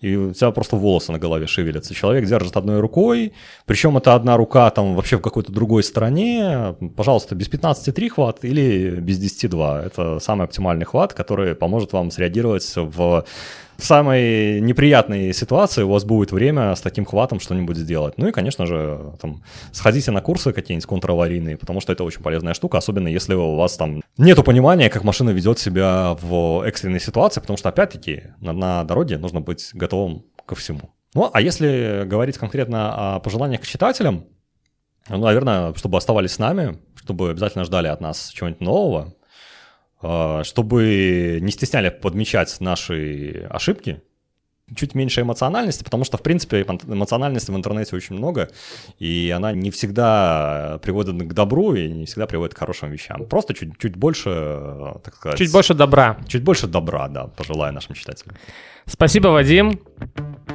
и 0.00 0.16
у 0.16 0.32
тебя 0.32 0.50
просто 0.50 0.74
волосы 0.74 1.12
на 1.12 1.20
голове 1.20 1.46
шевелятся. 1.46 1.94
Человек 1.94 2.26
держит 2.26 2.56
одной 2.56 2.80
рукой, 2.80 3.34
причем 3.66 3.96
это 3.96 4.16
одна 4.16 4.36
рука 4.36 4.68
там 4.70 4.96
вообще 4.96 5.18
в 5.18 5.20
какой-то 5.20 5.52
другой 5.52 5.84
стране. 5.84 6.74
Пожалуйста, 6.96 7.36
без 7.36 7.48
15,3 7.48 8.08
хват 8.08 8.44
или 8.44 8.96
без 8.98 9.20
10,2. 9.20 9.86
Это 9.86 10.18
самый 10.18 10.42
оптимальный 10.42 10.86
хват, 10.86 11.12
который 11.12 11.54
поможет 11.54 11.92
вам 11.92 12.10
среагировать 12.10 12.72
в 12.74 13.24
в 13.78 13.84
самой 13.84 14.60
неприятной 14.60 15.32
ситуации 15.32 15.84
у 15.84 15.90
вас 15.90 16.04
будет 16.04 16.32
время 16.32 16.74
с 16.74 16.80
таким 16.80 17.04
хватом 17.04 17.38
что-нибудь 17.38 17.76
сделать. 17.76 18.14
Ну 18.18 18.26
и, 18.26 18.32
конечно 18.32 18.66
же, 18.66 19.14
там, 19.22 19.44
сходите 19.70 20.10
на 20.10 20.20
курсы 20.20 20.52
какие-нибудь 20.52 20.86
контраварийные, 20.86 21.56
потому 21.56 21.80
что 21.80 21.92
это 21.92 22.02
очень 22.02 22.20
полезная 22.20 22.54
штука, 22.54 22.78
особенно 22.78 23.06
если 23.06 23.34
у 23.34 23.54
вас 23.54 23.76
там 23.76 24.02
нету 24.16 24.42
понимания, 24.42 24.90
как 24.90 25.04
машина 25.04 25.30
ведет 25.30 25.60
себя 25.60 26.16
в 26.20 26.66
экстренной 26.66 26.98
ситуации, 26.98 27.40
потому 27.40 27.56
что, 27.56 27.68
опять-таки, 27.68 28.24
на, 28.40 28.52
на 28.52 28.82
дороге 28.82 29.16
нужно 29.16 29.40
быть 29.40 29.70
готовым 29.72 30.24
ко 30.44 30.56
всему. 30.56 30.90
Ну, 31.14 31.30
а 31.32 31.40
если 31.40 32.02
говорить 32.04 32.36
конкретно 32.36 33.16
о 33.16 33.20
пожеланиях 33.20 33.60
к 33.60 33.66
читателям, 33.66 34.26
ну, 35.08 35.18
наверное, 35.18 35.72
чтобы 35.74 35.98
оставались 35.98 36.32
с 36.32 36.38
нами, 36.38 36.78
чтобы 36.96 37.30
обязательно 37.30 37.64
ждали 37.64 37.86
от 37.86 38.00
нас 38.00 38.30
чего-нибудь 38.30 38.60
нового, 38.60 39.14
чтобы 40.00 41.38
не 41.40 41.50
стесняли 41.50 41.88
подмечать 41.88 42.56
наши 42.60 43.46
ошибки, 43.50 44.00
чуть 44.76 44.94
меньше 44.94 45.22
эмоциональности, 45.22 45.82
потому 45.82 46.04
что, 46.04 46.18
в 46.18 46.22
принципе, 46.22 46.62
эмоциональности 46.62 47.50
в 47.50 47.56
интернете 47.56 47.96
очень 47.96 48.16
много, 48.16 48.50
и 48.98 49.32
она 49.34 49.52
не 49.52 49.70
всегда 49.70 50.78
приводит 50.82 51.16
к 51.16 51.32
добру 51.32 51.74
и 51.74 51.88
не 51.88 52.04
всегда 52.04 52.26
приводит 52.26 52.54
к 52.54 52.58
хорошим 52.58 52.90
вещам. 52.90 53.24
Просто 53.26 53.54
чуть, 53.54 53.78
чуть 53.78 53.96
больше, 53.96 54.30
так 55.02 55.14
сказать... 55.14 55.38
Чуть 55.38 55.52
больше 55.52 55.74
добра. 55.74 56.18
Чуть 56.28 56.42
больше 56.42 56.66
добра, 56.66 57.08
да, 57.08 57.24
пожелаю 57.28 57.72
нашим 57.72 57.94
читателям. 57.94 58.36
Спасибо, 58.86 59.28
Вадим. 59.28 59.80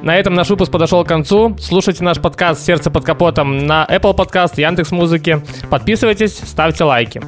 На 0.02 0.16
этом 0.16 0.34
наш 0.34 0.50
выпуск 0.50 0.72
подошел 0.72 1.04
к 1.04 1.08
концу. 1.08 1.56
Слушайте 1.58 2.02
наш 2.04 2.20
подкаст 2.20 2.64
«Сердце 2.64 2.90
под 2.90 3.04
капотом» 3.04 3.66
на 3.66 3.86
Apple 3.88 4.16
Podcast, 4.16 4.60
Яндекс 4.60 4.90
Музыки. 4.90 5.42
Подписывайтесь, 5.70 6.36
ставьте 6.38 6.84
лайки. 6.84 7.20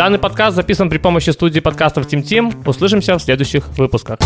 Данный 0.00 0.18
подкаст 0.18 0.56
записан 0.56 0.88
при 0.88 0.96
помощи 0.96 1.28
студии 1.28 1.60
подкастов 1.60 2.08
Тим 2.08 2.22
Тим. 2.22 2.50
Услышимся 2.64 3.18
в 3.18 3.22
следующих 3.22 3.68
выпусках. 3.76 4.18